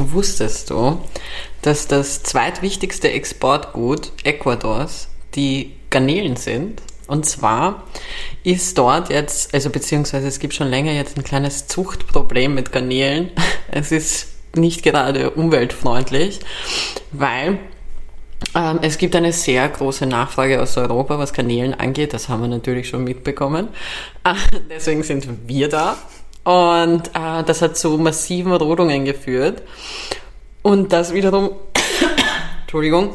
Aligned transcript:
Wusstest 0.00 0.70
du, 0.70 0.98
dass 1.60 1.86
das 1.86 2.22
zweitwichtigste 2.22 3.10
Exportgut 3.10 4.12
Ecuadors 4.24 5.08
die 5.34 5.74
Garnelen 5.90 6.36
sind? 6.36 6.80
Und 7.06 7.26
zwar 7.26 7.84
ist 8.42 8.78
dort 8.78 9.10
jetzt, 9.10 9.52
also 9.52 9.68
beziehungsweise 9.68 10.26
es 10.26 10.38
gibt 10.38 10.54
schon 10.54 10.68
länger 10.68 10.92
jetzt 10.92 11.18
ein 11.18 11.24
kleines 11.24 11.66
Zuchtproblem 11.66 12.54
mit 12.54 12.72
Garnelen. 12.72 13.30
Es 13.72 13.92
ist 13.92 14.28
nicht 14.56 14.82
gerade 14.82 15.30
umweltfreundlich, 15.30 16.40
weil 17.12 17.60
ähm, 18.54 18.80
es 18.82 18.98
gibt 18.98 19.14
eine 19.14 19.32
sehr 19.32 19.68
große 19.68 20.06
Nachfrage 20.06 20.60
aus 20.60 20.76
Europa, 20.76 21.18
was 21.18 21.32
Garnelen 21.32 21.74
angeht. 21.74 22.14
Das 22.14 22.28
haben 22.28 22.42
wir 22.42 22.48
natürlich 22.48 22.88
schon 22.88 23.04
mitbekommen. 23.04 23.68
Deswegen 24.70 25.02
sind 25.02 25.28
wir 25.46 25.68
da. 25.68 25.96
Und 26.44 27.08
äh, 27.08 27.42
das 27.44 27.62
hat 27.62 27.76
zu 27.76 27.98
massiven 27.98 28.52
Rodungen 28.52 29.04
geführt. 29.04 29.62
Und 30.62 30.92
das 30.92 31.12
wiederum, 31.12 31.50
Entschuldigung, 32.62 33.14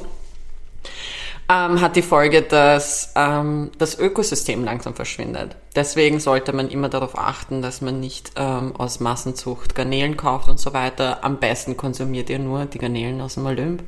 ähm, 1.48 1.80
hat 1.80 1.96
die 1.96 2.02
Folge, 2.02 2.42
dass 2.42 3.14
ähm, 3.16 3.72
das 3.78 4.00
Ökosystem 4.00 4.64
langsam 4.64 4.96
verschwindet. 4.96 5.56
Deswegen 5.76 6.20
sollte 6.20 6.54
man 6.54 6.70
immer 6.70 6.90
darauf 6.90 7.18
achten, 7.18 7.62
dass 7.62 7.82
man 7.82 8.00
nicht 8.00 8.32
ähm, 8.36 8.76
aus 8.76 9.00
Massenzucht 9.00 9.76
Garnelen 9.76 10.18
kauft 10.18 10.48
und 10.48 10.60
so 10.60 10.74
weiter. 10.74 11.24
Am 11.24 11.38
besten 11.38 11.78
konsumiert 11.78 12.30
ihr 12.30 12.40
nur 12.40 12.66
die 12.66 12.80
Garnelen 12.80 13.22
aus 13.22 13.36
dem 13.36 13.46
Olymp. 13.46 13.84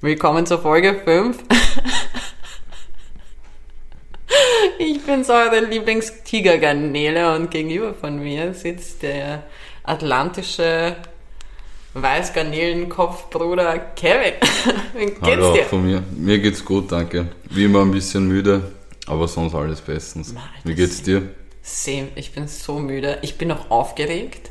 Willkommen 0.00 0.46
zur 0.46 0.60
Folge 0.60 0.94
5. 1.04 1.38
ich 4.78 5.02
bin's 5.02 5.30
eure 5.30 5.60
Lieblingstigergarnele 5.60 7.34
und 7.34 7.50
gegenüber 7.50 7.94
von 7.94 8.18
mir 8.18 8.54
sitzt 8.54 9.02
der 9.02 9.44
atlantische 9.84 10.96
Weißgarnelenkopfbruder 11.94 13.78
Kevin. 13.94 14.34
Wie 14.94 15.06
geht's 15.06 15.20
Hallo 15.22 15.54
dir? 15.54 15.64
von 15.64 15.84
mir. 15.86 16.02
Mir 16.16 16.38
geht's 16.38 16.64
gut, 16.64 16.92
danke. 16.92 17.28
Wie 17.50 17.64
immer 17.64 17.82
ein 17.82 17.90
bisschen 17.90 18.26
müde, 18.28 18.72
aber 19.06 19.28
sonst 19.28 19.54
alles 19.54 19.80
bestens. 19.80 20.34
Wie 20.64 20.74
geht's 20.74 21.02
dir? 21.02 21.22
Same, 21.62 22.08
ich 22.14 22.32
bin 22.32 22.48
so 22.48 22.78
müde. 22.78 23.18
Ich 23.22 23.38
bin 23.38 23.48
noch 23.48 23.70
aufgeregt. 23.70 24.50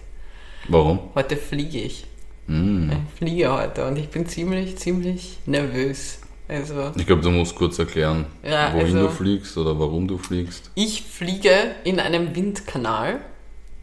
Warum? 0.67 0.99
Heute 1.13 1.37
fliege 1.37 1.79
ich. 1.79 2.05
Hm. 2.47 2.91
Ich 2.91 3.17
fliege 3.17 3.51
heute 3.51 3.85
und 3.85 3.97
ich 3.97 4.09
bin 4.09 4.27
ziemlich, 4.27 4.77
ziemlich 4.77 5.37
nervös. 5.45 6.19
Also, 6.47 6.91
Ich 6.95 7.07
glaube, 7.07 7.21
du 7.23 7.31
musst 7.31 7.55
kurz 7.55 7.79
erklären, 7.79 8.25
Ja, 8.43 8.71
wohin 8.73 8.97
also- 8.97 9.07
du 9.07 9.13
fliegst 9.13 9.57
oder 9.57 9.79
warum 9.79 10.07
du 10.07 10.17
fliegst. 10.17 10.69
ich 10.75 11.01
fliege 11.03 11.51
in 11.83 11.99
einem 11.99 12.35
Windkanal. 12.35 13.19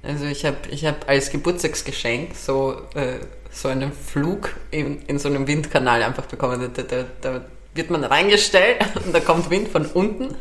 Also 0.04 0.24
ich 0.26 0.44
habe 0.44 0.56
ich 0.70 0.84
hab 0.84 1.08
als 1.08 1.30
Geburtstagsgeschenk 1.30 2.34
so, 2.34 2.76
äh, 2.94 3.18
so 3.52 3.68
einen 3.68 3.92
Flug 3.92 4.50
in, 4.72 5.00
in 5.06 5.18
so 5.18 5.28
einem 5.28 5.46
Windkanal 5.46 6.02
einfach 6.02 6.26
bekommen. 6.26 6.70
Da, 6.74 6.82
da, 6.82 7.04
da 7.20 7.44
wird 7.74 7.90
man 7.90 8.02
reingestellt 8.04 8.78
und 9.06 9.14
da 9.14 9.20
kommt 9.20 9.48
Wind 9.50 9.68
von 9.68 9.86
unten 9.86 10.34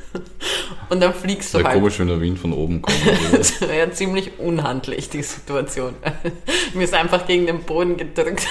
und 0.89 0.99
dann 0.99 1.13
fliegst 1.13 1.53
du 1.53 1.59
Sehr 1.59 1.65
halt. 1.67 1.75
komisch, 1.75 1.99
wenn 1.99 2.07
der 2.07 2.19
Wind 2.21 2.39
von 2.39 2.53
oben 2.53 2.81
kommt. 2.81 2.97
Das 3.31 3.59
ja 3.61 3.91
ziemlich 3.91 4.39
unhandlich, 4.39 5.09
die 5.09 5.23
Situation. 5.23 5.93
Mir 6.73 6.83
ist 6.83 6.93
einfach 6.93 7.25
gegen 7.27 7.45
den 7.45 7.61
Boden 7.63 7.97
gedrückt. 7.97 8.47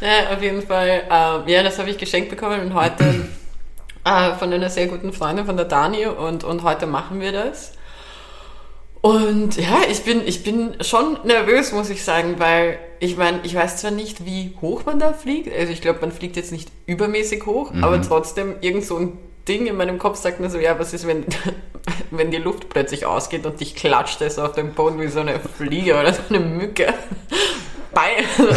Naja, 0.00 0.34
auf 0.34 0.42
jeden 0.42 0.62
Fall, 0.62 0.88
äh, 0.88 1.52
ja, 1.52 1.62
das 1.62 1.78
habe 1.78 1.90
ich 1.90 1.98
geschenkt 1.98 2.30
bekommen 2.30 2.60
und 2.60 2.74
heute 2.74 3.28
äh, 4.04 4.34
von 4.34 4.52
einer 4.52 4.70
sehr 4.70 4.86
guten 4.86 5.12
Freundin, 5.12 5.46
von 5.46 5.56
der 5.56 5.66
Dani 5.66 6.06
und, 6.06 6.44
und 6.44 6.62
heute 6.62 6.86
machen 6.86 7.20
wir 7.20 7.32
das. 7.32 7.72
Und 9.00 9.56
ja, 9.56 9.78
ich 9.88 10.02
bin, 10.02 10.26
ich 10.26 10.42
bin 10.42 10.76
schon 10.82 11.18
nervös, 11.24 11.72
muss 11.72 11.88
ich 11.88 12.04
sagen, 12.04 12.34
weil 12.38 12.78
ich 12.98 13.16
meine, 13.16 13.40
ich 13.44 13.54
weiß 13.54 13.76
zwar 13.76 13.92
nicht, 13.92 14.24
wie 14.24 14.56
hoch 14.60 14.84
man 14.86 14.98
da 14.98 15.12
fliegt, 15.12 15.56
also 15.56 15.72
ich 15.72 15.80
glaube, 15.80 16.00
man 16.00 16.10
fliegt 16.10 16.36
jetzt 16.36 16.50
nicht 16.50 16.70
übermäßig 16.86 17.46
hoch, 17.46 17.72
aber 17.80 18.02
trotzdem 18.02 18.56
irgend 18.60 18.84
so 18.84 18.96
ein 18.96 19.18
Ding 19.48 19.66
in 19.66 19.76
meinem 19.76 19.98
Kopf 19.98 20.18
sagt 20.18 20.40
mir 20.40 20.50
so, 20.50 20.58
ja, 20.58 20.78
was 20.78 20.92
ist, 20.92 21.06
wenn, 21.06 21.24
wenn 22.10 22.30
die 22.30 22.38
Luft 22.38 22.68
plötzlich 22.68 23.06
ausgeht 23.06 23.46
und 23.46 23.60
dich 23.60 23.74
klatscht 23.74 24.20
es 24.20 24.38
auf 24.38 24.52
den 24.52 24.74
Boden 24.74 25.00
wie 25.00 25.08
so 25.08 25.20
eine 25.20 25.38
Fliege 25.40 25.98
oder 25.98 26.12
so 26.12 26.22
eine 26.28 26.40
Mücke. 26.40 26.92
Bye. 27.94 28.24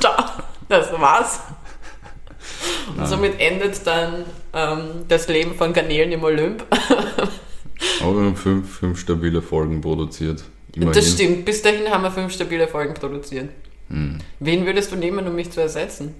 Ciao. 0.00 0.33
Das 0.68 0.92
war's. 0.92 1.40
Und 2.96 3.06
somit 3.06 3.40
endet 3.40 3.86
dann 3.86 4.24
ähm, 4.52 5.04
das 5.08 5.28
Leben 5.28 5.54
von 5.54 5.72
Garnelen 5.72 6.12
im 6.12 6.22
Olymp. 6.22 6.64
aber 8.00 8.16
wir 8.16 8.26
haben 8.26 8.36
fünf, 8.36 8.78
fünf 8.78 9.00
stabile 9.00 9.42
Folgen 9.42 9.80
produziert. 9.80 10.44
Immerhin. 10.74 10.92
Das 10.92 11.12
stimmt. 11.12 11.44
Bis 11.44 11.62
dahin 11.62 11.88
haben 11.88 12.02
wir 12.02 12.10
fünf 12.10 12.32
stabile 12.32 12.68
Folgen 12.68 12.94
produziert. 12.94 13.48
Wen 13.88 14.66
würdest 14.66 14.92
du 14.92 14.96
nehmen, 14.96 15.26
um 15.26 15.34
mich 15.34 15.50
zu 15.50 15.60
ersetzen? 15.60 16.14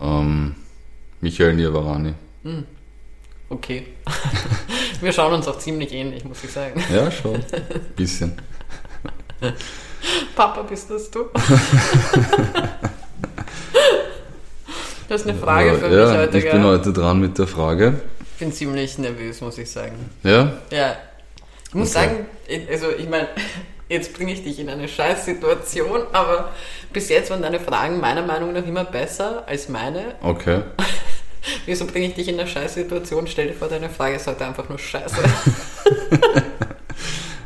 Ähm, 0.00 0.54
Michael 1.20 1.54
Nirvarani. 1.54 2.14
Okay. 3.48 3.86
wir 5.00 5.12
schauen 5.12 5.34
uns 5.34 5.46
auch 5.46 5.58
ziemlich 5.58 5.92
ähnlich, 5.92 6.24
muss 6.24 6.42
ich 6.42 6.50
sagen. 6.50 6.82
Ja, 6.92 7.10
schon. 7.10 7.42
Bisschen. 7.96 8.32
Papa, 10.34 10.62
bist 10.62 10.90
das 10.90 11.10
du? 11.10 11.26
Das 15.08 15.22
ist 15.22 15.28
eine 15.28 15.38
Frage 15.38 15.74
für 15.74 15.88
ja, 15.94 16.06
mich 16.08 16.16
heute, 16.16 16.38
ich 16.38 16.44
gell? 16.44 16.52
bin 16.52 16.64
heute 16.64 16.92
dran 16.92 17.20
mit 17.20 17.36
der 17.38 17.46
Frage. 17.46 18.00
Ich 18.34 18.38
bin 18.38 18.52
ziemlich 18.52 18.96
nervös, 18.98 19.40
muss 19.42 19.58
ich 19.58 19.70
sagen. 19.70 20.08
Ja? 20.22 20.54
Ja. 20.70 20.96
Ich 21.68 21.74
muss 21.74 21.94
Okay. 21.94 22.06
sagen, 22.06 22.26
also 22.70 22.86
ich 22.96 23.08
meine, 23.08 23.28
jetzt 23.90 24.14
bringe 24.14 24.32
ich 24.32 24.42
dich 24.42 24.58
in 24.58 24.70
eine 24.70 24.88
Scheißsituation, 24.88 26.02
aber 26.12 26.50
bis 26.94 27.10
jetzt 27.10 27.30
waren 27.30 27.42
deine 27.42 27.60
Fragen 27.60 28.00
meiner 28.00 28.22
Meinung 28.22 28.52
nach 28.54 28.64
immer 28.64 28.84
besser 28.84 29.44
als 29.46 29.68
meine. 29.68 30.14
Okay. 30.22 30.62
Wieso 31.66 31.86
bringe 31.86 32.06
ich 32.06 32.14
dich 32.14 32.28
in 32.28 32.38
eine 32.40 32.48
Scheißsituation? 32.48 33.26
Stell 33.26 33.48
dir 33.48 33.54
vor, 33.54 33.68
deine 33.68 33.90
Frage 33.90 34.14
ist 34.16 34.26
heute 34.26 34.46
einfach 34.46 34.68
nur 34.68 34.78
Scheiße. 34.78 35.16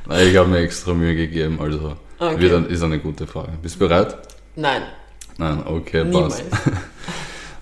Nein, 0.06 0.28
ich 0.28 0.36
habe 0.36 0.48
mir 0.48 0.58
extra 0.58 0.92
Mühe 0.94 1.16
gegeben, 1.16 1.58
also 1.60 1.96
Okay. 2.18 2.40
wird 2.40 2.70
ist 2.70 2.82
eine 2.82 2.98
gute 2.98 3.26
Frage. 3.26 3.52
Bist 3.60 3.74
du 3.74 3.80
bereit? 3.80 4.16
Nein, 4.54 4.82
Nein, 5.38 5.62
okay, 5.66 6.04
niemals. 6.04 6.42
passt. 6.42 6.62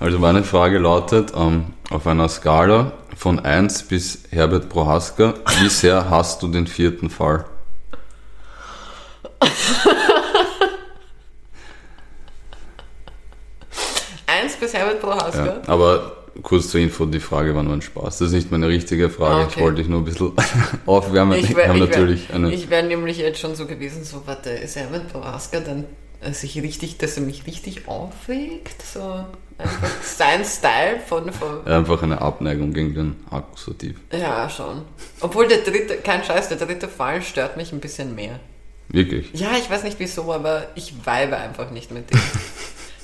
Also 0.01 0.19
meine 0.19 0.43
Frage 0.43 0.79
lautet, 0.79 1.33
ähm, 1.35 1.67
auf 1.89 2.07
einer 2.07 2.29
Skala 2.29 2.93
von 3.17 3.39
1 3.39 3.85
bis 3.85 4.25
Herbert 4.31 4.69
Prohaska, 4.69 5.35
wie 5.63 5.69
sehr 5.69 6.11
hast 6.11 6.43
du 6.43 6.49
den 6.49 6.67
vierten 6.67 7.09
Fall? 7.09 7.47
Eins 14.27 14.57
bis 14.57 14.73
Herbert 14.75 15.01
Prohaska. 15.01 15.45
Ja, 15.47 15.61
aber 15.67 16.17
kurz 16.43 16.71
zur 16.71 16.81
Info, 16.81 17.05
die 17.07 17.21
Frage 17.21 17.55
war 17.55 17.63
nur 17.63 17.75
ein 17.75 17.83
Spaß. 17.83 18.19
Das 18.19 18.29
ist 18.29 18.33
nicht 18.35 18.51
meine 18.51 18.69
richtige 18.69 19.11
Frage, 19.11 19.35
Ah, 19.35 19.47
ich 19.49 19.55
okay. 19.55 19.61
wollte 19.63 19.77
dich 19.79 19.89
nur 19.89 20.01
ein 20.01 20.05
bisschen 20.05 20.33
aufwärmen. 20.87 21.39
Ich 21.39 21.55
wäre 21.55 21.75
wär, 21.89 22.49
ich 22.51 22.71
wär 22.71 22.83
nämlich 22.83 23.19
jetzt 23.19 23.39
schon 23.39 23.55
so 23.55 23.67
gewesen, 23.67 24.05
so, 24.05 24.23
warte, 24.27 24.51
ist 24.51 24.77
Herbert 24.77 25.13
Prohaska 25.13 25.61
dann 25.61 25.85
sich 26.33 26.57
richtig, 26.63 26.97
dass 26.99 27.17
er 27.17 27.23
mich 27.25 27.47
richtig 27.47 27.87
aufregt? 27.89 28.83
So 28.83 29.27
einfach 29.59 29.89
sein 30.03 30.45
Style 30.45 31.01
von, 31.07 31.33
von 31.33 31.67
Einfach 31.67 32.03
eine 32.03 32.21
Abneigung 32.23 32.73
gegen 32.73 32.95
den 32.95 33.17
Akkusativ. 33.31 34.01
Ja, 34.13 34.49
schon. 34.49 34.83
Obwohl 35.21 35.49
der 35.49 35.59
dritte, 35.59 35.97
kein 35.99 36.25
Scheiß, 36.25 36.49
der 36.49 36.57
dritte 36.59 36.89
Fall 36.89 37.21
stört 37.23 37.57
mich 37.57 37.73
ein 37.73 37.81
bisschen 37.81 38.15
mehr. 38.15 38.41
Wirklich. 38.89 39.31
Ja, 39.35 39.53
ich 39.59 39.69
weiß 39.69 39.83
nicht 39.83 39.99
wieso, 39.99 40.33
aber 40.33 40.69
ich 40.75 40.95
weibe 41.05 41.37
einfach 41.37 41.71
nicht 41.71 41.91
mit 41.91 42.11
dem. 42.11 42.21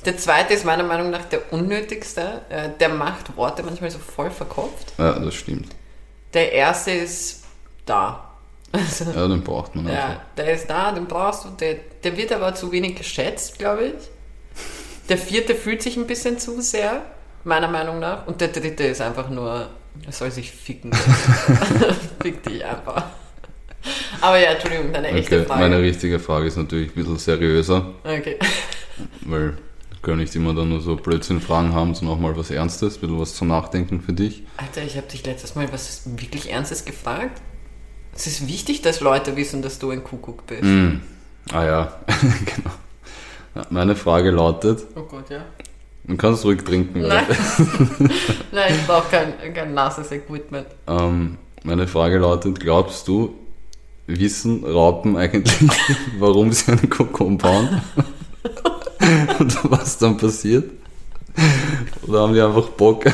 Der 0.06 0.16
zweite 0.16 0.54
ist 0.54 0.64
meiner 0.64 0.82
Meinung 0.82 1.10
nach 1.10 1.26
der 1.26 1.52
unnötigste. 1.52 2.40
Äh, 2.48 2.70
Der 2.80 2.88
macht 2.88 3.36
Worte 3.36 3.62
manchmal 3.62 3.90
so 3.90 3.98
voll 3.98 4.30
verkopft. 4.30 4.94
Ja, 4.96 5.18
das 5.18 5.34
stimmt. 5.34 5.68
Der 6.32 6.52
erste 6.52 6.90
ist 6.92 7.44
da. 7.84 8.29
Also, 8.72 9.04
Ja, 9.10 9.26
den 9.28 9.42
braucht 9.42 9.74
man 9.74 9.86
einfach. 9.88 9.98
ja, 10.10 10.22
der 10.36 10.52
ist 10.54 10.68
da, 10.70 10.92
den 10.92 11.06
brauchst 11.06 11.44
du. 11.44 11.48
Der, 11.50 11.76
der 12.04 12.16
wird 12.16 12.32
aber 12.32 12.54
zu 12.54 12.70
wenig 12.70 12.94
geschätzt, 12.96 13.58
glaube 13.58 13.86
ich. 13.86 13.94
Der 15.08 15.18
vierte 15.18 15.54
fühlt 15.56 15.82
sich 15.82 15.96
ein 15.96 16.06
bisschen 16.06 16.38
zu 16.38 16.60
sehr, 16.62 17.02
meiner 17.44 17.66
Meinung 17.68 17.98
nach. 17.98 18.26
Und 18.28 18.40
der 18.40 18.48
dritte 18.48 18.84
ist 18.84 19.00
einfach 19.00 19.28
nur, 19.28 19.68
er 20.06 20.12
soll 20.12 20.30
sich 20.30 20.52
ficken. 20.52 20.92
Fick 22.22 22.42
dich 22.44 22.64
einfach. 22.64 23.06
Aber 24.20 24.38
ja, 24.38 24.50
Entschuldigung, 24.52 24.92
deine 24.92 25.08
echte 25.08 25.36
Okay, 25.38 25.46
Frage. 25.46 25.60
meine 25.60 25.80
richtige 25.80 26.18
Frage 26.20 26.46
ist 26.46 26.56
natürlich 26.56 26.90
ein 26.90 26.94
bisschen 26.94 27.18
seriöser, 27.18 27.86
Okay. 28.04 28.38
weil 29.22 29.56
können 30.02 30.18
nicht 30.20 30.34
immer 30.36 30.54
dann 30.54 30.68
nur 30.70 30.80
so 30.80 30.96
Blödsinn-Fragen 30.96 31.74
haben, 31.74 31.94
sondern 31.94 32.16
auch 32.16 32.20
mal 32.20 32.36
was 32.36 32.50
Ernstes, 32.50 32.96
ein 32.96 33.00
bisschen 33.00 33.20
was 33.20 33.34
zum 33.34 33.48
Nachdenken 33.48 34.00
für 34.00 34.12
dich. 34.14 34.44
Alter, 34.56 34.82
ich 34.82 34.96
habe 34.96 35.06
dich 35.08 35.26
letztes 35.26 35.54
Mal 35.56 35.70
was 35.72 36.02
wirklich 36.16 36.50
Ernstes 36.50 36.84
gefragt. 36.84 37.40
Es 38.14 38.26
ist 38.26 38.46
wichtig, 38.46 38.82
dass 38.82 39.00
Leute 39.00 39.36
wissen, 39.36 39.62
dass 39.62 39.78
du 39.78 39.90
ein 39.90 40.04
Kuckuck 40.04 40.46
bist. 40.46 40.62
Hm. 40.62 41.00
Ah 41.52 41.64
ja, 41.64 41.92
genau. 42.44 43.66
Meine 43.70 43.96
Frage 43.96 44.30
lautet, 44.30 44.84
Oh 44.94 45.02
Gott, 45.02 45.30
ja. 45.30 45.44
du 46.04 46.16
kannst 46.16 46.44
ruhig 46.44 46.62
trinken. 46.62 47.00
Nein. 47.02 47.24
Nein, 48.52 48.74
ich 48.74 48.86
brauche 48.86 49.08
kein, 49.10 49.54
kein 49.54 49.74
nasses 49.74 50.12
Equipment. 50.12 50.66
Ähm, 50.86 51.38
meine 51.64 51.86
Frage 51.88 52.18
lautet, 52.18 52.60
glaubst 52.60 53.08
du, 53.08 53.34
wissen 54.06 54.64
Raupen 54.64 55.16
eigentlich, 55.16 55.70
warum 56.18 56.52
sie 56.52 56.72
einen 56.72 56.88
Kokon 56.90 57.38
bauen? 57.38 57.80
Und 59.38 59.70
was 59.70 59.98
dann 59.98 60.16
passiert? 60.16 60.70
Oder 62.06 62.20
haben 62.20 62.34
die 62.34 62.40
einfach 62.40 62.68
Bock, 62.70 63.04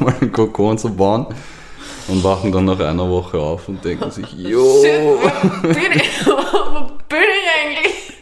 mal 0.00 0.14
einen 0.20 0.32
Kokon 0.32 0.78
zu 0.78 0.90
bauen 0.94 1.26
und 2.08 2.24
wachen 2.24 2.50
dann 2.52 2.64
nach 2.64 2.80
einer 2.80 3.08
Woche 3.08 3.38
auf 3.38 3.68
und 3.68 3.84
denken 3.84 4.10
sich, 4.10 4.32
jo, 4.36 4.82
Shit, 4.82 5.72
bin 5.74 5.92
ich, 5.92 6.26
wo 6.26 6.84
bin 7.08 7.18
ich 7.20 7.48
eigentlich? 7.60 8.12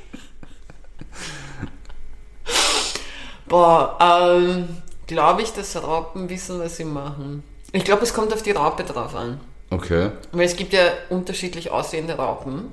Boah, 3.49 3.97
ähm, 4.00 4.69
glaube 5.06 5.43
ich, 5.43 5.53
dass 5.53 5.77
Raupen 5.81 6.29
wissen, 6.29 6.59
was 6.59 6.77
sie 6.77 6.85
machen. 6.85 7.44
Ich 7.73 7.85
glaube, 7.85 8.03
es 8.03 8.12
kommt 8.12 8.33
auf 8.33 8.43
die 8.43 8.50
Raupe 8.50 8.83
drauf 8.83 9.15
an. 9.15 9.41
okay, 9.71 10.11
Weil 10.33 10.47
es 10.47 10.56
gibt 10.56 10.73
ja 10.73 10.88
unterschiedlich 11.11 11.71
aussehende 11.71 12.15
Raupen. 12.15 12.73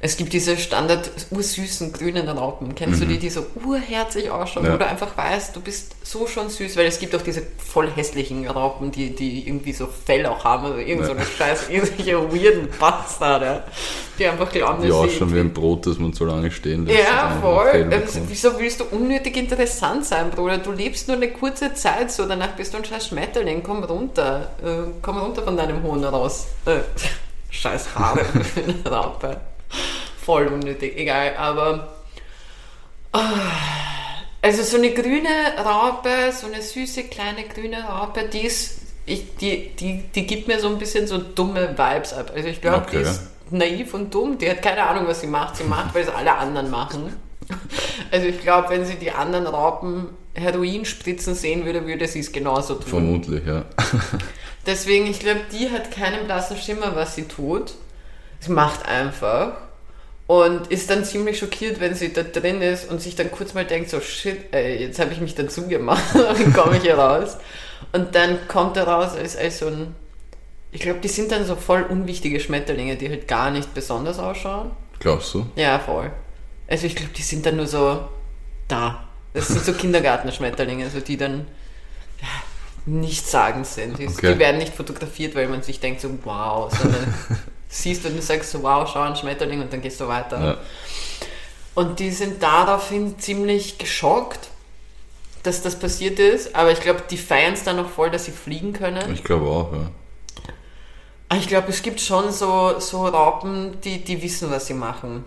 Es 0.00 0.16
gibt 0.16 0.32
diese 0.32 0.56
standard 0.56 1.10
ursüßen 1.32 1.92
grünen 1.92 2.28
Raupen. 2.28 2.76
Kennst 2.76 3.00
du 3.00 3.04
die, 3.04 3.18
die 3.18 3.30
so 3.30 3.44
urherzig 3.64 4.30
ausschauen, 4.30 4.64
Ja. 4.66 4.74
wo 4.74 4.76
du 4.76 4.86
einfach 4.86 5.16
weißt, 5.16 5.56
du 5.56 5.60
bist 5.60 5.96
so 6.04 6.28
schon 6.28 6.48
süß, 6.50 6.76
weil 6.76 6.86
es 6.86 7.00
gibt 7.00 7.16
auch 7.16 7.22
diese 7.22 7.42
voll 7.58 7.90
hässlichen 7.90 8.46
Raupen, 8.46 8.92
die, 8.92 9.12
die 9.16 9.48
irgendwie 9.48 9.72
so 9.72 9.88
Fell 9.88 10.24
auch 10.26 10.44
haben 10.44 10.66
oder 10.66 10.78
irgend 10.78 11.04
so 11.06 11.10
Ja. 11.14 11.16
eine 11.18 11.26
scheiß, 11.26 11.68
irgendwelche 11.68 12.16
weirden 12.32 12.68
Bastarde, 12.78 13.64
die 14.20 14.26
einfach 14.28 14.48
glauben, 14.52 14.82
die 14.82 14.88
dass 14.88 15.02
sie 15.10 15.16
schon 15.18 15.34
wie 15.34 15.40
ein 15.40 15.52
Brot, 15.52 15.84
das 15.88 15.98
man 15.98 16.12
so 16.12 16.24
lange 16.26 16.52
stehen 16.52 16.86
lässt. 16.86 17.00
ja, 17.08 17.36
voll. 17.40 17.66
Also, 17.66 17.84
bekommt. 17.90 18.30
wieso 18.30 18.56
willst 18.56 18.78
du 18.78 18.84
unnötig 18.92 19.36
interessant 19.36 20.04
sein, 20.04 20.30
Bruder? 20.30 20.58
Du 20.58 20.70
lebst 20.70 21.08
nur 21.08 21.16
eine 21.16 21.32
kurze 21.32 21.74
Zeit 21.74 22.12
so, 22.12 22.24
danach 22.24 22.50
bist 22.52 22.72
du 22.72 22.78
ein 22.78 22.84
scheiß 22.84 23.08
Schmetterling. 23.08 23.64
Komm 23.64 23.82
runter. 23.82 24.52
Äh, 24.64 24.90
komm 25.02 25.18
runter 25.18 25.42
von 25.42 25.56
deinem 25.56 25.82
Hohn 25.82 26.04
raus. 26.04 26.46
Äh, 26.66 26.76
scheiß 27.50 27.96
Haare 27.96 28.20
Raupe. 28.88 29.40
Voll 30.28 30.46
unnötig, 30.48 30.96
egal, 30.98 31.34
aber. 31.38 31.88
ah, 33.12 33.20
Also 34.42 34.62
so 34.62 34.76
eine 34.76 34.92
grüne 34.92 35.28
Raupe, 35.64 36.10
so 36.38 36.46
eine 36.46 36.60
süße 36.62 37.04
kleine 37.04 37.44
grüne 37.44 37.82
Raupe, 37.82 38.28
die 38.32 38.42
ist. 38.42 38.82
Ich, 39.06 39.36
die, 39.36 39.70
die, 39.74 40.02
die 40.14 40.26
gibt 40.26 40.48
mir 40.48 40.60
so 40.60 40.68
ein 40.68 40.76
bisschen 40.78 41.06
so 41.06 41.16
dumme 41.16 41.70
Vibes 41.78 42.12
ab. 42.12 42.30
Also 42.34 42.48
ich 42.48 42.60
glaube, 42.60 42.86
die 42.92 42.98
Okay. 42.98 43.08
ist 43.08 43.22
naiv 43.50 43.94
und 43.94 44.12
dumm. 44.14 44.36
Die 44.36 44.50
hat 44.50 44.60
keine 44.60 44.82
Ahnung, 44.82 45.06
was 45.06 45.22
sie 45.22 45.26
macht. 45.26 45.56
Sie 45.56 45.64
macht, 45.64 45.94
weil 45.94 46.02
es 46.02 46.10
alle 46.10 46.34
anderen 46.34 46.70
machen. 46.70 47.16
Also 48.10 48.26
ich 48.26 48.40
glaube, 48.42 48.68
wenn 48.70 48.84
sie 48.86 48.96
die 48.96 49.10
anderen 49.10 49.46
Raupen 49.46 50.08
Heroin 50.34 50.84
spritzen 50.84 51.34
sehen 51.34 51.64
würde, 51.66 51.86
würde 51.86 52.06
sie 52.06 52.20
es 52.20 52.30
genauso 52.32 52.74
tun. 52.74 52.86
Vermutlich, 52.88 53.44
ja. 53.46 53.64
Deswegen, 54.66 55.06
ich 55.06 55.18
glaube, 55.20 55.40
die 55.52 55.70
hat 55.70 55.90
keinen 55.90 56.26
blassen 56.26 56.56
Schimmer, 56.58 56.94
was 56.94 57.14
sie 57.14 57.24
tut. 57.24 57.72
Sie 58.40 58.52
macht 58.52 58.86
einfach. 58.86 59.52
Und 60.28 60.66
ist 60.68 60.90
dann 60.90 61.04
ziemlich 61.04 61.38
schockiert, 61.38 61.80
wenn 61.80 61.94
sie 61.94 62.12
da 62.12 62.22
drin 62.22 62.60
ist 62.62 62.90
und 62.90 63.00
sich 63.00 63.16
dann 63.16 63.30
kurz 63.32 63.54
mal 63.54 63.64
denkt, 63.64 63.88
so 63.90 63.98
shit, 64.00 64.52
ey, 64.52 64.76
jetzt 64.76 65.00
habe 65.00 65.10
ich 65.12 65.20
mich 65.20 65.34
dazu 65.34 65.66
gemacht, 65.66 66.04
wie 66.14 66.52
komme 66.52 66.76
ich 66.76 66.82
hier 66.82 66.98
raus? 66.98 67.38
Und 67.92 68.14
dann 68.14 68.46
kommt 68.46 68.76
er 68.76 68.86
raus 68.86 69.16
als, 69.16 69.36
als 69.36 69.58
so 69.60 69.68
ein, 69.68 69.96
ich 70.70 70.82
glaube, 70.82 71.00
die 71.00 71.08
sind 71.08 71.32
dann 71.32 71.46
so 71.46 71.56
voll 71.56 71.82
unwichtige 71.82 72.40
Schmetterlinge, 72.40 72.96
die 72.96 73.08
halt 73.08 73.26
gar 73.26 73.50
nicht 73.50 73.72
besonders 73.72 74.18
ausschauen. 74.18 74.70
Glaubst 75.00 75.32
du? 75.32 75.46
Ja, 75.56 75.78
voll. 75.78 76.12
Also 76.68 76.86
ich 76.86 76.94
glaube, 76.94 77.12
die 77.16 77.22
sind 77.22 77.46
dann 77.46 77.56
nur 77.56 77.66
so 77.66 78.06
da. 78.68 79.08
Das 79.32 79.48
sind 79.48 79.64
so 79.64 79.72
Kindergartenschmetterlinge, 79.82 80.90
so 80.90 81.00
die 81.00 81.16
dann 81.16 81.46
ja, 82.20 82.28
nichtssagend 82.84 83.66
sind. 83.66 83.98
Die, 83.98 84.06
Okay. 84.08 84.34
die 84.34 84.38
werden 84.38 84.58
nicht 84.58 84.74
fotografiert, 84.74 85.34
weil 85.34 85.48
man 85.48 85.62
sich 85.62 85.80
denkt 85.80 86.02
so, 86.02 86.10
wow, 86.24 86.70
sondern 86.70 87.14
siehst 87.68 88.04
du 88.04 88.08
und 88.08 88.22
sagst 88.22 88.50
so, 88.50 88.62
wow, 88.62 88.88
schau 88.90 89.00
ein 89.00 89.16
Schmetterling 89.16 89.60
und 89.60 89.72
dann 89.72 89.80
gehst 89.80 90.00
du 90.00 90.08
weiter. 90.08 90.42
Ja. 90.42 90.56
Und 91.74 92.00
die 92.00 92.10
sind 92.10 92.42
daraufhin 92.42 93.18
ziemlich 93.18 93.78
geschockt, 93.78 94.48
dass 95.42 95.62
das 95.62 95.78
passiert 95.78 96.18
ist, 96.18 96.54
aber 96.56 96.72
ich 96.72 96.80
glaube, 96.80 97.02
die 97.08 97.16
feiern 97.16 97.54
es 97.54 97.62
dann 97.62 97.76
noch 97.76 97.88
voll, 97.88 98.10
dass 98.10 98.24
sie 98.24 98.32
fliegen 98.32 98.72
können. 98.72 99.12
Ich 99.14 99.22
glaube 99.22 99.46
auch, 99.46 99.72
ja. 99.72 99.90
Aber 101.28 101.38
Ich 101.38 101.46
glaube, 101.46 101.68
es 101.68 101.82
gibt 101.82 102.00
schon 102.00 102.32
so, 102.32 102.80
so 102.80 103.06
Raupen, 103.06 103.80
die, 103.82 104.02
die 104.02 104.22
wissen, 104.22 104.50
was 104.50 104.66
sie 104.66 104.74
machen. 104.74 105.24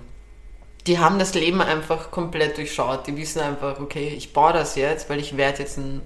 Die 0.88 0.98
haben 0.98 1.20
das 1.20 1.36
Leben 1.36 1.62
einfach 1.62 2.10
komplett 2.10 2.58
durchschaut. 2.58 3.06
Die 3.06 3.16
wissen 3.16 3.40
einfach, 3.40 3.80
okay, 3.80 4.10
ich 4.18 4.34
baue 4.34 4.52
das 4.52 4.76
jetzt, 4.76 5.10
weil 5.10 5.20
ich 5.20 5.38
werde 5.38 5.60
jetzt 5.60 5.78
ein, 5.78 6.02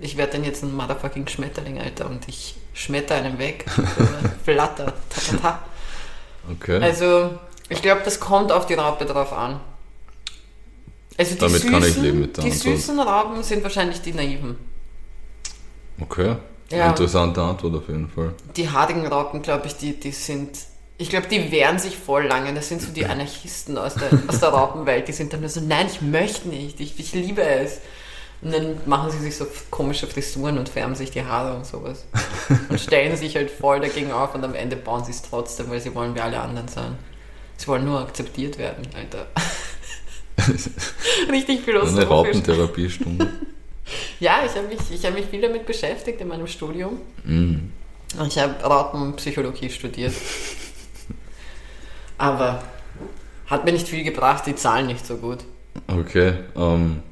ich 0.00 0.16
werde 0.16 0.32
dann 0.32 0.44
jetzt 0.44 0.62
ein 0.62 0.74
motherfucking 0.74 1.28
Schmetterling, 1.28 1.78
Alter, 1.78 2.06
und 2.06 2.26
ich 2.26 2.56
schmetter 2.72 3.16
einen 3.16 3.38
weg. 3.38 3.66
Flatter. 4.44 4.94
Ta, 5.10 5.20
ta, 5.30 5.36
ta. 5.36 5.62
Okay. 6.50 6.82
Also, 6.82 7.30
ich 7.68 7.80
glaube, 7.82 8.02
das 8.04 8.20
kommt 8.20 8.52
auf 8.52 8.66
die 8.66 8.74
Raupe 8.74 9.04
drauf 9.06 9.32
an. 9.32 9.60
Also 11.16 11.34
die 11.34 11.38
Damit 11.40 11.56
süßen, 11.62 11.70
kann 11.70 11.84
ich 11.84 11.96
leben 11.96 12.20
mit 12.20 12.36
der 12.36 12.44
Die 12.44 12.50
Antwort. 12.50 12.76
süßen 12.76 12.98
Raupen 13.00 13.42
sind 13.42 13.62
wahrscheinlich 13.62 14.02
die 14.02 14.12
naiven. 14.12 14.56
okay. 16.00 16.36
Ja. 16.70 16.88
Interessante 16.88 17.40
Antwort 17.42 17.74
auf 17.76 17.88
jeden 17.88 18.08
Fall. 18.08 18.32
Die 18.56 18.68
haarigen 18.68 19.06
Raupen, 19.06 19.42
glaube 19.42 19.66
ich, 19.66 19.76
die, 19.76 20.00
die 20.00 20.10
sind. 20.12 20.58
Ich 20.96 21.10
glaube, 21.10 21.26
die 21.28 21.52
wehren 21.52 21.78
sich 21.78 21.96
voll 21.96 22.24
lange. 22.24 22.52
Das 22.54 22.68
sind 22.68 22.80
so 22.80 22.90
die 22.90 23.04
Anarchisten 23.06 23.76
aus 23.78 23.94
der, 23.94 24.08
aus 24.26 24.40
der 24.40 24.48
Raupenwelt. 24.48 25.06
Die 25.06 25.12
sind 25.12 25.32
dann 25.32 25.40
nur 25.40 25.50
so, 25.50 25.60
nein, 25.60 25.86
ich 25.92 26.00
möchte 26.00 26.48
nicht, 26.48 26.80
ich, 26.80 26.98
ich 26.98 27.12
liebe 27.12 27.42
es. 27.42 27.80
Und 28.44 28.52
dann 28.52 28.76
machen 28.84 29.10
sie 29.10 29.18
sich 29.18 29.36
so 29.36 29.46
komische 29.70 30.06
Frisuren 30.06 30.58
und 30.58 30.68
färben 30.68 30.94
sich 30.94 31.10
die 31.10 31.24
Haare 31.24 31.56
und 31.56 31.64
sowas. 31.64 32.04
Und 32.68 32.78
stellen 32.78 33.16
sich 33.16 33.36
halt 33.36 33.50
voll 33.50 33.80
dagegen 33.80 34.12
auf 34.12 34.34
und 34.34 34.44
am 34.44 34.54
Ende 34.54 34.76
bauen 34.76 35.02
sie 35.02 35.12
es 35.12 35.22
trotzdem, 35.22 35.70
weil 35.70 35.80
sie 35.80 35.94
wollen 35.94 36.14
wie 36.14 36.20
alle 36.20 36.38
anderen 36.38 36.68
sein. 36.68 36.98
Sie 37.56 37.66
wollen 37.68 37.86
nur 37.86 38.00
akzeptiert 38.00 38.58
werden, 38.58 38.86
Alter. 38.94 39.26
Richtig 41.30 41.56
Eine 41.56 41.64
philosophisch. 41.64 42.08
Raupentherapiestunde. 42.08 43.28
Ja, 44.18 44.38
ich 44.46 44.54
habe 44.56 44.68
mich, 44.68 44.78
ich 44.90 45.04
hab 45.04 45.12
mich 45.12 45.26
viel 45.26 45.42
damit 45.42 45.66
beschäftigt 45.66 46.18
in 46.20 46.28
meinem 46.28 46.46
Studium. 46.46 47.00
Mm. 47.24 47.56
Und 48.18 48.26
Ich 48.28 48.38
habe 48.38 48.54
Raupenpsychologie 48.62 49.68
studiert. 49.68 50.14
Aber 52.16 52.62
hat 53.46 53.64
mir 53.66 53.72
nicht 53.72 53.86
viel 53.86 54.02
gebracht, 54.02 54.46
die 54.46 54.54
Zahlen 54.54 54.86
nicht 54.86 55.04
so 55.04 55.16
gut. 55.16 55.40
Okay. 55.86 56.34
Ähm, 56.56 57.02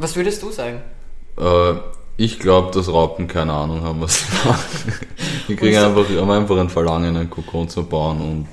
Was 0.00 0.16
würdest 0.16 0.42
du 0.42 0.50
sagen? 0.50 0.82
äh, 1.38 1.74
ich 2.16 2.38
glaube, 2.38 2.70
dass 2.72 2.88
Raupen 2.88 3.28
keine 3.28 3.52
Ahnung 3.54 3.82
haben, 3.82 4.00
was 4.02 4.18
sie 4.20 4.26
machen. 4.48 4.92
Die 5.48 5.56
kriegen 5.56 5.78
so- 5.78 5.86
einfach, 5.86 6.06
haben 6.16 6.30
einfach 6.30 6.58
ein 6.58 6.68
Verlangen, 6.68 7.16
einen 7.16 7.30
Kokon 7.30 7.66
zu 7.68 7.82
bauen 7.84 8.20
und 8.20 8.46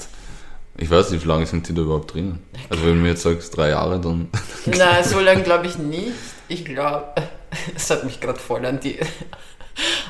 ich 0.77 0.89
weiß 0.89 1.09
nicht, 1.11 1.23
wie 1.25 1.27
lange 1.27 1.45
sind 1.45 1.67
die 1.67 1.73
da 1.73 1.81
überhaupt 1.81 2.13
drinnen? 2.13 2.41
Also 2.69 2.83
wenn 2.83 2.91
du 2.95 3.01
mir 3.01 3.09
jetzt 3.09 3.23
sagst, 3.23 3.57
drei 3.57 3.69
Jahre, 3.69 3.99
dann 3.99 4.29
Nein, 4.67 5.03
so 5.03 5.19
lange 5.19 5.41
glaube 5.43 5.67
ich 5.67 5.77
nicht. 5.77 6.11
Ich 6.47 6.63
glaube, 6.63 7.07
es 7.75 7.89
hat 7.89 8.03
mich 8.05 8.19
gerade 8.21 8.39
voll 8.39 8.65
an 8.65 8.79
die 8.79 8.99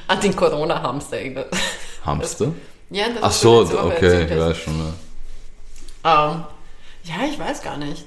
an 0.07 0.19
den 0.21 0.35
Corona-Hamster 0.35 1.17
erinnert. 1.17 1.47
Hamster? 2.05 2.53
Ja, 2.89 3.05
das 3.09 3.23
Ach 3.23 3.29
ist 3.31 3.41
so, 3.41 3.67
Woche 3.71 3.77
okay, 3.87 4.25
ich 4.25 4.39
weiß 4.39 4.57
schon. 4.57 4.79
Ja. 6.03 6.31
Ähm, 6.31 6.43
ja, 7.03 7.15
ich 7.29 7.39
weiß 7.39 7.61
gar 7.63 7.77
nicht. 7.77 8.05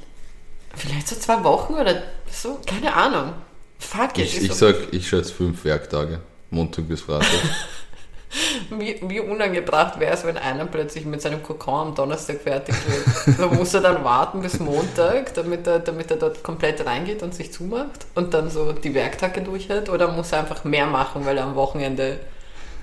Vielleicht 0.75 1.08
so 1.08 1.16
zwei 1.16 1.42
Wochen 1.44 1.75
oder 1.75 2.02
so, 2.30 2.60
keine 2.66 2.94
Ahnung. 2.94 3.32
Fuck 3.78 4.18
it. 4.18 4.26
Ich, 4.26 4.42
ich 4.42 4.52
sag, 4.52 4.75
ich 4.92 5.08
schätze 5.08 5.32
fünf 5.32 5.64
Werktage. 5.64 6.20
Montag 6.50 6.88
bis 6.88 7.02
Freitag. 7.02 7.28
Wie, 8.78 8.96
wie 9.02 9.20
unangebracht 9.20 9.99
wäre 9.99 10.14
es, 10.14 10.25
wenn 10.25 10.37
einer 10.37 10.64
plötzlich 10.66 11.04
mit 11.04 11.20
seinem 11.20 11.42
Kokon 11.42 11.88
am 11.88 11.94
Donnerstag 11.94 12.40
fertig 12.40 12.76
wird. 12.87 13.38
Da 13.38 13.46
muss 13.49 13.75
er 13.75 13.80
dann 13.80 14.04
warten 14.04 14.40
bis 14.40 14.60
Montag, 14.60 15.34
damit 15.34 15.66
er, 15.66 15.80
damit 15.80 16.10
er 16.10 16.16
dort 16.16 16.42
komplett 16.44 16.87
reingeht 16.87 17.22
und 17.22 17.34
sich 17.34 17.52
zumacht 17.52 18.06
und 18.14 18.32
dann 18.32 18.49
so 18.49 18.72
die 18.72 18.94
Werktage 18.94 19.40
durchhält? 19.42 19.88
Oder 19.88 20.12
muss 20.12 20.30
er 20.30 20.40
einfach 20.40 20.62
mehr 20.64 20.87
machen, 20.87 21.26
weil 21.26 21.38
er 21.38 21.44
am 21.44 21.56
Wochenende 21.56 22.20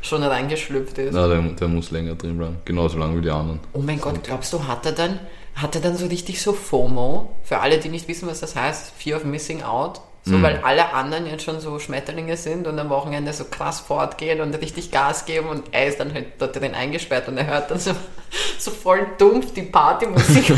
schon 0.01 0.22
reingeschlüpft 0.22 0.98
ist? 0.98 1.13
Na, 1.13 1.30
der, 1.30 1.42
der 1.42 1.68
muss 1.70 1.92
länger 1.92 2.16
drin 2.16 2.38
bleiben. 2.38 2.58
Genauso 2.66 2.98
lange 2.98 3.18
wie 3.18 3.22
die 3.22 3.32
anderen. 3.32 3.62
Oh 3.72 3.80
mein 3.80 4.01
Gott, 4.01 4.22
glaubst 4.24 4.51
du, 4.51 4.68
hat 4.68 4.86
er 4.86 4.92
dann, 4.92 5.20
hat 5.58 5.76
er 5.76 5.82
dann 5.82 5.98
so 5.98 6.06
richtig 6.08 6.42
so 6.42 6.54
FOMO? 6.54 7.36
Für 7.44 7.60
alle, 7.60 7.80
die 7.80 7.90
nicht 7.90 8.08
wissen, 8.08 8.28
was 8.28 8.40
das 8.40 8.56
heißt, 8.56 8.94
Fear 8.98 9.18
of 9.18 9.26
Missing 9.26 9.64
Out. 9.64 10.02
So, 10.28 10.42
weil 10.42 10.58
alle 10.58 10.94
anderen 10.94 11.26
jetzt 11.26 11.44
schon 11.44 11.62
so 11.62 11.80
Schmetterlinge 11.80 12.36
sind 12.36 12.68
und 12.68 12.78
am 12.78 12.90
Wochenende 12.90 13.32
so 13.32 13.46
krass 13.46 13.80
fortgehen 13.80 14.42
und 14.42 14.54
richtig 14.56 14.92
Gas 14.92 15.24
geben 15.24 15.48
und 15.48 15.70
er 15.72 15.88
ist 15.88 16.02
dann 16.02 16.14
halt 16.14 16.34
dort 16.38 16.54
drin 16.54 16.76
eingesperrt 16.76 17.30
und 17.30 17.38
er 17.38 17.48
hört 17.48 17.72
dann 17.72 17.80
so, 17.80 17.92
so 18.60 18.72
voll 18.72 19.08
dumpf 19.18 19.54
die 19.54 19.62
Partymusik. 19.62 20.50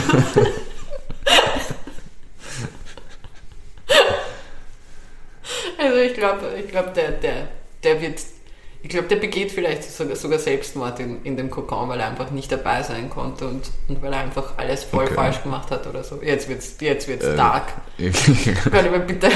also 5.78 5.98
ich 5.98 6.16
glaube, 6.16 6.48
ich 6.58 6.68
glaube, 6.72 6.90
der, 6.96 7.12
der, 7.12 7.50
der 7.84 8.02
wird, 8.02 8.20
Ich 8.82 8.88
glaube, 8.90 9.10
der 9.10 9.18
begeht 9.18 9.52
vielleicht 9.52 9.84
sogar, 9.84 10.40
Selbstmord 10.40 11.02
in, 11.02 11.22
in 11.26 11.36
dem 11.36 11.50
Kokon, 11.50 11.90
weil 11.90 12.00
er 12.00 12.08
einfach 12.08 12.32
nicht 12.32 12.50
dabei 12.50 12.82
sein 12.82 13.10
konnte 13.10 13.46
und, 13.46 13.70
und 13.90 14.02
weil 14.02 14.14
er 14.14 14.20
einfach 14.20 14.54
alles 14.56 14.86
voll 14.86 15.04
Okay. 15.04 15.16
falsch 15.16 15.44
gemacht 15.44 15.70
hat 15.70 15.86
oder 15.86 16.02
so. 16.02 16.20
Jetzt 16.22 16.48
wird's, 16.48 16.76
jetzt 16.80 17.08
wird's 17.10 17.26
Ähm, 17.26 17.36
dark. 17.36 17.74
Können 17.98 18.92
wir 18.94 19.00
bitte, 19.00 19.30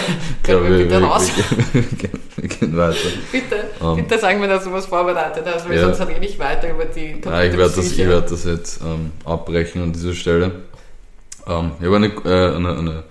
können 0.43 0.63
wir 0.63 0.77
bitte 0.77 1.01
wir, 1.01 1.03
raus? 1.07 1.29
wir, 1.73 1.81
gehen, 1.81 2.19
wir 2.38 2.47
gehen 2.47 2.77
weiter. 2.77 2.97
Bitte, 3.33 3.65
Ähm, 3.81 3.95
bitte 3.97 4.17
sagen 4.17 4.39
wir, 4.39 4.47
dass 4.47 4.63
du 4.63 4.71
was 4.71 4.85
vorbereitet 4.85 5.43
hast, 5.45 5.67
weil 5.67 5.77
ja. 5.77 5.93
sonst 5.93 6.07
rede 6.07 6.25
ich 6.25 6.39
weiter 6.39 6.69
über 6.69 6.85
die 6.85 7.19
Ja, 7.25 7.43
ich 7.43 7.57
werde 7.57 7.73
das, 7.75 7.91
ich 7.91 7.97
werd 7.97 8.31
das 8.31 8.45
jetzt 8.45 8.81
ähm, 8.81 9.12
abbrechen 9.25 9.83
an 9.83 9.91
dieser 9.91 10.13
Stelle. 10.13 10.51
Ähm, 11.47 11.71
ich 11.79 11.85
habe 11.85 11.97
eine, 11.97 12.07
äh, 12.07 12.55
eine, 12.55 12.77
eine 12.77 13.03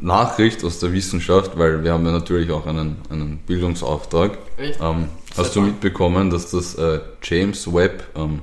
Nachricht 0.00 0.64
aus 0.64 0.78
der 0.78 0.92
Wissenschaft, 0.92 1.58
weil 1.58 1.82
wir 1.82 1.92
haben 1.92 2.06
ja 2.06 2.12
natürlich 2.12 2.50
auch 2.52 2.66
einen, 2.66 2.96
einen 3.10 3.38
Bildungsauftrag. 3.38 4.38
Richtig. 4.56 4.80
Ähm, 4.80 5.08
hast 5.36 5.56
du 5.56 5.60
mitbekommen, 5.60 6.30
dass 6.30 6.50
das 6.50 6.74
äh, 6.74 7.00
James 7.22 7.72
Webb 7.72 8.04
ähm, 8.16 8.40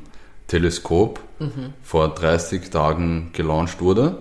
Teleskop 0.47 1.19
Mhm. 1.41 1.73
vor 1.81 2.09
30 2.09 2.69
Tagen 2.69 3.29
gelauncht 3.31 3.79
wurde 3.79 4.17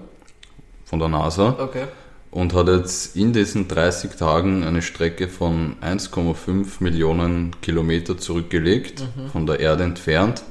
von 0.85 1.01
der 1.01 1.09
NASA 1.09 1.57
Okay. 1.59 1.87
und 2.31 2.55
hat 2.55 2.69
jetzt 2.69 3.17
in 3.17 3.33
diesen 3.33 3.67
30 3.67 4.13
Tagen 4.13 4.63
eine 4.63 4.83
Strecke 4.83 5.27
von 5.27 5.75
1,5 5.83 6.67
Millionen 6.79 7.57
Kilometer 7.61 8.17
zurückgelegt, 8.19 9.03
von 9.33 9.47
der 9.47 9.59
Erde 9.59 9.83
entfernt, 9.83 10.45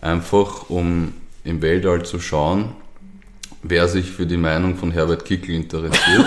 einfach 0.00 0.70
um 0.70 1.14
im 1.44 1.62
Weltall 1.62 2.04
zu 2.04 2.18
schauen, 2.18 2.72
wer 3.62 3.86
sich 3.86 4.10
für 4.10 4.26
die 4.26 4.36
Meinung 4.38 4.74
von 4.76 4.90
Herbert 4.90 5.24
Kickl 5.24 5.52
interessiert. 5.52 6.26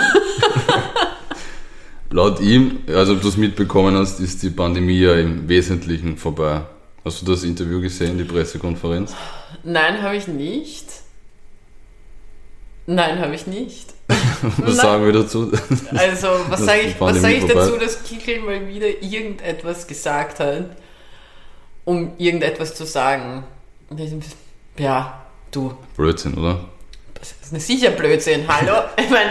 Laut 2.10 2.40
ihm, 2.40 2.80
also 2.88 3.14
ob 3.14 3.20
du 3.20 3.28
das 3.28 3.36
mitbekommen 3.36 3.96
hast, 3.96 4.20
ist 4.20 4.42
die 4.42 4.50
Pandemie 4.50 5.00
ja 5.00 5.16
im 5.16 5.48
Wesentlichen 5.48 6.16
vorbei. 6.16 6.62
Hast 7.04 7.22
du 7.22 7.26
das 7.26 7.44
Interview 7.44 7.80
gesehen, 7.80 8.18
die 8.18 8.24
Pressekonferenz? 8.24 9.14
Nein, 9.64 10.02
habe 10.02 10.16
ich 10.16 10.28
nicht. 10.28 10.86
Nein, 12.86 13.18
habe 13.18 13.34
ich 13.34 13.46
nicht. 13.46 13.94
Was 14.08 14.58
Nein. 14.58 14.74
sagen 14.74 15.04
wir 15.04 15.12
dazu? 15.12 15.50
Also, 15.96 16.28
was 16.48 16.60
sage 16.64 16.82
ich, 16.82 17.00
was 17.00 17.20
sag 17.20 17.32
ich 17.32 17.44
vorbei 17.44 17.54
dazu, 17.54 17.78
dass 17.78 18.04
Kickel 18.04 18.40
mal 18.40 18.68
wieder 18.68 19.02
irgendetwas 19.02 19.86
gesagt 19.86 20.38
hat, 20.38 20.76
um 21.84 22.12
irgendetwas 22.18 22.74
zu 22.76 22.84
sagen? 22.84 23.44
Ja, 24.78 25.26
du, 25.50 25.74
Blödsinn, 25.96 26.34
oder? 26.34 26.68
Das 27.50 27.62
ist 27.62 27.70
eine 27.70 27.78
sicher 27.78 27.90
Blödsinn, 27.90 28.44
hallo? 28.48 28.72
Ich 28.98 29.10
meine, 29.10 29.30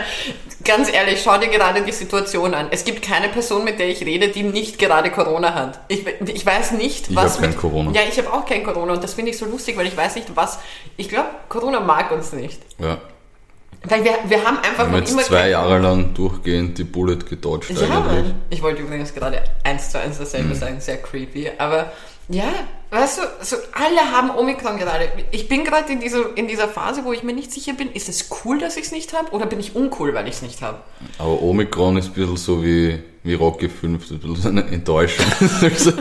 ganz 0.63 0.91
ehrlich, 0.91 1.21
schau 1.23 1.37
dir 1.37 1.49
gerade 1.49 1.81
die 1.81 1.91
Situation 1.91 2.53
an. 2.53 2.67
Es 2.71 2.85
gibt 2.85 3.01
keine 3.01 3.29
Person, 3.29 3.63
mit 3.63 3.77
der 3.79 3.89
ich 3.89 4.01
rede, 4.05 4.29
die 4.29 4.43
nicht 4.43 4.79
gerade 4.79 5.11
Corona 5.11 5.53
hat. 5.53 5.79
Ich, 5.89 6.05
ich 6.07 6.45
weiß 6.45 6.71
nicht, 6.71 7.09
Ich 7.09 7.15
was 7.15 7.33
hab 7.35 7.41
kein 7.41 7.49
mit- 7.51 7.59
Corona. 7.59 7.91
Ja, 7.91 8.01
ich 8.09 8.17
habe 8.17 8.31
auch 8.33 8.45
kein 8.45 8.63
Corona 8.63 8.93
und 8.93 9.03
das 9.03 9.13
finde 9.13 9.31
ich 9.31 9.37
so 9.37 9.45
lustig, 9.45 9.77
weil 9.77 9.87
ich 9.87 9.95
weiß 9.97 10.15
nicht, 10.15 10.27
was... 10.35 10.59
Ich 10.97 11.09
glaube, 11.09 11.29
Corona 11.49 11.79
mag 11.81 12.11
uns 12.11 12.31
nicht. 12.33 12.61
Ja. 12.79 12.97
Weil 13.87 14.03
wir, 14.03 14.13
wir 14.27 14.43
haben 14.43 14.57
einfach 14.57 14.85
Wir 14.85 14.93
haben 14.93 14.95
jetzt 14.95 15.11
immer... 15.11 15.21
zwei 15.21 15.41
kein- 15.41 15.51
Jahre 15.51 15.77
lang 15.79 16.13
durchgehend 16.13 16.77
die 16.77 16.83
Bullet 16.85 17.17
gedodged 17.29 17.71
Ja, 17.71 17.81
eigentlich. 17.83 18.23
Mann. 18.23 18.41
Ich 18.49 18.63
wollte 18.63 18.81
übrigens 18.81 19.13
gerade 19.13 19.43
eins 19.63 19.91
zu 19.91 19.99
eins 19.99 20.17
dasselbe 20.17 20.49
Mhm. 20.49 20.55
sagen, 20.55 20.79
sehr 20.79 20.97
creepy. 21.01 21.51
Aber 21.59 21.91
ja, 22.29 22.51
weißt 22.89 23.19
du, 23.19 23.21
so 23.45 23.55
alle 23.73 24.11
haben 24.11 24.31
Omikron 24.31 24.77
gerade. 24.77 25.09
Ich 25.31 25.47
bin 25.47 25.63
gerade 25.63 25.91
in 25.91 25.99
dieser, 25.99 26.35
in 26.35 26.47
dieser 26.47 26.67
Phase, 26.67 27.05
wo 27.05 27.13
ich 27.13 27.23
mir 27.23 27.33
nicht 27.33 27.51
sicher 27.51 27.73
bin, 27.73 27.91
ist 27.91 28.09
es 28.09 28.29
cool, 28.43 28.59
dass 28.59 28.77
ich 28.77 28.85
es 28.85 28.91
nicht 28.91 29.13
habe 29.13 29.31
oder 29.31 29.45
bin 29.45 29.59
ich 29.59 29.75
uncool, 29.75 30.13
weil 30.13 30.27
ich 30.27 30.35
es 30.35 30.41
nicht 30.41 30.61
habe? 30.61 30.79
Aber 31.19 31.41
Omikron 31.41 31.97
ist 31.97 32.07
ein 32.07 32.13
bisschen 32.13 32.37
so 32.37 32.63
wie, 32.63 32.99
wie 33.23 33.35
Rocky 33.35 33.69
5, 33.69 34.01
das 34.01 34.11
ist 34.11 34.11
ein 34.11 34.19
bisschen 34.19 34.35
so 34.41 34.49
eine 34.49 34.65
Enttäuschung. 34.67 35.25
Also, 35.61 35.93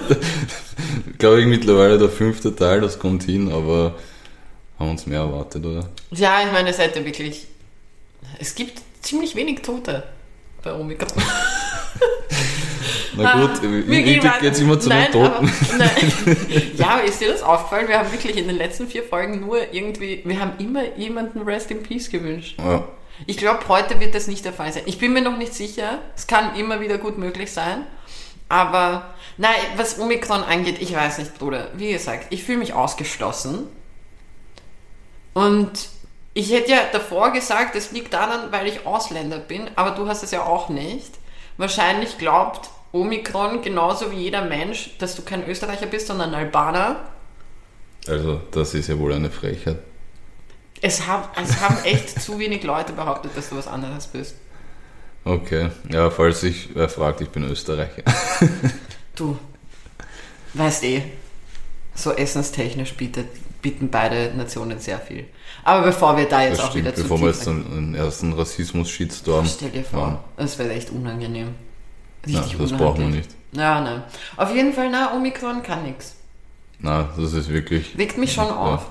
Glaube 1.19 1.41
ich 1.41 1.47
mittlerweile 1.47 1.99
der 1.99 2.09
fünfte 2.09 2.55
Teil, 2.55 2.81
das 2.81 2.99
kommt 2.99 3.23
hin, 3.25 3.53
aber 3.53 3.95
haben 4.79 4.91
uns 4.91 5.07
mehr 5.07 5.21
erwartet, 5.21 5.65
oder? 5.65 5.89
Ja, 6.11 6.43
ich 6.45 6.53
meine, 6.53 6.71
es 6.71 6.79
hätte 6.79 7.05
wirklich. 7.05 7.47
Es 8.39 8.55
gibt 8.55 8.81
ziemlich 9.03 9.37
wenig 9.37 9.63
Tote 9.63 10.03
bei 10.63 10.73
Omikron. 10.75 11.09
Na 13.17 13.47
gut, 13.47 13.63
Wir 13.63 13.99
im 13.99 14.05
gehen 14.05 14.31
es 14.43 14.59
immer 14.61 14.79
zu 14.79 14.89
nein, 14.89 15.11
den 15.13 15.23
Toten. 15.23 15.53
Aber. 15.75 15.85
Ja, 16.77 16.87
aber 16.89 17.05
ist 17.05 17.21
dir 17.21 17.29
das 17.29 17.43
aufgefallen? 17.43 17.89
Wir 17.89 17.99
haben 17.99 18.11
wirklich 18.13 18.37
in 18.37 18.49
den 18.49 18.57
letzten 18.57 18.89
vier 18.89 19.05
Folgen 19.05 19.41
nur 19.41 19.73
irgendwie, 19.73 20.23
wir 20.25 20.41
haben 20.41 20.53
immer 20.59 20.97
jemanden 20.97 21.43
Rest 21.43 21.71
in 21.71 21.83
Peace 21.83 22.11
gewünscht. 22.11 22.59
Ja. 22.59 22.87
Ich 23.27 23.37
glaube, 23.37 23.61
heute 23.69 24.01
wird 24.01 24.15
das 24.15 24.27
nicht 24.27 24.45
der 24.45 24.53
Fall 24.53 24.73
sein. 24.73 24.83
Ich 24.87 24.99
bin 24.99 25.13
mir 25.13 25.23
noch 25.23 25.37
nicht 25.37 25.55
sicher. 25.55 25.99
Es 26.17 26.27
kann 26.27 26.57
immer 26.57 26.81
wieder 26.81 26.99
gut 26.99 27.17
möglich 27.17 27.53
sein. 27.53 27.87
Aber, 28.49 29.15
nein, 29.37 29.55
was 29.77 29.99
Omikron 29.99 30.43
angeht, 30.43 30.77
ich 30.81 30.95
weiß 30.95 31.19
nicht, 31.19 31.39
Bruder. 31.39 31.69
Wie 31.75 31.93
gesagt, 31.93 32.27
ich 32.31 32.43
fühle 32.45 32.59
mich 32.59 32.75
ausgeschlossen. 32.75 33.69
Und 35.33 35.89
ich 36.35 36.53
hätte 36.53 36.73
ja 36.73 36.81
davor 36.93 37.33
gesagt, 37.33 37.77
es 37.77 37.93
liegt 37.93 38.13
daran, 38.13 38.51
weil 38.51 38.67
ich 38.67 38.87
Ausländer 38.87 39.39
bin, 39.39 39.71
aber 39.77 39.93
du 39.93 40.09
hast 40.09 40.23
es 40.23 40.33
ja 40.33 40.43
auch 40.43 40.69
nicht. 40.69 41.13
Wahrscheinlich 41.57 42.19
glaubt 42.19 42.71
Omikron 42.95 43.61
genauso 43.61 44.13
wie 44.13 44.23
jeder 44.23 44.45
Mensch, 44.45 44.97
dass 44.99 45.17
du 45.17 45.23
kein 45.23 45.47
Österreicher 45.49 45.87
bist, 45.87 46.07
sondern 46.07 46.33
ein 46.33 46.47
Albaner. 46.47 47.01
Also, 48.07 48.41
das 48.53 48.73
ist 48.75 48.89
ja 48.89 48.99
wohl 48.99 49.13
eine 49.13 49.31
Frechheit. 49.31 49.79
Es 50.81 51.07
haben, 51.07 51.25
es 51.43 51.61
haben 51.61 51.77
echt 51.85 52.23
zu 52.23 52.39
wenig 52.39 52.63
Leute 52.63 52.93
behauptet, 52.93 53.33
dass 53.35 53.49
du 53.49 53.57
was 53.57 53.67
anderes 53.67 54.07
bist. 54.07 54.37
Okay, 55.25 55.71
ja, 55.91 56.11
falls 56.11 56.43
sich 56.43 56.69
wer 56.75 56.89
fragt, 56.89 57.21
ich 57.21 57.31
bin 57.31 57.45
Österreicher. 57.45 58.03
Du, 59.17 59.39
weißt 60.55 60.83
eh, 60.83 61.03
so 61.95 62.11
essenstechnisch 62.11 62.95
bietet, 62.95 63.29
bieten 63.63 63.89
beide 63.89 64.35
Nationen 64.37 64.81
sehr 64.81 64.99
viel. 64.99 65.27
Aber 65.63 65.87
bevor 65.87 66.17
wir 66.17 66.29
da 66.29 66.43
jetzt 66.43 66.59
Das 66.59 66.71
auch 66.71 66.75
wieder 66.75 66.91
stimmt, 66.91 66.97
zu 66.97 67.03
bevor 67.05 67.21
wir 67.21 67.29
jetzt 67.29 67.47
einen, 67.47 67.65
einen 67.73 67.95
ersten 67.95 68.33
Rassismus-Shitstorm 68.33 69.47
Stell 69.47 69.71
dir 69.71 69.85
vor, 69.85 70.25
das 70.37 70.59
wäre 70.59 70.73
echt 70.73 70.91
unangenehm. 70.91 71.55
Richtig 72.27 72.57
das 72.59 72.73
brauchen 72.73 73.01
wir 73.01 73.17
nicht. 73.17 73.31
Ja, 73.53 73.81
nein. 73.81 74.03
Auf 74.37 74.55
jeden 74.55 74.73
Fall, 74.73 74.91
na, 74.91 75.15
Omikron 75.15 75.63
kann 75.63 75.85
nix. 75.85 76.15
Na, 76.79 77.09
das 77.17 77.33
ist 77.33 77.49
wirklich. 77.49 77.97
Regt 77.97 78.19
mich 78.19 78.33
schon 78.33 78.49
auf. 78.51 78.87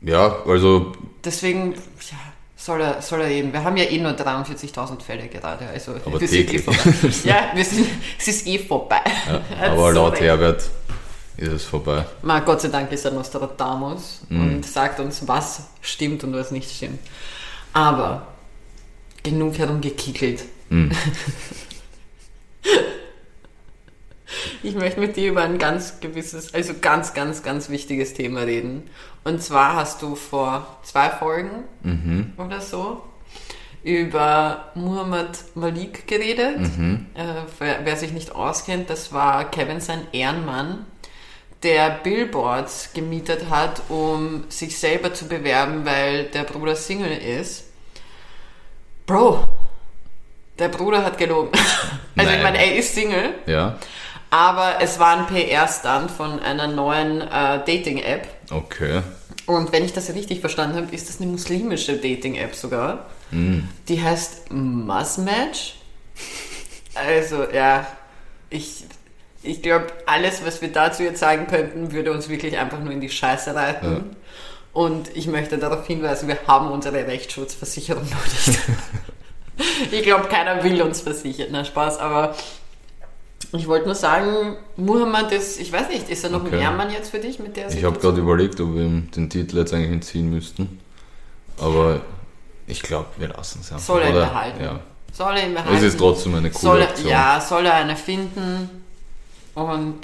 Ja, 0.00 0.36
also 0.46 0.92
Deswegen, 1.24 1.72
ja, 1.72 2.16
soll 2.56 2.80
er, 2.80 3.02
soll 3.02 3.22
er 3.22 3.28
eben. 3.30 3.52
Wir 3.52 3.64
haben 3.64 3.76
ja 3.76 3.84
eh 3.84 3.98
nur 3.98 4.12
43.000 4.12 5.00
Fälle 5.02 5.26
gerade. 5.28 5.66
Also 5.68 5.92
Aber 6.04 6.20
wir 6.20 6.28
sind 6.28 6.38
eh 6.38 6.44
täglich. 6.44 6.62
vorbei. 6.64 7.14
ja, 7.24 7.36
wir 7.54 7.64
sind, 7.64 7.88
es 8.18 8.28
ist 8.28 8.46
eh 8.46 8.58
vorbei. 8.58 9.00
Ja, 9.26 9.40
Hat 9.58 9.70
aber 9.72 9.92
laut. 9.92 10.20
Herbert 10.20 10.62
ist 11.36 11.52
es 11.52 11.64
vorbei. 11.64 12.04
Ma, 12.22 12.40
Gott 12.40 12.60
sei 12.60 12.68
Dank 12.68 12.92
ist 12.92 13.04
er 13.04 13.10
Nostradamus 13.12 14.20
Mhm. 14.28 14.40
und 14.56 14.66
sagt 14.66 15.00
uns, 15.00 15.26
was 15.26 15.62
stimmt 15.80 16.22
und 16.24 16.32
was 16.34 16.50
nicht 16.52 16.70
stimmt. 16.70 17.00
Aber 17.72 18.26
genug 19.22 19.58
herumgekickelt. 19.58 20.44
Ich 24.62 24.74
möchte 24.74 25.00
mit 25.00 25.16
dir 25.16 25.30
über 25.30 25.42
ein 25.42 25.58
ganz 25.58 26.00
gewisses, 26.00 26.52
also 26.52 26.74
ganz, 26.80 27.14
ganz, 27.14 27.42
ganz 27.42 27.70
wichtiges 27.70 28.12
Thema 28.14 28.40
reden. 28.40 28.82
Und 29.24 29.42
zwar 29.42 29.76
hast 29.76 30.02
du 30.02 30.16
vor 30.16 30.78
zwei 30.82 31.08
Folgen 31.10 31.64
Mhm. 31.82 32.32
oder 32.36 32.60
so 32.60 33.02
über 33.82 34.70
Muhammad 34.74 35.38
Malik 35.54 36.06
geredet. 36.06 36.58
Mhm. 36.58 37.06
Äh, 37.14 37.22
wer, 37.58 37.80
wer 37.84 37.96
sich 37.96 38.12
nicht 38.12 38.34
auskennt, 38.34 38.90
das 38.90 39.12
war 39.12 39.50
Kevin 39.50 39.80
sein 39.80 40.06
Ehrenmann, 40.12 40.84
der 41.62 41.90
Billboards 41.90 42.90
gemietet 42.92 43.48
hat, 43.48 43.82
um 43.88 44.44
sich 44.50 44.76
selber 44.78 45.14
zu 45.14 45.26
bewerben, 45.26 45.86
weil 45.86 46.24
der 46.24 46.42
Bruder 46.44 46.76
Single 46.76 47.16
ist. 47.16 47.64
Bro, 49.06 49.48
der 50.58 50.68
Bruder 50.68 51.04
hat 51.04 51.18
gelogen. 51.18 51.50
Also 52.16 52.30
ich 52.32 52.36
Nein. 52.38 52.52
meine, 52.52 52.58
er 52.58 52.74
ist 52.76 52.96
Single, 52.96 53.32
Ja, 53.46 53.78
aber 54.30 54.78
es 54.80 54.98
war 54.98 55.16
ein 55.18 55.26
PR-Stand 55.28 56.10
von 56.10 56.40
einer 56.40 56.66
neuen 56.66 57.20
äh, 57.20 57.58
Dating-App. 57.64 58.26
okay. 58.50 59.02
Und 59.46 59.70
wenn 59.72 59.84
ich 59.84 59.92
das 59.92 60.12
richtig 60.12 60.40
verstanden 60.40 60.76
habe, 60.76 60.92
ist 60.94 61.08
das 61.08 61.20
eine 61.20 61.30
muslimische 61.30 61.96
Dating-App 61.96 62.54
sogar. 62.56 63.06
Die 63.30 64.02
heißt 64.02 64.50
Musmatch. 64.52 65.76
Also, 66.94 67.44
ja, 67.50 67.86
ich, 68.50 68.84
ich 69.42 69.62
glaube, 69.62 69.86
alles, 70.06 70.44
was 70.44 70.60
wir 70.60 70.72
dazu 70.72 71.02
jetzt 71.04 71.20
sagen 71.20 71.46
könnten, 71.46 71.92
würde 71.92 72.12
uns 72.12 72.28
wirklich 72.28 72.58
einfach 72.58 72.80
nur 72.80 72.92
in 72.92 73.00
die 73.00 73.08
Scheiße 73.10 73.54
reiten. 73.54 74.16
Und 74.72 75.16
ich 75.16 75.28
möchte 75.28 75.56
darauf 75.56 75.86
hinweisen, 75.86 76.28
wir 76.28 76.38
haben 76.46 76.68
unsere 76.70 77.06
Rechtsschutzversicherung 77.06 78.02
noch 78.04 78.24
nicht. 78.26 78.58
ich 79.90 80.02
glaube, 80.02 80.28
keiner 80.28 80.62
will 80.62 80.80
uns 80.82 81.00
versichern. 81.00 81.48
Na, 81.50 81.64
Spaß, 81.64 81.98
aber 81.98 82.34
ich 83.52 83.66
wollte 83.66 83.86
nur 83.86 83.94
sagen, 83.94 84.56
Muhammad 84.76 85.32
ist, 85.32 85.58
ich 85.60 85.72
weiß 85.72 85.88
nicht, 85.88 86.08
ist 86.08 86.24
er 86.24 86.30
noch 86.30 86.44
Okay. 86.44 86.56
ein 86.56 86.62
Ehrmann 86.62 86.90
jetzt 86.90 87.10
für 87.10 87.18
dich 87.18 87.38
mit 87.38 87.56
der 87.56 87.68
Ich 87.70 87.84
habe 87.84 87.98
gerade 87.98 88.20
überlegt, 88.20 88.60
ob 88.60 88.74
wir 88.74 88.82
ihm 88.82 89.10
den 89.10 89.30
Titel 89.30 89.58
jetzt 89.58 89.72
eigentlich 89.72 89.92
entziehen 89.92 90.30
müssten. 90.30 90.80
Aber 91.58 92.00
ich 92.66 92.82
glaube, 92.82 93.06
wir 93.16 93.28
lassen 93.28 93.60
es 93.62 93.72
einfach. 93.72 93.84
Soll 93.84 94.02
er 94.02 94.08
ihn 94.08 94.14
behalten? 94.14 94.62
Ja. 94.64 94.80
Soll 95.12 95.36
er 95.36 95.46
ihn 95.46 95.54
behalten? 95.54 95.76
Es 95.76 95.82
ist 95.82 95.98
trotzdem 95.98 96.34
eine 96.34 96.50
coole 96.50 96.60
soll 96.60 96.80
er, 96.82 96.88
Option. 96.90 97.08
Ja, 97.08 97.40
soll 97.40 97.66
er 97.66 97.74
eine 97.74 97.96
finden? 97.96 98.84
Und 99.54 100.00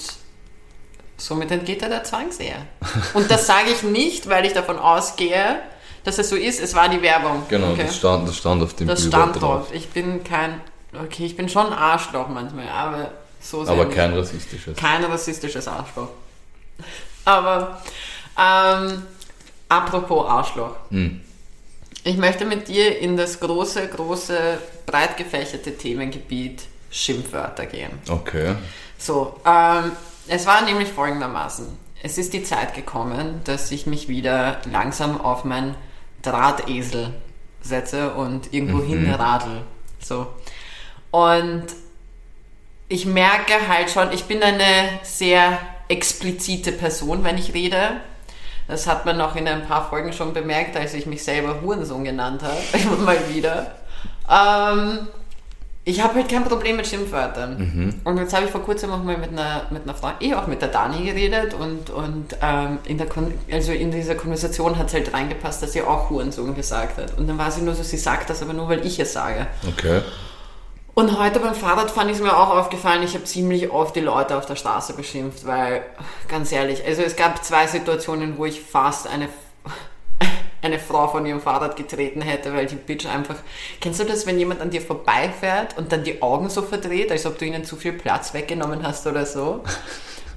somit 1.16 1.50
entgeht 1.50 1.82
er 1.82 1.90
der 1.90 2.02
Zwangsehe. 2.04 2.56
Und 3.14 3.30
das 3.30 3.46
sage 3.46 3.70
ich 3.70 3.82
nicht, 3.82 4.28
weil 4.28 4.46
ich 4.46 4.54
davon 4.54 4.78
ausgehe, 4.78 5.60
dass 6.04 6.18
es 6.18 6.28
so 6.28 6.36
ist. 6.36 6.60
Es 6.60 6.74
war 6.74 6.88
die 6.88 7.02
Werbung. 7.02 7.44
Genau, 7.48 7.72
okay? 7.72 7.84
das, 7.86 7.96
stand, 7.96 8.28
das 8.28 8.36
stand 8.36 8.62
auf 8.62 8.74
dem 8.74 8.86
Das 8.86 9.04
stand 9.04 9.40
drauf. 9.40 9.68
Ich 9.72 9.88
bin 9.88 10.22
kein, 10.22 10.60
okay, 10.92 11.26
ich 11.26 11.36
bin 11.36 11.48
schon 11.48 11.66
ein 11.66 11.72
Arschloch 11.72 12.28
manchmal, 12.28 12.68
aber 12.68 13.10
so 13.40 13.64
sehr 13.64 13.74
Aber 13.74 13.86
nicht. 13.86 13.96
kein 13.96 14.14
rassistisches. 14.14 14.76
Kein 14.76 15.04
rassistisches 15.04 15.66
Arschloch. 15.66 16.08
Aber, 17.24 17.82
ähm, 18.38 19.02
apropos 19.68 20.26
Arschloch. 20.28 20.76
Hm. 20.90 21.20
Ich 22.04 22.16
möchte 22.18 22.44
mit 22.44 22.68
dir 22.68 22.98
in 22.98 23.16
das 23.16 23.40
große, 23.40 23.88
große, 23.88 24.58
breit 24.84 25.16
gefächerte 25.16 25.76
Themengebiet 25.76 26.62
Schimpfwörter 26.90 27.66
gehen. 27.66 27.90
Okay. 28.08 28.54
So, 28.98 29.40
ähm, 29.46 29.92
es 30.28 30.46
war 30.46 30.62
nämlich 30.62 30.90
folgendermaßen. 30.90 31.66
Es 32.02 32.18
ist 32.18 32.34
die 32.34 32.44
Zeit 32.44 32.74
gekommen, 32.74 33.40
dass 33.44 33.70
ich 33.70 33.86
mich 33.86 34.08
wieder 34.08 34.60
langsam 34.70 35.18
auf 35.18 35.44
mein 35.44 35.74
Drahtesel 36.24 37.14
setze 37.60 38.14
und 38.14 38.52
irgendwo 38.52 38.82
hinradel. 38.82 39.62
So. 40.00 40.26
Und 41.10 41.66
ich 42.88 43.06
merke 43.06 43.68
halt 43.68 43.90
schon, 43.90 44.12
ich 44.12 44.24
bin 44.24 44.42
eine 44.42 45.00
sehr 45.02 45.58
explizite 45.88 46.72
Person, 46.72 47.24
wenn 47.24 47.38
ich 47.38 47.54
rede. 47.54 48.00
Das 48.68 48.86
hat 48.86 49.04
man 49.04 49.18
noch 49.18 49.36
in 49.36 49.46
ein 49.46 49.66
paar 49.66 49.88
Folgen 49.88 50.12
schon 50.12 50.32
bemerkt, 50.32 50.76
als 50.76 50.94
ich 50.94 51.06
mich 51.06 51.22
selber 51.22 51.60
Hurensohn 51.60 52.04
genannt 52.04 52.42
habe. 52.42 52.56
Immer 52.82 52.96
mal 52.96 53.18
wieder. 53.28 53.74
Ähm, 54.30 55.08
ich 55.86 56.02
habe 56.02 56.14
halt 56.14 56.30
kein 56.30 56.44
Problem 56.44 56.76
mit 56.76 56.86
Schimpfwörtern. 56.86 58.00
Und 58.04 58.18
jetzt 58.18 58.34
habe 58.34 58.46
ich 58.46 58.50
vor 58.50 58.62
kurzem 58.62 58.90
auch 58.90 59.02
mal 59.02 59.18
mit 59.18 59.30
einer, 59.30 59.66
mit 59.70 59.82
einer 59.82 59.94
Frau, 59.94 60.12
eh 60.20 60.34
auch 60.34 60.46
mit 60.46 60.62
der 60.62 60.68
Dani 60.68 61.04
geredet 61.04 61.52
und, 61.54 61.90
und 61.90 62.36
ähm, 62.40 62.78
in, 62.86 62.96
der 62.96 63.06
Kon 63.06 63.34
also 63.52 63.72
in 63.72 63.90
dieser 63.90 64.14
Konversation 64.14 64.78
hat 64.78 64.88
es 64.88 64.94
halt 64.94 65.12
reingepasst, 65.12 65.62
dass 65.62 65.72
sie 65.72 65.82
auch 65.82 66.08
Hurensohn 66.08 66.54
gesagt 66.54 66.96
hat. 66.96 67.18
Und 67.18 67.28
dann 67.28 67.36
war 67.36 67.50
sie 67.50 67.60
nur 67.60 67.74
so, 67.74 67.82
sie 67.82 67.98
sagt 67.98 68.30
das 68.30 68.40
aber 68.40 68.54
nur, 68.54 68.68
weil 68.68 68.86
ich 68.86 68.98
es 68.98 69.12
sage. 69.12 69.46
Okay. 69.68 70.00
Und 70.94 71.18
heute 71.18 71.40
beim 71.40 71.54
Fahrradfahren 71.54 72.08
ist 72.08 72.22
mir 72.22 72.36
auch 72.36 72.50
aufgefallen, 72.50 73.02
ich 73.02 73.14
habe 73.14 73.24
ziemlich 73.24 73.70
oft 73.70 73.96
die 73.96 74.00
Leute 74.00 74.38
auf 74.38 74.46
der 74.46 74.54
Straße 74.54 74.94
beschimpft, 74.94 75.44
weil, 75.44 75.82
ganz 76.28 76.52
ehrlich, 76.52 76.84
also 76.86 77.02
es 77.02 77.16
gab 77.16 77.44
zwei 77.44 77.66
Situationen, 77.66 78.38
wo 78.38 78.46
ich 78.46 78.60
fast 78.60 79.08
eine, 79.08 79.28
eine 80.64 80.78
Frau 80.78 81.08
von 81.08 81.26
ihrem 81.26 81.40
Fahrrad 81.40 81.76
getreten 81.76 82.22
hätte, 82.22 82.54
weil 82.54 82.66
die 82.66 82.76
Bitch 82.76 83.06
einfach, 83.06 83.36
kennst 83.80 84.00
du 84.00 84.04
das, 84.04 84.26
wenn 84.26 84.38
jemand 84.38 84.60
an 84.60 84.70
dir 84.70 84.80
vorbeifährt 84.80 85.76
und 85.76 85.92
dann 85.92 86.04
die 86.04 86.22
Augen 86.22 86.48
so 86.48 86.62
verdreht, 86.62 87.12
als 87.12 87.26
ob 87.26 87.38
du 87.38 87.44
ihnen 87.44 87.64
zu 87.64 87.76
viel 87.76 87.92
Platz 87.92 88.34
weggenommen 88.34 88.82
hast 88.82 89.06
oder 89.06 89.26
so? 89.26 89.62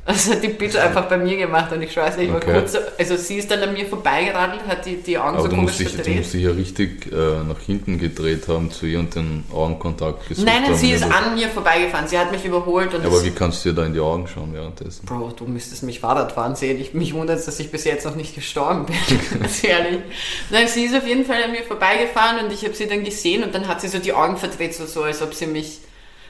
Hat 0.08 0.42
die 0.42 0.48
Bitch 0.48 0.76
einfach 0.78 1.10
bei 1.10 1.18
mir 1.18 1.36
gemacht 1.36 1.70
und 1.74 1.82
ich 1.82 1.96
weiß 1.96 2.16
nicht, 2.16 2.28
ich 2.28 2.32
war 2.34 2.38
Okay. 2.42 2.54
kurz 2.54 2.72
so, 2.72 2.80
also 2.98 3.18
sie 3.18 3.36
ist 3.40 3.52
dann 3.52 3.62
an 3.62 3.74
mir 3.74 3.86
vorbeigeradelt, 3.86 4.62
hat 4.66 4.86
die, 4.86 4.96
die 4.98 5.18
Augen 5.18 5.36
Aber 5.36 5.42
so 5.42 5.48
du 5.50 5.56
komisch 5.58 5.78
dich, 5.78 5.90
du 5.90 5.96
verdreht. 5.96 6.18
musst 6.20 6.34
dich 6.34 6.44
ja 6.44 6.52
richtig 6.52 7.12
äh, 7.12 7.16
nach 7.46 7.60
hinten 7.66 8.00
gedreht 8.00 8.48
haben 8.48 8.72
zu 8.72 8.86
ihr 8.86 9.00
und 9.00 9.14
den 9.16 9.44
Augenkontakt 9.52 10.30
gesucht 10.30 10.46
Nein, 10.48 10.62
nein, 10.64 10.76
sie 10.76 10.92
ist 10.92 11.04
an 11.04 11.36
mir 11.36 11.50
vorbeigefahren, 11.50 12.08
sie 12.08 12.18
hat 12.18 12.32
mich 12.32 12.46
überholt 12.46 12.94
und 12.94 13.06
aber 13.06 13.18
es- 13.18 13.26
wie 13.26 13.32
kannst 13.32 13.66
du 13.66 13.70
dir 13.70 13.76
da 13.76 13.86
in 13.86 13.94
die 13.94 14.00
Augen 14.00 14.28
schauen 14.28 14.54
währenddessen? 14.54 15.06
Bro, 15.06 15.34
du 15.36 15.44
müsstest 15.46 15.84
mich 15.84 16.00
Fahrradfahren 16.00 16.56
sehen. 16.56 16.80
Ich, 16.80 16.94
mich 16.94 17.14
wundert 17.14 17.46
dass 17.46 17.60
ich 17.60 17.70
bis 17.70 17.84
jetzt 17.84 18.06
noch 18.06 18.16
nicht 18.16 18.34
gestorben 18.34 18.86
bin. 18.86 18.96
Ganz 19.42 19.62
ehrlich. 19.64 20.00
Nein, 20.52 20.68
sie 20.70 20.86
ist 20.86 20.96
auf 20.96 21.06
jeden 21.06 21.26
Fall 21.26 21.44
an 21.44 21.52
mir 21.52 21.64
vorbeigefahren 21.64 22.46
und 22.46 22.54
ich 22.54 22.64
habe 22.64 22.74
sie 22.74 22.88
dann 22.88 23.04
gesehen 23.04 23.44
und 23.44 23.54
dann 23.54 23.68
hat 23.68 23.82
sie 23.82 23.90
so 23.90 24.00
die 24.00 24.14
Augen 24.14 24.38
verdreht, 24.38 24.74
so, 24.74 24.86
so 24.86 25.04
als 25.04 25.22
ob 25.22 25.34
sie 25.34 25.48
mich, 25.48 25.80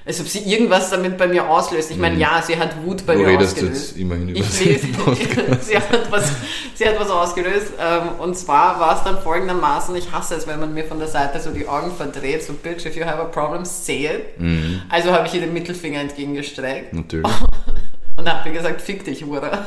als 0.08 0.22
ob 0.22 0.28
sie 0.28 0.40
irgendwas 0.40 0.90
damit 0.90 1.18
bei 1.18 1.28
mir 1.28 1.50
auslöst. 1.50 1.92
Ich 1.92 1.98
meine, 1.98 2.18
ja, 2.18 2.42
sie 2.42 2.58
hat 2.58 2.82
Wut 2.84 3.06
bei 3.06 3.16
Mhm. 3.16 3.20
du 3.20 3.26
mir 3.26 3.32
redest 3.34 3.56
ausgelöst. 3.56 3.90
jetzt 3.90 3.98
immerhin 4.00 4.30
über 4.30 4.40
Ich 4.40 4.66
lese, 4.66 4.88
sie, 5.62 5.76
hat 5.78 6.10
was, 6.12 6.32
sie 6.76 6.88
hat 6.88 6.98
was 7.00 7.10
ausgelöst. 7.10 7.74
Ähm, 7.80 8.20
und 8.20 8.38
zwar 8.38 8.80
war 8.80 8.96
es 8.98 9.04
dann 9.04 9.22
folgendermaßen, 9.22 9.94
ich 9.98 10.12
hasse 10.12 10.36
es, 10.36 10.48
wenn 10.48 10.60
man 10.62 10.74
mir 10.74 10.86
von 10.86 10.98
der 11.00 11.10
Seite 11.10 11.40
so 11.42 11.52
die 11.52 11.68
Augen 11.68 11.92
verdreht, 11.96 12.44
so 12.44 12.54
bitch, 12.54 12.86
if 12.86 12.96
you 12.96 13.04
have 13.06 13.20
a 13.20 13.26
problem, 13.26 13.66
say 13.66 14.06
it. 14.06 14.40
Mhm. 14.40 14.82
Also 14.90 15.12
habe 15.12 15.28
ich 15.28 15.34
ihr 15.34 15.42
den 15.42 15.52
Mittelfinger 15.54 16.00
entgegengestreckt 16.00 16.94
Natürlich. 16.94 17.28
und 18.18 18.32
habe 18.32 18.50
mir 18.50 18.56
gesagt, 18.56 18.82
fick 18.82 19.04
dich, 19.04 19.26
Hure. 19.26 19.66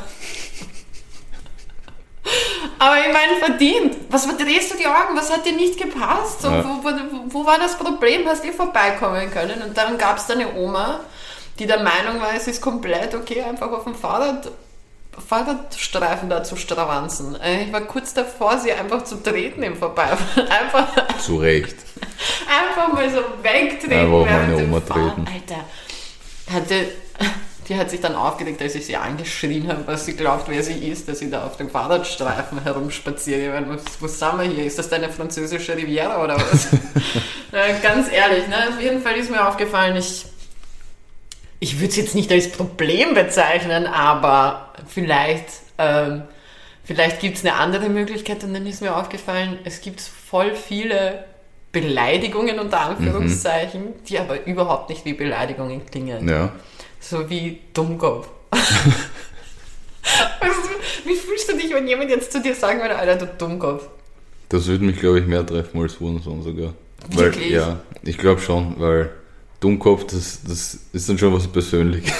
Aber 2.81 2.95
ich 2.99 3.13
meine, 3.13 3.35
verdient. 3.37 3.95
Was 4.09 4.25
verdrehst 4.25 4.73
du 4.73 4.77
die 4.77 4.87
Augen? 4.87 5.15
Was 5.15 5.31
hat 5.31 5.45
dir 5.45 5.51
nicht 5.53 5.77
gepasst? 5.79 6.43
Ja. 6.43 6.63
wo, 6.65 6.83
wo, 6.83 6.89
wo 7.27 7.45
war 7.45 7.59
das 7.59 7.77
Problem? 7.77 8.27
Hast 8.27 8.43
du 8.43 8.51
vorbeikommen 8.51 9.29
können? 9.29 9.61
Und 9.61 9.77
dann 9.77 9.99
gab 9.99 10.17
es 10.17 10.25
da 10.25 10.33
eine 10.33 10.51
Oma, 10.55 11.01
die 11.59 11.67
der 11.67 11.83
Meinung 11.83 12.19
war, 12.19 12.33
es 12.35 12.47
ist 12.47 12.59
komplett 12.59 13.13
okay, 13.13 13.43
einfach 13.43 13.71
auf 13.71 13.83
dem 13.83 13.93
Fahrrad, 13.93 14.49
Fahrradstreifen 15.27 16.27
da 16.29 16.43
zu 16.43 16.55
stravanzen. 16.55 17.39
Äh, 17.39 17.65
Ich 17.65 17.71
war 17.73 17.81
kurz 17.81 18.15
davor, 18.15 18.57
sie 18.57 18.71
einfach 18.71 19.03
zu 19.03 19.21
treten 19.21 19.61
im 19.61 19.75
Vorbeifahren. 19.75 20.47
Einfach, 20.49 20.87
Zu 21.19 21.37
Recht. 21.37 21.75
einfach 22.47 22.91
mal 22.93 23.07
so 23.11 23.19
wegtreten. 23.43 23.91
Einfach 23.93 24.09
mal 24.11 24.25
während 24.25 24.43
eine 24.53 24.55
dem 24.57 24.71
Oma 24.73 24.81
Fahren. 24.81 25.25
treten. 25.25 25.27
Alter, 25.27 25.63
hatte, 26.51 26.87
die 27.71 27.77
hat 27.77 27.89
sich 27.89 28.01
dann 28.01 28.15
aufgeregt, 28.15 28.61
als 28.61 28.75
ich 28.75 28.85
sie 28.85 28.97
angeschrien 28.97 29.69
habe, 29.69 29.87
was 29.87 30.05
sie 30.05 30.13
glaubt, 30.13 30.49
wer 30.49 30.61
sie 30.61 30.89
ist, 30.89 31.07
dass 31.07 31.19
sie 31.19 31.29
da 31.29 31.45
auf 31.45 31.55
dem 31.55 31.69
Fahrradstreifen 31.69 32.61
herumspaziert. 32.63 33.39
Ich 33.43 33.47
meine, 33.47 33.69
was, 33.69 33.83
was 34.01 34.19
sind 34.19 34.37
wir 34.39 34.43
hier? 34.43 34.65
Ist 34.65 34.77
das 34.77 34.89
deine 34.89 35.07
französische 35.07 35.77
Riviera 35.77 36.21
oder 36.21 36.35
was? 36.35 36.65
äh, 37.53 37.79
ganz 37.81 38.11
ehrlich, 38.11 38.45
ne? 38.49 38.57
auf 38.67 38.81
jeden 38.81 39.01
Fall 39.01 39.15
ist 39.15 39.31
mir 39.31 39.47
aufgefallen, 39.47 39.95
ich, 39.95 40.25
ich 41.61 41.79
würde 41.79 41.91
es 41.91 41.95
jetzt 41.95 42.13
nicht 42.13 42.29
als 42.29 42.51
Problem 42.51 43.13
bezeichnen, 43.13 43.87
aber 43.87 44.73
vielleicht, 44.85 45.45
ähm, 45.77 46.23
vielleicht 46.83 47.21
gibt 47.21 47.37
es 47.37 47.45
eine 47.45 47.53
andere 47.53 47.87
Möglichkeit 47.87 48.43
und 48.43 48.53
dann 48.53 48.67
ist 48.67 48.81
mir 48.81 48.97
aufgefallen, 48.97 49.59
es 49.63 49.79
gibt 49.79 50.01
voll 50.01 50.55
viele 50.55 51.23
Beleidigungen 51.71 52.59
unter 52.59 52.81
Anführungszeichen, 52.81 53.93
die 54.09 54.19
aber 54.19 54.45
überhaupt 54.45 54.89
nicht 54.89 55.05
wie 55.05 55.13
Beleidigungen 55.13 55.85
klingen. 55.85 56.27
Ja. 56.27 56.51
So 57.01 57.29
wie 57.29 57.59
Dummkopf. 57.73 58.29
weißt 58.51 58.63
du, 60.41 61.09
wie 61.09 61.15
fühlst 61.15 61.51
du 61.51 61.57
dich, 61.57 61.73
wenn 61.73 61.87
jemand 61.87 62.09
jetzt 62.09 62.31
zu 62.31 62.41
dir 62.41 62.55
sagen 62.55 62.79
würde, 62.79 62.95
Alter, 62.95 63.25
du 63.25 63.33
Dummkopf? 63.37 63.89
Das 64.49 64.67
würde 64.67 64.85
mich, 64.85 64.99
glaube 64.99 65.19
ich, 65.19 65.25
mehr 65.25 65.45
treffen 65.45 65.81
als 65.81 65.99
Hurensohn 65.99 66.43
sogar. 66.43 66.73
Weil, 67.09 67.25
Wirklich? 67.25 67.51
ja, 67.51 67.79
ich 68.03 68.17
glaube 68.17 68.39
schon, 68.39 68.75
weil 68.79 69.09
Dummkopf, 69.59 70.05
das, 70.05 70.41
das 70.47 70.77
ist 70.93 71.09
dann 71.09 71.17
schon 71.17 71.33
was 71.33 71.47
Persönliches. 71.47 72.11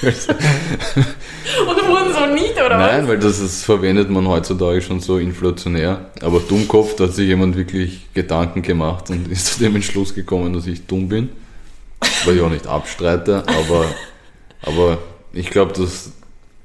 Und 0.00 1.76
wurden 1.88 2.12
so 2.12 2.26
nicht, 2.34 2.54
oder 2.54 2.76
Nein, 2.78 3.02
was? 3.02 3.08
weil 3.08 3.18
das, 3.18 3.40
das 3.40 3.62
verwendet 3.64 4.10
man 4.10 4.28
heutzutage 4.28 4.82
schon 4.82 5.00
so 5.00 5.18
inflationär. 5.18 6.10
Aber 6.20 6.40
Dummkopf, 6.40 6.96
da 6.96 7.04
hat 7.04 7.14
sich 7.14 7.28
jemand 7.28 7.56
wirklich 7.56 8.06
Gedanken 8.14 8.62
gemacht 8.62 9.10
und 9.10 9.28
ist 9.28 9.46
zu 9.46 9.58
dem 9.60 9.76
Entschluss 9.76 10.14
gekommen, 10.14 10.52
dass 10.52 10.66
ich 10.66 10.86
dumm 10.86 11.08
bin. 11.08 11.30
Was 12.00 12.34
ich 12.34 12.40
auch 12.40 12.50
nicht 12.50 12.66
abstreite, 12.66 13.44
aber, 13.46 13.86
aber 14.62 14.98
ich 15.32 15.50
glaube, 15.50 15.72
dass 15.72 16.12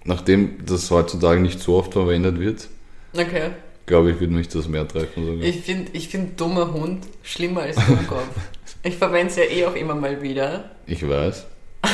nachdem 0.03 0.65
das 0.65 0.89
heutzutage 0.91 1.41
nicht 1.41 1.59
so 1.59 1.75
oft 1.77 1.93
verwendet 1.93 2.39
wird, 2.39 2.67
Okay. 3.15 3.51
glaube 3.85 4.11
ich, 4.11 4.19
würde 4.19 4.33
mich 4.33 4.47
das 4.47 4.67
mehr 4.67 4.87
treffen 4.87 5.25
sogar. 5.25 5.43
Ich 5.43 5.61
finde 5.61 5.91
ich 5.93 6.07
find 6.09 6.39
dummer 6.39 6.71
Hund 6.73 7.05
schlimmer 7.23 7.61
als 7.61 7.75
Dummkopf. 7.75 8.27
ich 8.83 8.95
verwende 8.95 9.27
es 9.31 9.35
ja 9.37 9.43
eh 9.43 9.65
auch 9.65 9.75
immer 9.75 9.95
mal 9.95 10.21
wieder. 10.21 10.71
Ich 10.85 11.07
weiß. 11.07 11.45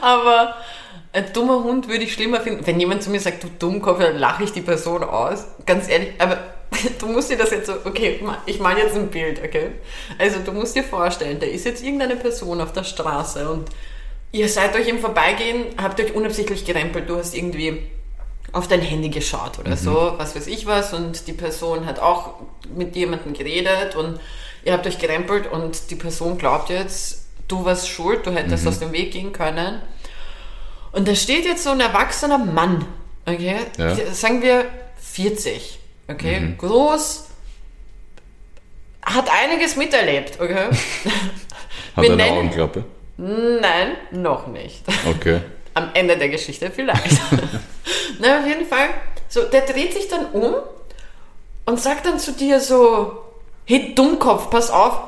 Aber 0.00 0.54
ein 1.12 1.32
dummer 1.32 1.62
Hund 1.64 1.88
würde 1.88 2.04
ich 2.04 2.12
schlimmer 2.12 2.40
finden. 2.40 2.66
Wenn 2.66 2.78
jemand 2.80 3.02
zu 3.02 3.10
mir 3.10 3.20
sagt, 3.20 3.44
du 3.44 3.48
Dummkopf, 3.58 4.00
dann 4.00 4.18
lache 4.18 4.44
ich 4.44 4.52
die 4.52 4.60
Person 4.60 5.02
aus. 5.02 5.46
Ganz 5.64 5.88
ehrlich, 5.88 6.10
aber 6.18 6.38
du 6.98 7.06
musst 7.06 7.30
dir 7.30 7.36
das 7.36 7.50
jetzt 7.50 7.66
so, 7.66 7.74
okay, 7.84 8.20
ich 8.46 8.58
male 8.60 8.80
jetzt 8.80 8.94
ein 8.96 9.08
Bild, 9.08 9.42
okay? 9.42 9.72
Also 10.18 10.40
du 10.40 10.52
musst 10.52 10.74
dir 10.76 10.84
vorstellen, 10.84 11.38
da 11.40 11.46
ist 11.46 11.64
jetzt 11.64 11.82
irgendeine 11.82 12.16
Person 12.16 12.60
auf 12.60 12.72
der 12.72 12.84
Straße 12.84 13.48
und 13.48 13.68
ihr 14.32 14.48
seid 14.48 14.74
euch 14.76 14.88
im 14.88 14.98
Vorbeigehen, 15.00 15.66
habt 15.80 16.00
euch 16.00 16.14
unabsichtlich 16.14 16.64
gerempelt, 16.64 17.08
du 17.08 17.16
hast 17.16 17.34
irgendwie 17.34 17.82
auf 18.52 18.68
dein 18.68 18.80
Handy 18.80 19.08
geschaut 19.08 19.58
oder 19.58 19.76
so, 19.76 20.14
was 20.16 20.36
weiß 20.36 20.46
ich 20.46 20.66
was, 20.66 20.92
und 20.92 21.26
die 21.26 21.32
Person 21.32 21.86
hat 21.86 21.98
auch 21.98 22.34
mit 22.76 22.94
jemandem 22.94 23.32
geredet 23.32 23.96
und 23.96 24.20
ihr 24.64 24.72
habt 24.72 24.86
euch 24.86 24.98
gerempelt 24.98 25.50
und 25.50 25.90
die 25.90 25.96
Person 25.96 26.38
glaubt 26.38 26.70
jetzt, 26.70 27.26
du 27.48 27.64
warst 27.64 27.88
schuld, 27.88 28.26
du 28.26 28.30
hättest 28.30 28.66
aus 28.66 28.78
dem 28.78 28.92
Weg 28.92 29.12
gehen 29.12 29.32
können. 29.32 29.82
Und 30.92 31.08
da 31.08 31.14
steht 31.16 31.44
jetzt 31.44 31.64
so 31.64 31.70
ein 31.70 31.80
erwachsener 31.80 32.38
Mann, 32.38 32.86
okay, 33.26 33.56
Ja. 33.76 33.96
sagen 34.14 34.40
wir 34.42 34.66
40, 35.00 35.80
okay, 36.08 36.54
groß, 36.58 37.26
hat 39.02 39.28
einiges 39.30 39.76
miterlebt, 39.76 40.40
okay. 40.40 40.68
Hat 41.96 42.02
Wir 42.02 42.10
eine 42.12 42.16
nennen- 42.16 42.38
Augenklappe. 42.38 42.84
Nein, 43.16 43.96
noch 44.10 44.48
nicht. 44.48 44.82
Okay. 45.08 45.40
Am 45.74 45.90
Ende 45.94 46.16
der 46.16 46.28
Geschichte 46.28 46.70
vielleicht. 46.70 47.20
Na, 48.20 48.40
auf 48.40 48.46
jeden 48.46 48.66
Fall. 48.66 48.88
So, 49.28 49.44
der 49.44 49.60
dreht 49.62 49.92
sich 49.92 50.08
dann 50.08 50.26
um 50.32 50.54
und 51.66 51.80
sagt 51.80 52.06
dann 52.06 52.18
zu 52.18 52.32
dir 52.32 52.58
so, 52.60 53.18
hey 53.64 53.94
Dummkopf, 53.94 54.50
pass 54.50 54.70
auf, 54.70 54.98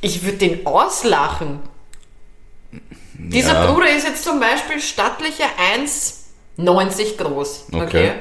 ich 0.00 0.22
würde 0.24 0.38
den 0.38 0.64
auslachen. 0.66 1.60
Dieser 3.14 3.54
Ja. 3.54 3.72
Bruder 3.72 3.90
ist 3.90 4.06
jetzt 4.06 4.22
zum 4.24 4.38
Beispiel 4.38 4.80
stattliche 4.80 5.44
1,90 6.58 7.16
groß. 7.16 7.66
Okay. 7.72 7.82
Okay. 7.84 8.12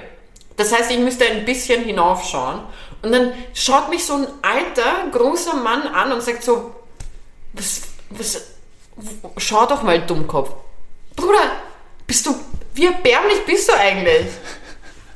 Das 0.55 0.71
heißt, 0.71 0.91
ich 0.91 0.99
müsste 0.99 1.25
ein 1.25 1.45
bisschen 1.45 1.83
hinaufschauen. 1.83 2.59
Und 3.01 3.11
dann 3.11 3.33
schaut 3.53 3.89
mich 3.89 4.05
so 4.05 4.13
ein 4.13 4.27
alter, 4.41 5.09
großer 5.11 5.55
Mann 5.55 5.81
an 5.87 6.11
und 6.11 6.21
sagt 6.21 6.43
so, 6.43 6.71
was, 7.53 7.81
was, 8.09 8.41
schau 9.37 9.65
doch 9.65 9.83
mal, 9.83 10.01
Dummkopf. 10.05 10.51
Bruder, 11.15 11.51
bist 12.07 12.25
du, 12.25 12.35
wie 12.73 12.85
erbärmlich 12.85 13.45
bist 13.45 13.67
du 13.69 13.73
eigentlich? 13.73 14.27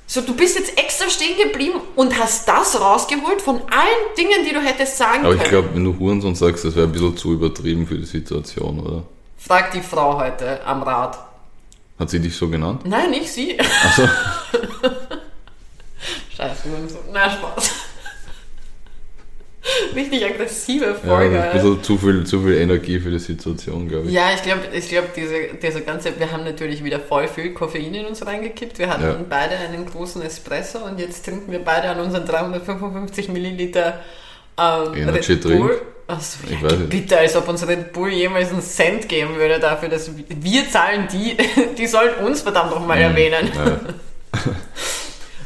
So, 0.10 0.22
du 0.22 0.34
bist 0.36 0.58
jetzt 0.58 0.78
extra 0.78 1.10
stehen 1.10 1.38
geblieben 1.38 1.82
und 1.96 2.18
hast 2.18 2.48
das 2.48 2.80
rausgeholt 2.80 3.42
von 3.42 3.58
allen 3.70 4.16
Dingen, 4.18 4.46
die 4.48 4.54
du 4.54 4.62
hättest 4.62 4.98
sagen 4.98 5.26
Aber 5.26 5.34
ich 5.36 5.40
können. 5.42 5.50
glaube, 5.52 5.70
wenn 5.76 5.84
du 5.84 6.00
Hurensohn 6.00 6.34
sagst, 6.36 6.64
das 6.64 6.76
wäre 6.76 6.88
ein 6.88 6.92
bisschen 6.94 7.18
zu 7.18 7.34
übertrieben 7.34 7.86
für 7.86 7.98
die 7.98 8.06
Situation, 8.06 8.80
oder? 8.80 9.04
Frag 9.38 9.72
die 9.72 9.82
Frau 9.82 10.18
heute 10.18 10.66
am 10.66 10.82
Rad. 10.84 11.18
Hat 12.00 12.10
sie 12.10 12.20
dich 12.20 12.36
so 12.36 12.48
genannt? 12.48 12.82
Nein, 12.86 13.12
nicht 13.12 13.30
sie. 13.32 13.58
Also, 13.60 14.08
Scheiße, 16.38 16.70
nur 16.70 16.88
so. 16.88 17.00
Na, 17.12 17.30
Spaß. 17.32 17.72
Richtig 19.96 20.24
aggressive 20.24 20.86
ja, 20.86 20.94
Folge. 20.94 21.36
ist 21.36 21.44
ein 21.44 21.52
bisschen 21.52 21.84
zu 21.84 21.98
viel, 21.98 22.24
zu 22.26 22.42
viel 22.42 22.54
Energie 22.56 23.00
für 23.02 23.12
die 23.12 23.20
Situation, 23.20 23.90
glaube 23.90 24.08
ich. 24.08 24.14
Ja, 24.14 24.30
ich 24.34 24.42
glaube, 24.42 24.62
ich 24.72 24.88
glaub, 24.88 25.14
diese, 25.14 25.34
diese 25.62 25.82
ganze, 25.82 26.18
wir 26.18 26.32
haben 26.32 26.46
natürlich 26.46 26.84
wieder 26.86 27.02
voll 27.02 27.28
viel 27.28 27.54
Koffein 27.54 27.94
in 27.94 28.06
uns 28.06 28.26
reingekippt. 28.26 28.80
Wir 28.80 28.88
hatten 28.90 29.04
Ja. 29.04 29.18
beide 29.30 29.58
einen 29.58 29.86
großen 29.86 30.22
Espresso 30.22 30.80
und 30.86 31.00
jetzt 31.00 31.26
trinken 31.26 31.52
wir 31.52 31.60
beide 31.64 31.90
an 31.90 32.00
unseren 32.00 32.26
355 32.26 33.28
Milliliter 33.30 34.00
ähm, 34.58 34.94
Energy 34.96 35.34
Red 35.34 35.42
Bull. 35.44 35.68
Drink? 35.68 35.82
Achso, 36.08 36.38
Ich 36.50 36.62
ja, 36.62 36.70
bitte, 36.88 37.18
als 37.18 37.36
ob 37.36 37.50
uns 37.50 37.68
Red 37.68 37.92
Bull 37.92 38.10
jemals 38.10 38.52
einen 38.52 38.62
Cent 38.62 39.10
geben 39.10 39.36
würde 39.36 39.60
dafür, 39.60 39.90
dass 39.90 40.16
wir, 40.16 40.24
wir 40.30 40.70
zahlen 40.72 41.10
die, 41.12 41.36
die 41.78 41.88
sollen 41.88 42.16
uns 42.26 42.42
verdammt 42.42 42.72
noch 42.72 42.86
Mhm. 42.86 42.92
erwähnen. 42.92 43.52
Ja. 43.54 43.80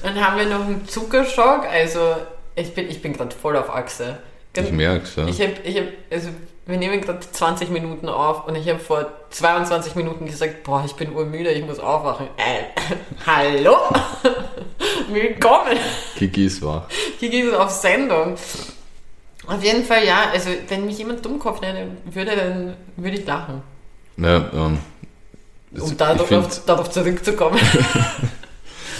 Dann 0.03 0.19
haben 0.19 0.37
wir 0.37 0.45
noch 0.45 0.65
einen 0.65 0.87
Zuckerschock, 0.87 1.65
also 1.71 2.15
ich 2.55 2.73
bin, 2.73 2.89
ich 2.89 3.01
bin 3.01 3.13
gerade 3.13 3.35
voll 3.35 3.55
auf 3.55 3.69
Achse. 3.69 4.17
Ich 4.55 4.71
merk's, 4.71 5.15
ja. 5.15 5.27
Ich 5.27 5.39
habe, 5.41 5.53
ich 5.63 5.77
hab, 5.77 5.85
also 6.11 6.29
wir 6.65 6.77
nehmen 6.77 7.01
gerade 7.01 7.19
20 7.19 7.69
Minuten 7.69 8.09
auf 8.09 8.47
und 8.47 8.55
ich 8.55 8.67
habe 8.67 8.79
vor 8.79 9.07
22 9.29 9.95
Minuten 9.95 10.25
gesagt, 10.25 10.63
boah, 10.63 10.83
ich 10.85 10.93
bin 10.93 11.13
urmüde, 11.13 11.51
ich 11.51 11.65
muss 11.65 11.79
aufwachen. 11.79 12.27
Äh, 12.37 12.63
hallo? 13.25 13.77
Willkommen! 15.09 15.77
Kiki 16.15 16.45
ist 16.45 16.61
wach. 16.61 16.83
Geht 17.19 17.33
es 17.33 17.53
auf 17.53 17.69
Sendung. 17.69 18.35
Auf 19.47 19.63
jeden 19.63 19.83
Fall, 19.83 20.05
ja, 20.05 20.29
also 20.31 20.49
wenn 20.67 20.85
mich 20.85 20.97
jemand 20.97 21.25
Dummkopf 21.25 21.61
nennen 21.61 21.97
würde, 22.05 22.35
dann 22.35 22.75
würde 22.97 23.17
ich 23.17 23.25
lachen. 23.25 23.61
Ja, 24.17 24.49
ähm, 24.53 24.79
Um 25.79 25.97
darauf, 25.97 26.65
darauf 26.65 26.89
zurückzukommen. 26.89 27.59